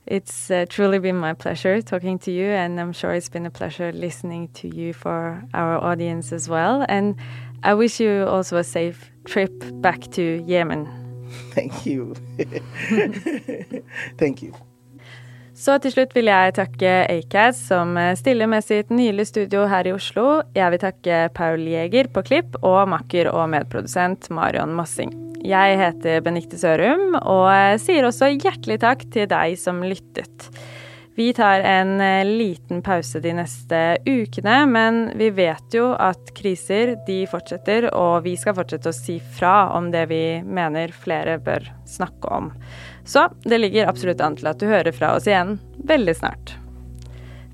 It's 0.06 0.50
uh, 0.50 0.64
truly 0.68 1.00
been 1.00 1.16
my 1.16 1.34
pleasure 1.34 1.82
talking 1.82 2.18
to 2.20 2.30
you, 2.30 2.46
and 2.46 2.80
I'm 2.80 2.92
sure 2.92 3.12
it's 3.12 3.28
been 3.28 3.44
a 3.44 3.50
pleasure 3.50 3.92
listening 3.92 4.48
to 4.54 4.74
you 4.74 4.94
for 4.94 5.42
our 5.52 5.76
audience 5.82 6.32
as 6.32 6.48
well. 6.48 6.86
And 6.88 7.16
I 7.62 7.74
wish 7.74 8.00
you 8.00 8.24
also 8.26 8.56
a 8.56 8.64
safe 8.64 9.10
trip 9.24 9.52
back 9.82 10.00
to 10.12 10.42
Yemen. 10.46 10.88
Thank 11.50 11.84
you. 11.84 12.14
Thank 14.16 14.42
you. 14.42 14.54
Så 15.56 15.78
til 15.80 15.94
slutt 15.94 16.10
vil 16.12 16.28
jeg 16.28 16.52
takke 16.58 16.90
Acast, 17.08 17.70
som 17.70 17.94
stiller 18.20 18.48
med 18.50 18.60
sitt 18.64 18.90
nylige 18.92 19.30
studio 19.30 19.62
her 19.70 19.88
i 19.88 19.94
Oslo. 19.96 20.42
Jeg 20.52 20.74
vil 20.74 20.82
takke 20.82 21.20
Paul 21.32 21.62
Jæger 21.64 22.10
på 22.12 22.20
klipp, 22.28 22.58
og 22.60 22.82
makker 22.92 23.30
og 23.32 23.48
medprodusent 23.54 24.28
Marion 24.36 24.74
Mossing. 24.76 25.14
Jeg 25.46 25.78
heter 25.80 26.20
Benikte 26.26 26.60
Sørum, 26.60 27.16
og 27.22 27.80
sier 27.80 28.04
også 28.04 28.34
hjertelig 28.34 28.82
takk 28.84 29.06
til 29.14 29.30
deg 29.32 29.56
som 29.56 29.80
lyttet. 29.80 30.50
Vi 31.16 31.30
tar 31.32 31.62
en 31.64 31.94
liten 32.28 32.82
pause 32.84 33.22
de 33.24 33.32
neste 33.38 33.78
ukene, 34.04 34.58
men 34.68 34.98
vi 35.16 35.30
vet 35.32 35.72
jo 35.72 35.94
at 35.96 36.34
kriser 36.36 36.98
de 37.06 37.22
fortsetter, 37.30 37.88
og 37.96 38.26
vi 38.26 38.34
skal 38.36 38.58
fortsette 38.58 38.92
å 38.92 38.98
si 38.98 39.16
fra 39.38 39.70
om 39.78 39.88
det 39.94 40.04
vi 40.12 40.20
mener 40.44 40.92
flere 40.92 41.38
bør 41.40 41.64
snakke 41.88 42.34
om. 42.42 42.52
Så 43.06 43.28
det 43.46 43.58
ligger 43.58 43.88
absolutt 43.88 44.20
an 44.20 44.36
til 44.36 44.50
at 44.50 44.58
du 44.58 44.66
hører 44.66 44.92
fra 44.92 45.14
oss 45.16 45.28
igjen 45.30 45.56
veldig 45.86 46.16
snart. 46.18 46.56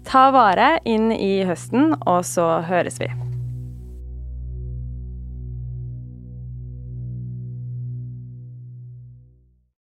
Ta 0.08 0.30
vare 0.34 0.78
inn 0.88 1.12
i 1.12 1.44
høsten, 1.46 1.92
og 2.08 2.24
så 2.26 2.62
høres 2.66 2.98
vi. 3.02 3.10